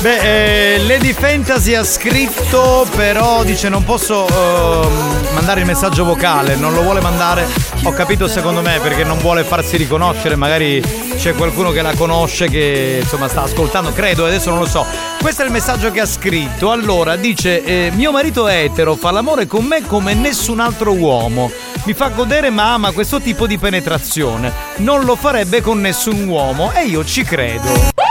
Beh, 0.00 0.76
eh, 0.76 0.78
Lady 0.86 1.12
Fantasy 1.12 1.74
ha 1.74 1.84
scritto, 1.84 2.86
però 2.96 3.44
dice 3.44 3.68
non 3.68 3.84
posso 3.84 4.26
ehm, 4.26 5.34
mandare 5.34 5.60
il 5.60 5.66
messaggio 5.66 6.06
vocale, 6.06 6.56
non 6.56 6.72
lo 6.72 6.80
vuole 6.80 7.02
mandare. 7.02 7.46
Ho 7.82 7.92
capito 7.92 8.26
secondo 8.26 8.62
me 8.62 8.78
perché 8.80 9.04
non 9.04 9.18
vuole 9.18 9.44
farsi 9.44 9.76
riconoscere, 9.76 10.36
magari 10.36 10.82
c'è 11.18 11.34
qualcuno 11.34 11.70
che 11.70 11.82
la 11.82 11.92
conosce 11.94 12.48
che 12.48 13.00
insomma 13.02 13.28
sta 13.28 13.42
ascoltando, 13.42 13.92
credo, 13.92 14.24
adesso 14.24 14.48
non 14.48 14.60
lo 14.60 14.66
so. 14.66 14.86
Questo 15.20 15.42
è 15.42 15.44
il 15.44 15.50
messaggio 15.50 15.90
che 15.90 16.00
ha 16.00 16.06
scritto. 16.06 16.70
Allora, 16.70 17.16
dice 17.16 17.62
eh, 17.62 17.90
mio 17.94 18.10
marito 18.10 18.48
è 18.48 18.62
etero, 18.62 18.96
fa 18.96 19.10
l'amore 19.10 19.46
con 19.46 19.66
me 19.66 19.86
come 19.86 20.14
nessun 20.14 20.60
altro 20.60 20.94
uomo. 20.94 21.50
Mi 21.84 21.92
fa 21.92 22.08
godere 22.08 22.48
ma 22.48 22.72
ama 22.72 22.92
questo 22.92 23.20
tipo 23.20 23.46
di 23.46 23.58
penetrazione. 23.58 24.50
Non 24.76 25.04
lo 25.04 25.14
farebbe 25.14 25.60
con 25.60 25.78
nessun 25.78 26.26
uomo 26.26 26.72
e 26.72 26.86
io 26.86 27.04
ci 27.04 27.22
credo. 27.22 28.09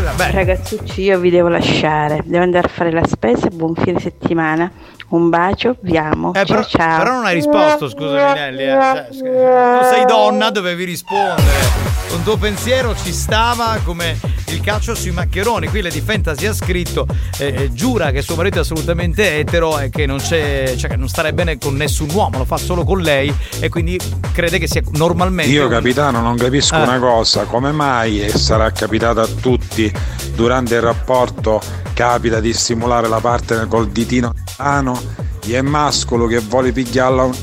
Vabbè. 0.00 0.30
Ragazzucci, 0.30 1.02
io 1.02 1.18
vi 1.18 1.30
devo 1.30 1.48
lasciare. 1.48 2.20
Devo 2.24 2.42
andare 2.44 2.66
a 2.66 2.70
fare 2.70 2.90
la 2.92 3.04
spesa. 3.06 3.48
Buon 3.48 3.74
fine 3.74 3.98
settimana. 4.00 4.70
Un 5.08 5.28
bacio, 5.30 5.76
vi 5.80 5.96
amo. 5.96 6.30
Eh, 6.34 6.44
però, 6.44 6.62
ciao 6.64 6.80
ciao. 6.80 6.98
però 6.98 7.12
non 7.14 7.24
hai 7.26 7.34
risposto, 7.34 7.88
scusami 7.88 8.32
Nelly. 8.34 8.62
eh. 8.62 8.68
Cioè, 8.68 9.78
tu 9.78 9.84
sei 9.94 10.04
donna, 10.06 10.50
dovevi 10.50 10.84
rispondere. 10.84 11.85
Con 12.08 12.22
tuo 12.22 12.36
pensiero 12.36 12.94
ci 12.96 13.12
stava 13.12 13.78
come 13.84 14.18
il 14.48 14.60
calcio 14.60 14.94
sui 14.94 15.10
maccheroni. 15.10 15.66
Qui 15.68 15.82
Lady 15.82 16.00
Fantasy 16.00 16.46
ha 16.46 16.54
scritto, 16.54 17.06
eh, 17.38 17.46
eh, 17.46 17.72
giura 17.72 18.10
che 18.10 18.22
suo 18.22 18.36
marito 18.36 18.58
è 18.58 18.60
assolutamente 18.60 19.38
etero 19.38 19.78
e 19.78 19.90
che 19.90 20.06
non 20.06 20.18
c'è, 20.18 20.74
cioè 20.76 20.88
che 20.90 20.96
non 20.96 21.08
starebbe 21.08 21.44
bene 21.44 21.58
con 21.58 21.74
nessun 21.74 22.08
uomo, 22.12 22.38
lo 22.38 22.44
fa 22.44 22.56
solo 22.56 22.84
con 22.84 23.00
lei 23.00 23.32
e 23.60 23.68
quindi 23.68 24.00
crede 24.32 24.58
che 24.58 24.66
sia 24.68 24.82
normalmente. 24.92 25.52
Io 25.52 25.64
un- 25.64 25.70
capitano 25.70 26.20
non 26.20 26.36
capisco 26.36 26.76
Eh. 26.76 26.82
una 26.82 26.98
cosa, 26.98 27.44
come 27.44 27.72
mai 27.72 28.22
e 28.22 28.28
sarà 28.30 28.70
capitato 28.70 29.20
a 29.20 29.26
tutti 29.26 29.92
durante 30.34 30.76
il 30.76 30.80
rapporto 30.82 31.60
capita 31.92 32.40
di 32.40 32.52
stimolare 32.52 33.08
la 33.08 33.20
parte 33.20 33.66
col 33.68 33.88
ditino 33.88 34.32
mano 34.58 34.98
e 35.52 35.58
è 35.58 35.62
mascolo 35.62 36.26
che 36.26 36.38
vuole 36.40 36.72
pigliarla 36.72 37.22
un 37.24 37.34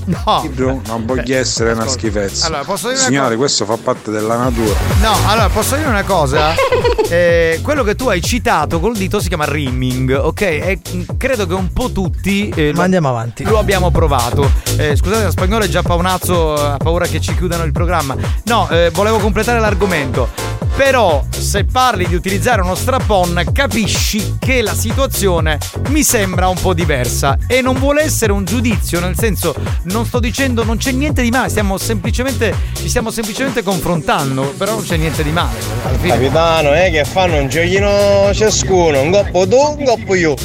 libro, 0.41 0.81
non 0.88 1.05
voglio 1.05 1.35
essere 1.38 1.71
una 1.73 1.88
schifezza. 1.88 2.47
Allora, 2.47 2.63
posso 2.63 2.88
dire 2.88 2.99
una 2.99 3.07
Signore, 3.07 3.25
cosa? 3.27 3.38
questo 3.38 3.65
fa 3.65 3.77
parte 3.77 4.11
della 4.11 4.38
natura. 4.38 4.73
No, 5.01 5.13
allora 5.27 5.49
posso 5.49 5.75
dire 5.75 5.88
una 5.89 6.03
cosa? 6.03 6.53
Eh, 7.13 7.59
quello 7.61 7.84
che 7.84 7.93
tu 7.95 8.07
hai 8.07 8.21
citato 8.23 8.80
col 8.80 8.95
dito 8.95 9.19
si 9.19 9.27
chiama 9.27 9.45
rimming, 9.45 10.17
ok? 10.19 10.41
E 10.41 10.80
mh, 10.91 11.01
credo 11.17 11.45
che 11.45 11.53
un 11.53 11.71
po' 11.71 11.91
tutti. 11.91 12.49
eh, 12.49 12.71
lo- 12.71 12.77
Ma 12.77 12.84
andiamo 12.85 13.09
avanti. 13.09 13.43
Lo 13.43 13.59
abbiamo 13.59 13.91
provato. 13.91 14.49
Eh, 14.77 14.95
scusate, 14.95 15.25
lo 15.25 15.30
spagnolo 15.31 15.65
è 15.65 15.67
già 15.67 15.84
paonazzo, 15.84 16.53
ha 16.55 16.77
paura 16.77 17.05
che 17.05 17.21
ci 17.21 17.35
chiudano 17.35 17.65
il 17.65 17.71
programma. 17.71 18.15
No, 18.45 18.67
eh, 18.69 18.89
volevo 18.91 19.19
completare 19.19 19.59
l'argomento. 19.59 20.27
Però, 20.75 21.23
se 21.30 21.65
parli 21.65 22.07
di 22.07 22.15
utilizzare 22.15 22.61
uno 22.61 22.73
strapon, 22.73 23.43
capisci 23.53 24.38
che 24.39 24.63
la 24.63 24.73
situazione 24.73 25.59
mi 25.89 26.01
sembra 26.01 26.47
un 26.47 26.59
po' 26.59 26.73
diversa. 26.73 27.38
E 27.45 27.61
non 27.61 27.77
vuole 27.77 27.92
essere 28.01 28.31
un 28.31 28.45
giudizio, 28.45 28.99
nel 28.99 29.17
senso, 29.17 29.55
non 29.83 30.05
sto 30.05 30.19
dicendo 30.19 30.63
non 30.63 30.77
c'è 30.77 30.91
niente 30.91 31.21
di 31.21 31.29
male, 31.29 31.49
stiamo 31.49 31.77
semplicemente. 31.77 32.55
ci 32.73 32.89
stiamo 32.89 33.11
semplicemente 33.11 33.63
confrontando. 33.63 34.53
Però 34.57 34.73
non 34.73 34.83
c'è 34.83 34.97
niente 34.97 35.23
di 35.23 35.31
male. 35.31 35.57
Capitano, 36.01 36.73
eh, 36.73 36.91
che 36.91 37.05
fanno 37.05 37.37
un 37.37 37.47
giochino 37.47 38.33
ciascuno, 38.33 39.01
un 39.01 39.11
goppo 39.11 39.47
tu, 39.47 39.57
un 39.57 39.83
goppo 39.83 40.15
io. 40.15 40.35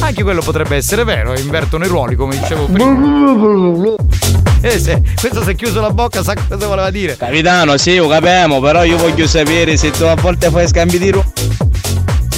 Anche 0.00 0.22
quello 0.22 0.42
potrebbe 0.42 0.76
essere 0.76 1.04
vero, 1.04 1.38
invertono 1.38 1.84
i 1.84 1.88
ruoli, 1.88 2.14
come 2.14 2.38
dicevo 2.38 2.66
prima. 2.66 3.94
Eh, 4.60 4.78
se, 4.78 5.02
questo 5.20 5.42
si 5.42 5.50
è 5.50 5.54
chiuso 5.54 5.80
la 5.80 5.90
bocca, 5.90 6.22
sa 6.22 6.34
cosa 6.34 6.66
voleva 6.66 6.90
dire. 6.90 7.16
Capitano, 7.16 7.76
sì, 7.76 7.96
lo 7.96 8.08
capiamo, 8.08 8.60
però 8.60 8.82
io 8.82 8.96
voglio 8.96 9.26
sapere 9.26 9.76
se 9.76 9.90
tu 9.90 10.04
a 10.04 10.14
volte 10.14 10.50
fai 10.50 10.66
scambi 10.66 10.98
di 10.98 11.10
ruolo. 11.10 11.32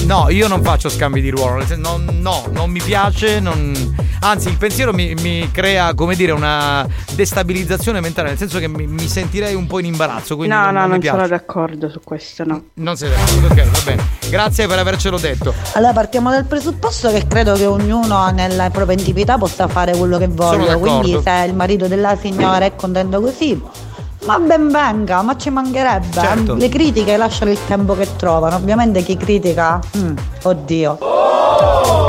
No, 0.07 0.29
io 0.31 0.47
non 0.47 0.63
faccio 0.63 0.89
scambi 0.89 1.21
di 1.21 1.31
ruolo, 1.31 1.65
non- 1.79 2.19
no, 2.21 2.45
non 2.53 2.71
mi 2.71 2.81
piace, 2.81 3.41
non- 3.41 3.95
anzi 4.21 4.49
il 4.49 4.57
pensiero 4.57 4.93
mi, 4.93 5.15
mi 5.15 5.51
crea, 5.51 5.95
come 5.95 6.15
dire, 6.15 6.31
una 6.31 6.87
destabilizzazione 7.15 8.01
mentale, 8.01 8.29
nel 8.29 8.39
senso 8.39 8.61
che 8.61 8.69
mi, 8.69 8.87
mi 8.87 9.09
sentirei 9.09 9.55
un 9.57 9.67
po' 9.67 9.81
in 9.81 9.87
imbarazzo, 9.87 10.37
quindi 10.37 10.55
No, 10.55 10.63
non, 10.63 10.73
no, 10.75 10.79
non 10.81 10.89
non 10.89 10.97
mi 10.99 11.03
piace. 11.03 11.17
sono 11.17 11.29
d'accordo 11.29 11.89
su 11.91 12.01
questo, 12.05 12.45
no. 12.45 12.63
Non 12.75 12.97
sei 12.97 13.11
d'accordo, 13.11 13.47
ok, 13.49 13.69
va 13.71 13.79
bene. 13.85 14.05
Grazie 14.29 14.67
per 14.69 14.79
avercelo 14.79 15.19
detto. 15.19 15.53
Allora 15.73 15.93
partiamo 15.93 16.31
dal 16.31 16.45
presupposto 16.45 17.11
che 17.11 17.27
credo 17.27 17.55
che 17.55 17.67
ognuno 17.67 18.31
nella 18.31 18.71
propria 18.71 18.97
intimità 18.97 19.37
possa 19.39 19.67
fare 19.67 19.97
quello 19.97 20.19
che 20.19 20.29
voglia, 20.29 20.67
d'accordo. 20.75 20.99
quindi 21.01 21.21
se 21.25 21.45
il 21.49 21.55
marito 21.55 21.89
della 21.89 22.17
signora 22.17 22.65
è 22.65 22.77
contento 22.77 23.21
così, 23.21 23.61
ma 24.27 24.39
ben 24.39 24.71
venga, 24.71 25.23
ma 25.23 25.37
ci 25.37 25.51
mancherebbe. 25.51 26.21
Certo. 26.21 26.55
Le 26.55 26.69
critiche 26.69 27.17
lasciano 27.17 27.51
il 27.51 27.59
tempo 27.67 27.95
che 27.97 28.09
trovano, 28.17 28.57
ovviamente 28.57 29.03
chi 29.03 29.17
critica, 29.17 29.81
mm, 29.97 30.17
oddio. 30.43 30.99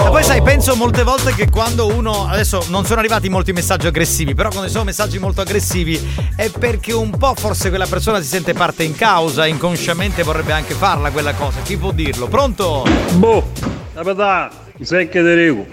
E 0.06 0.10
poi 0.10 0.24
sai, 0.24 0.42
penso 0.42 0.76
molte 0.76 1.04
volte 1.04 1.34
che 1.34 1.50
quando 1.50 1.88
uno. 1.88 2.28
Adesso 2.28 2.66
non 2.70 2.86
sono 2.86 3.00
arrivati 3.00 3.30
molti 3.30 3.54
messaggi 3.54 3.88
aggressivi, 3.88 4.34
però 4.34 4.50
quando 4.50 4.70
sono 4.70 4.84
messaggi 4.84 5.20
molto 5.20 5.42
aggressivi 5.42 6.00
è 6.36 6.50
perché 6.50 6.92
un 6.92 7.12
po' 7.12 7.34
forse 7.36 7.70
quella 7.70 7.86
persona 7.86 8.20
si 8.22 8.28
sente 8.28 8.54
parte 8.54 8.84
in 8.84 8.96
causa, 8.96 9.46
inconsciamente 9.46 10.24
vorrebbe 10.24 10.54
anche 10.54 10.74
farla 10.74 11.12
quella 11.12 11.34
cosa. 11.34 11.60
Chi 11.64 11.78
può 11.78 11.92
dirlo? 11.92 12.28
Pronto? 12.28 12.84
Boh, 13.14 13.52
capitano, 13.94 14.50
secche 14.82 15.22
di 15.22 15.34
rigo. 15.34 15.66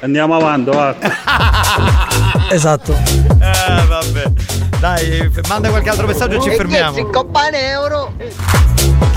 Andiamo 0.00 0.36
avanti, 0.36 0.70
va. 0.70 0.94
Esatto. 2.50 2.92
Eh, 2.92 3.86
vabbè. 3.86 4.32
Dai, 4.78 5.30
manda 5.48 5.70
qualche 5.70 5.88
altro 5.88 6.06
messaggio 6.06 6.36
e 6.36 6.40
ci 6.42 6.50
fermiamo. 6.50 7.06
coppa 7.06 7.48
euro. 7.50 8.12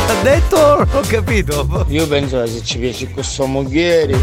Ha 0.07 0.22
detto? 0.23 0.77
Non 0.77 0.88
ho 0.91 1.02
capito. 1.02 1.86
Io 1.90 2.07
penso 2.07 2.41
che 2.44 2.48
se 2.48 2.64
ci 2.64 2.77
piace 2.77 3.10
questo 3.10 3.45
mogliere 3.45 4.18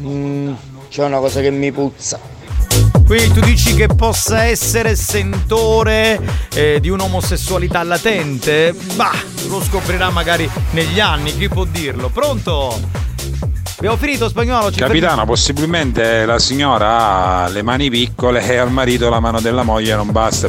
mm, 0.00 0.52
c'è 0.88 1.04
una 1.04 1.18
cosa 1.18 1.40
che 1.40 1.50
mi 1.50 1.72
puzza. 1.72 2.20
Quindi 3.04 3.32
tu 3.32 3.40
dici 3.40 3.74
che 3.74 3.88
possa 3.88 4.44
essere 4.44 4.94
sentore 4.96 6.20
eh, 6.54 6.78
di 6.80 6.88
un'omosessualità 6.88 7.82
latente? 7.82 8.74
Bah, 8.94 9.12
lo 9.48 9.62
scoprirà 9.62 10.10
magari 10.10 10.48
negli 10.70 11.00
anni, 11.00 11.36
chi 11.36 11.48
può 11.48 11.64
dirlo? 11.64 12.08
Pronto? 12.08 12.80
Abbiamo 13.76 13.96
finito 13.96 14.28
spagnolo, 14.28 14.70
ci 14.70 14.78
Capitano, 14.78 15.24
possibilmente 15.24 16.24
la 16.24 16.38
signora 16.38 17.44
ha 17.44 17.48
le 17.48 17.62
mani 17.62 17.90
piccole 17.90 18.46
e 18.46 18.56
al 18.56 18.70
marito 18.70 19.08
la 19.08 19.18
mano 19.18 19.40
della 19.40 19.62
moglie 19.62 19.94
non 19.96 20.12
basta. 20.12 20.48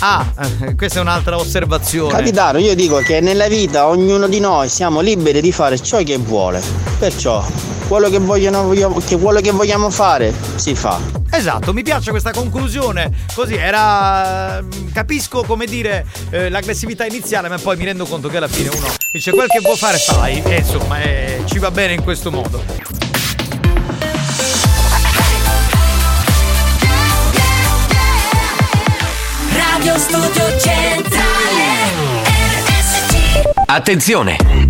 Ah, 0.00 0.32
eh, 0.62 0.74
questa 0.74 0.98
è 0.98 1.02
un'altra 1.02 1.36
osservazione. 1.36 2.12
Capitano, 2.12 2.58
io 2.58 2.74
dico 2.74 2.96
che 2.98 3.20
nella 3.20 3.48
vita 3.48 3.86
ognuno 3.86 4.26
di 4.28 4.40
noi 4.40 4.68
siamo 4.68 5.00
liberi 5.00 5.40
di 5.40 5.52
fare 5.52 5.78
ciò 5.78 6.02
che 6.02 6.16
vuole. 6.16 6.62
Perciò, 6.98 7.44
quello 7.90 8.08
che, 8.08 8.20
vogliono, 8.20 8.62
vogliamo, 8.62 9.00
che 9.04 9.18
quello 9.18 9.40
che 9.40 9.50
vogliamo 9.50 9.90
fare 9.90 10.32
si 10.54 10.76
fa. 10.76 11.00
Esatto, 11.28 11.72
mi 11.72 11.82
piace 11.82 12.10
questa 12.10 12.30
conclusione. 12.30 13.10
Così 13.34 13.56
era. 13.56 14.62
Capisco 14.92 15.42
come 15.42 15.66
dire 15.66 16.06
eh, 16.30 16.48
l'aggressività 16.50 17.04
iniziale, 17.04 17.48
ma 17.48 17.58
poi 17.58 17.76
mi 17.76 17.84
rendo 17.84 18.06
conto 18.06 18.28
che 18.28 18.36
alla 18.36 18.46
fine 18.46 18.68
uno 18.68 18.86
dice 19.10 19.32
quel 19.32 19.48
che 19.48 19.58
vuoi 19.58 19.76
fare, 19.76 19.98
fai. 19.98 20.40
E 20.44 20.58
insomma, 20.58 21.02
eh, 21.02 21.42
ci 21.46 21.58
va 21.58 21.72
bene 21.72 21.94
in 21.94 22.04
questo 22.04 22.30
modo. 22.30 22.62
Radio 29.52 29.98
Studio 29.98 30.58
Centrale 30.60 32.22
RSC 32.24 33.50
Attenzione! 33.66 34.69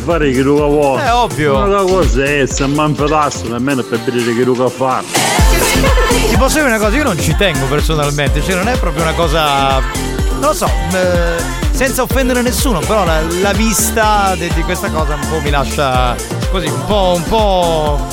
Fare 0.00 0.30
che 0.30 0.42
tu 0.42 0.56
vuoi. 0.56 1.00
È 1.00 1.12
ovvio. 1.12 1.58
Una 1.58 1.82
cosa 1.82 2.24
è 2.24 2.46
se 2.46 2.66
mi 2.66 2.84
infilasse 2.84 3.48
nemmeno 3.48 3.82
per 3.82 4.00
vedere 4.00 4.34
che 4.34 4.44
tu 4.44 4.54
fa. 4.68 5.02
Ti 6.28 6.36
posso 6.36 6.58
dire 6.58 6.68
una 6.68 6.78
cosa, 6.78 6.96
io 6.96 7.04
non 7.04 7.18
ci 7.18 7.34
tengo 7.36 7.66
personalmente, 7.66 8.42
cioè 8.42 8.54
non 8.54 8.68
è 8.68 8.78
proprio 8.78 9.02
una 9.02 9.14
cosa. 9.14 9.80
Non 9.80 10.48
lo 10.48 10.54
so, 10.54 10.70
eh, 10.92 11.42
senza 11.72 12.02
offendere 12.02 12.40
nessuno, 12.42 12.80
però 12.80 13.04
la, 13.04 13.20
la 13.42 13.52
vista 13.52 14.34
di, 14.36 14.50
di 14.54 14.62
questa 14.62 14.90
cosa 14.90 15.14
un 15.14 15.28
po' 15.28 15.40
mi 15.40 15.50
lascia 15.50 16.16
così, 16.50 16.66
un 16.66 16.84
po'. 16.86 17.12
un 17.16 17.24
po'. 17.24 18.06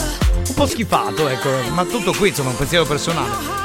un 0.48 0.54
po' 0.54 0.68
schifato, 0.68 1.28
ecco. 1.28 1.50
Ma 1.74 1.84
tutto 1.86 2.12
qui, 2.12 2.30
insomma, 2.30 2.50
un 2.50 2.58
pensiero 2.58 2.86
personale. 2.86 3.57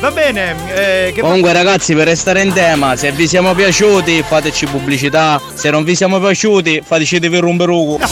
Va 0.00 0.12
bene, 0.12 0.54
eh, 0.74 1.12
che 1.12 1.20
Comunque 1.20 1.52
ragazzi 1.52 1.92
per 1.92 2.06
restare 2.06 2.42
in 2.42 2.52
tema, 2.52 2.94
se 2.94 3.10
vi 3.10 3.26
siamo 3.26 3.52
piaciuti 3.52 4.22
fateci 4.22 4.66
pubblicità, 4.66 5.40
se 5.54 5.70
non 5.70 5.82
vi 5.82 5.96
siamo 5.96 6.20
piaciuti 6.20 6.80
fateci 6.84 7.18
di 7.18 7.36
rumberugo. 7.36 7.96
Però 7.96 8.08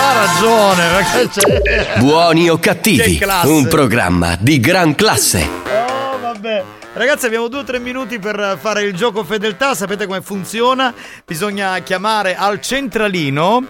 ha 0.00 0.26
ragione, 0.26 0.90
ragazzi. 0.90 1.40
Buoni 2.00 2.50
o 2.50 2.58
cattivi, 2.58 3.20
un 3.44 3.68
programma 3.68 4.36
di 4.36 4.58
gran 4.58 4.96
classe. 4.96 5.48
Oh, 5.64 6.18
vabbè. 6.20 6.64
Ragazzi, 6.94 7.26
abbiamo 7.26 7.46
due 7.46 7.60
o 7.60 7.64
tre 7.64 7.78
minuti 7.78 8.18
per 8.18 8.58
fare 8.60 8.82
il 8.82 8.94
gioco 8.94 9.22
fedeltà. 9.22 9.76
Sapete 9.76 10.06
come 10.06 10.22
funziona? 10.22 10.92
Bisogna 11.24 11.78
chiamare 11.84 12.34
al 12.34 12.60
centralino 12.60 13.62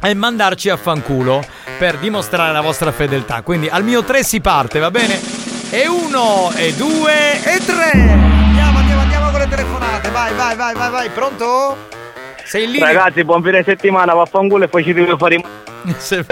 e 0.00 0.14
mandarci 0.14 0.68
a 0.70 0.76
fanculo 0.76 1.44
per 1.78 1.98
dimostrare 1.98 2.52
la 2.52 2.60
vostra 2.60 2.92
fedeltà. 2.92 3.42
Quindi 3.42 3.68
al 3.68 3.84
mio 3.84 4.02
3 4.02 4.22
si 4.22 4.40
parte, 4.40 4.78
va 4.78 4.90
bene? 4.90 5.20
E 5.70 5.86
uno, 5.86 6.50
e 6.54 6.74
due, 6.74 7.42
e 7.44 7.58
tre. 7.64 7.90
Andiamo, 7.92 8.78
andiamo, 8.78 9.00
andiamo 9.02 9.30
con 9.30 9.40
le 9.40 9.48
telefonate. 9.48 10.10
Vai, 10.10 10.34
vai, 10.34 10.56
vai, 10.56 10.74
vai, 10.74 10.90
vai. 10.90 11.10
Pronto? 11.10 11.99
Sei 12.50 12.68
lì? 12.68 12.80
Ragazzi, 12.80 13.22
buon 13.22 13.44
fine 13.44 13.62
settimana, 13.62 14.12
vaffanculo 14.12 14.64
e 14.64 14.66
poi 14.68 14.82
ci 14.82 14.92
devo 14.92 15.16
fare. 15.16 15.40
Se- 15.98 16.24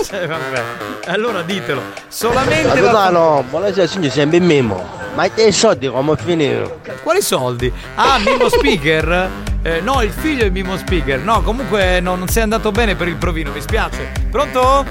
se- 0.00 0.26
vabbè. 0.26 0.62
Allora 1.08 1.42
ditelo. 1.42 1.82
Solamente 2.08 2.68
la 2.68 2.72
Capitano, 2.74 3.44
buonasera 3.50 3.86
signore, 3.86 4.08
sempre 4.10 4.38
in 4.38 4.46
memo. 4.46 4.88
Ma 5.14 5.26
i 5.26 5.52
soldi 5.52 5.88
come 5.88 6.16
finito? 6.16 6.80
Quali 7.02 7.20
soldi? 7.20 7.70
Ah, 7.96 8.18
Mimo 8.24 8.48
Speaker? 8.48 9.28
Eh, 9.64 9.80
no, 9.80 10.02
il 10.02 10.10
figlio 10.10 10.44
è 10.44 10.48
Mimo 10.48 10.76
Speaker. 10.76 11.20
No, 11.20 11.40
comunque 11.42 12.00
no, 12.00 12.16
non 12.16 12.26
sei 12.26 12.42
andato 12.42 12.72
bene 12.72 12.96
per 12.96 13.06
il 13.06 13.14
provino, 13.14 13.52
mi 13.52 13.60
spiace. 13.60 14.10
Pronto? 14.28 14.84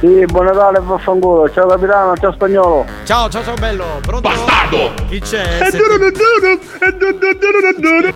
Sì, 0.00 0.24
buon 0.26 0.44
Natale, 0.44 0.78
vaffanculo. 0.80 1.50
Ciao 1.50 1.66
capitano, 1.66 2.16
ciao 2.16 2.32
spagnolo. 2.32 2.86
Ciao, 3.04 3.28
ciao, 3.28 3.42
ciao 3.42 3.54
bello. 3.54 3.98
Pronto? 4.00 4.28
Bastardo! 4.28 4.92
Chi 5.08 5.18
c'è? 5.18 5.58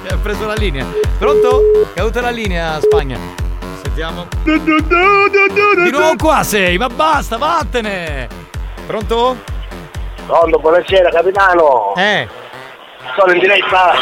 Ha 0.09 0.17
preso 0.23 0.47
la 0.47 0.55
linea. 0.55 0.87
Pronto? 1.19 1.61
Caduta 1.93 2.21
la 2.21 2.31
linea, 2.31 2.79
Spagna. 2.81 3.19
Sentiamo. 3.83 4.29
Di 4.45 5.91
nuovo 5.91 6.15
qua 6.17 6.45
sei, 6.45 6.79
ma 6.79 6.87
basta, 6.87 7.37
vattene. 7.37 8.29
Pronto? 8.87 9.39
Pronto, 10.25 10.59
buonasera 10.61 11.11
capitano. 11.11 11.95
Eh. 11.97 12.29
Sono 13.19 13.33
in 13.33 13.41
diretta. 13.41 13.93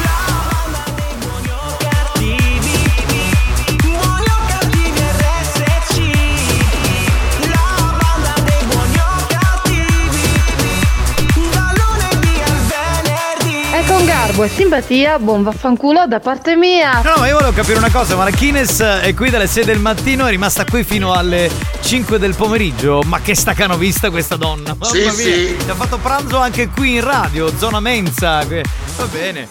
E 14.43 14.49
simpatia, 14.49 15.19
buon 15.19 15.43
vaffanculo 15.43 16.05
da 16.07 16.19
parte 16.19 16.55
mia. 16.55 17.01
No, 17.03 17.13
ma 17.17 17.27
io 17.27 17.35
volevo 17.35 17.51
capire 17.53 17.77
una 17.77 17.91
cosa, 17.91 18.15
ma 18.15 18.23
la 18.23 18.31
Kines 18.31 18.79
è 18.79 19.13
qui 19.13 19.29
dalle 19.29 19.47
6 19.47 19.65
del 19.65 19.79
mattino, 19.79 20.25
è 20.25 20.29
rimasta 20.29 20.65
qui 20.65 20.83
fino 20.83 21.13
alle 21.13 21.49
5 21.81 22.17
del 22.17 22.33
pomeriggio. 22.35 23.01
Ma 23.05 23.19
che 23.19 23.35
staccanovista 23.35 24.09
questa 24.09 24.37
donna! 24.37 24.75
Mamma 24.77 24.85
Sì, 24.85 24.99
mia, 24.99 25.11
sì. 25.11 25.55
Ti 25.57 25.69
ha 25.69 25.75
fatto 25.75 25.97
pranzo 25.97 26.37
anche 26.37 26.69
qui 26.69 26.95
in 26.95 27.03
radio, 27.03 27.51
zona 27.57 27.79
mensa. 27.79 28.43
Va 28.43 29.05
bene. 29.11 29.47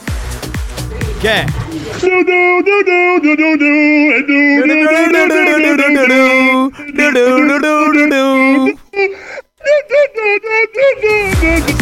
Che 1.20 1.30
è? 1.30 1.44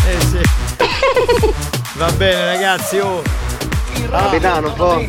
Eh 0.06 0.20
sì. 0.20 1.76
Va 1.98 2.12
bene 2.12 2.44
ragazzi, 2.44 2.98
oh. 2.98 3.20
Capitano, 4.08 4.72
po'. 4.72 5.04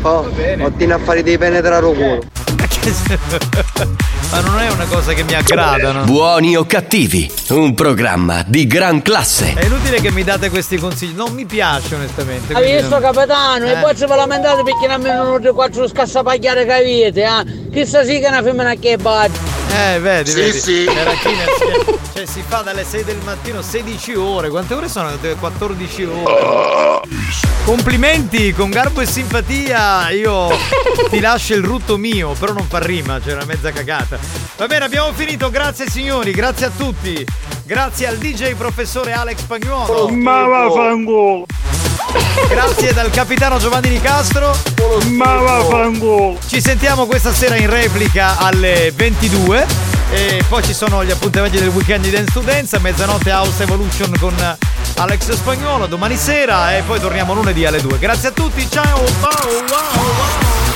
Po'. 0.00 0.30
Ottieni 0.62 0.92
a 0.92 0.98
fare 0.98 1.22
dei 1.22 1.36
penetrare 1.36 1.86
il 1.86 1.94
culo. 1.94 2.45
Ma 4.30 4.40
non 4.40 4.58
è 4.58 4.70
una 4.70 4.84
cosa 4.86 5.12
che 5.12 5.22
mi 5.22 5.34
aggrada, 5.34 5.92
no? 5.92 6.04
Buoni 6.04 6.56
o 6.56 6.64
cattivi? 6.64 7.30
Un 7.50 7.74
programma 7.74 8.42
di 8.46 8.66
gran 8.66 9.02
classe. 9.02 9.52
È 9.54 9.64
inutile 9.64 10.00
che 10.00 10.10
mi 10.10 10.24
date 10.24 10.48
questi 10.50 10.78
consigli, 10.78 11.14
non 11.14 11.32
mi 11.32 11.44
piace 11.44 11.94
onestamente. 11.94 12.54
Hai 12.54 12.72
visto 12.72 12.98
non- 12.98 13.00
capitano? 13.00 13.66
Eh. 13.66 13.70
E 13.72 13.76
poi 13.76 13.96
ci 13.96 14.06
lamentate 14.06 14.62
perché 14.62 14.86
non 14.88 15.00
mi 15.02 15.08
hanno 15.10 15.38
quattro 15.52 15.86
scassapagliare 15.86 16.64
che 16.64 16.72
avete, 16.72 17.22
eh? 17.22 17.70
Chissà 17.70 18.04
sì 18.04 18.18
che 18.18 18.26
è 18.26 18.28
una 18.28 18.42
femmina 18.42 18.74
che 18.74 18.96
batte. 18.96 19.54
Eh, 19.68 19.98
vedi, 20.00 20.30
Sì, 20.30 20.36
vedi. 20.40 20.58
sì. 20.60 20.84
Era 20.86 21.12
Kines, 21.12 21.98
cioè 22.14 22.24
si 22.24 22.42
fa 22.46 22.58
dalle 22.62 22.84
6 22.84 23.04
del 23.04 23.18
mattino 23.24 23.60
16 23.62 24.14
ore. 24.14 24.48
Quante 24.48 24.74
ore 24.74 24.88
sono? 24.88 25.10
14 25.38 26.04
ore. 26.04 27.00
Complimenti, 27.64 28.52
con 28.52 28.70
garbo 28.70 29.00
e 29.00 29.06
simpatia. 29.06 30.08
Io 30.10 30.48
ti 31.10 31.18
lascio 31.20 31.54
il 31.54 31.64
rutto 31.64 31.96
mio, 31.96 32.32
però 32.46 32.52
non 32.52 32.68
fa 32.68 32.78
rima, 32.78 33.18
c'è 33.18 33.32
una 33.32 33.44
mezza 33.44 33.72
cagata. 33.72 34.18
Va 34.56 34.66
bene, 34.66 34.84
abbiamo 34.84 35.12
finito. 35.12 35.50
Grazie 35.50 35.88
signori, 35.90 36.30
grazie 36.30 36.66
a 36.66 36.70
tutti. 36.76 37.26
Grazie 37.64 38.06
al 38.06 38.18
DJ 38.18 38.54
professore 38.54 39.12
Alex 39.12 39.40
Pagnuolo. 39.42 40.08
Ma 40.08 40.46
vaffanculo! 40.46 41.46
Grazie 42.48 42.92
dal 42.92 43.10
capitano 43.10 43.58
Giovanni 43.58 43.88
Nicastro. 43.88 44.56
Ma 45.08 45.34
vaffanculo! 45.34 46.38
Ci 46.46 46.60
sentiamo 46.60 47.06
questa 47.06 47.32
sera 47.32 47.56
in 47.56 47.68
replica 47.68 48.38
alle 48.38 48.92
22. 48.94 49.66
E 50.12 50.44
poi 50.48 50.62
ci 50.62 50.72
sono 50.72 51.04
gli 51.04 51.10
appuntamenti 51.10 51.58
del 51.58 51.68
weekend 51.70 52.04
di 52.04 52.10
Dance 52.10 52.32
to 52.32 52.40
Dance. 52.40 52.76
A 52.76 52.78
mezzanotte 52.78 53.32
House 53.32 53.60
Evolution 53.64 54.14
con 54.20 54.34
Alex 54.98 55.32
Spagnuolo. 55.32 55.86
Domani 55.86 56.16
sera. 56.16 56.76
E 56.76 56.82
poi 56.82 57.00
torniamo 57.00 57.34
lunedì 57.34 57.66
alle 57.66 57.80
2. 57.80 57.98
Grazie 57.98 58.28
a 58.28 58.32
tutti. 58.32 58.64
Ciao. 58.70 59.04
Ciao. 59.04 59.48
Wow, 59.48 59.64
wow. 59.68 60.75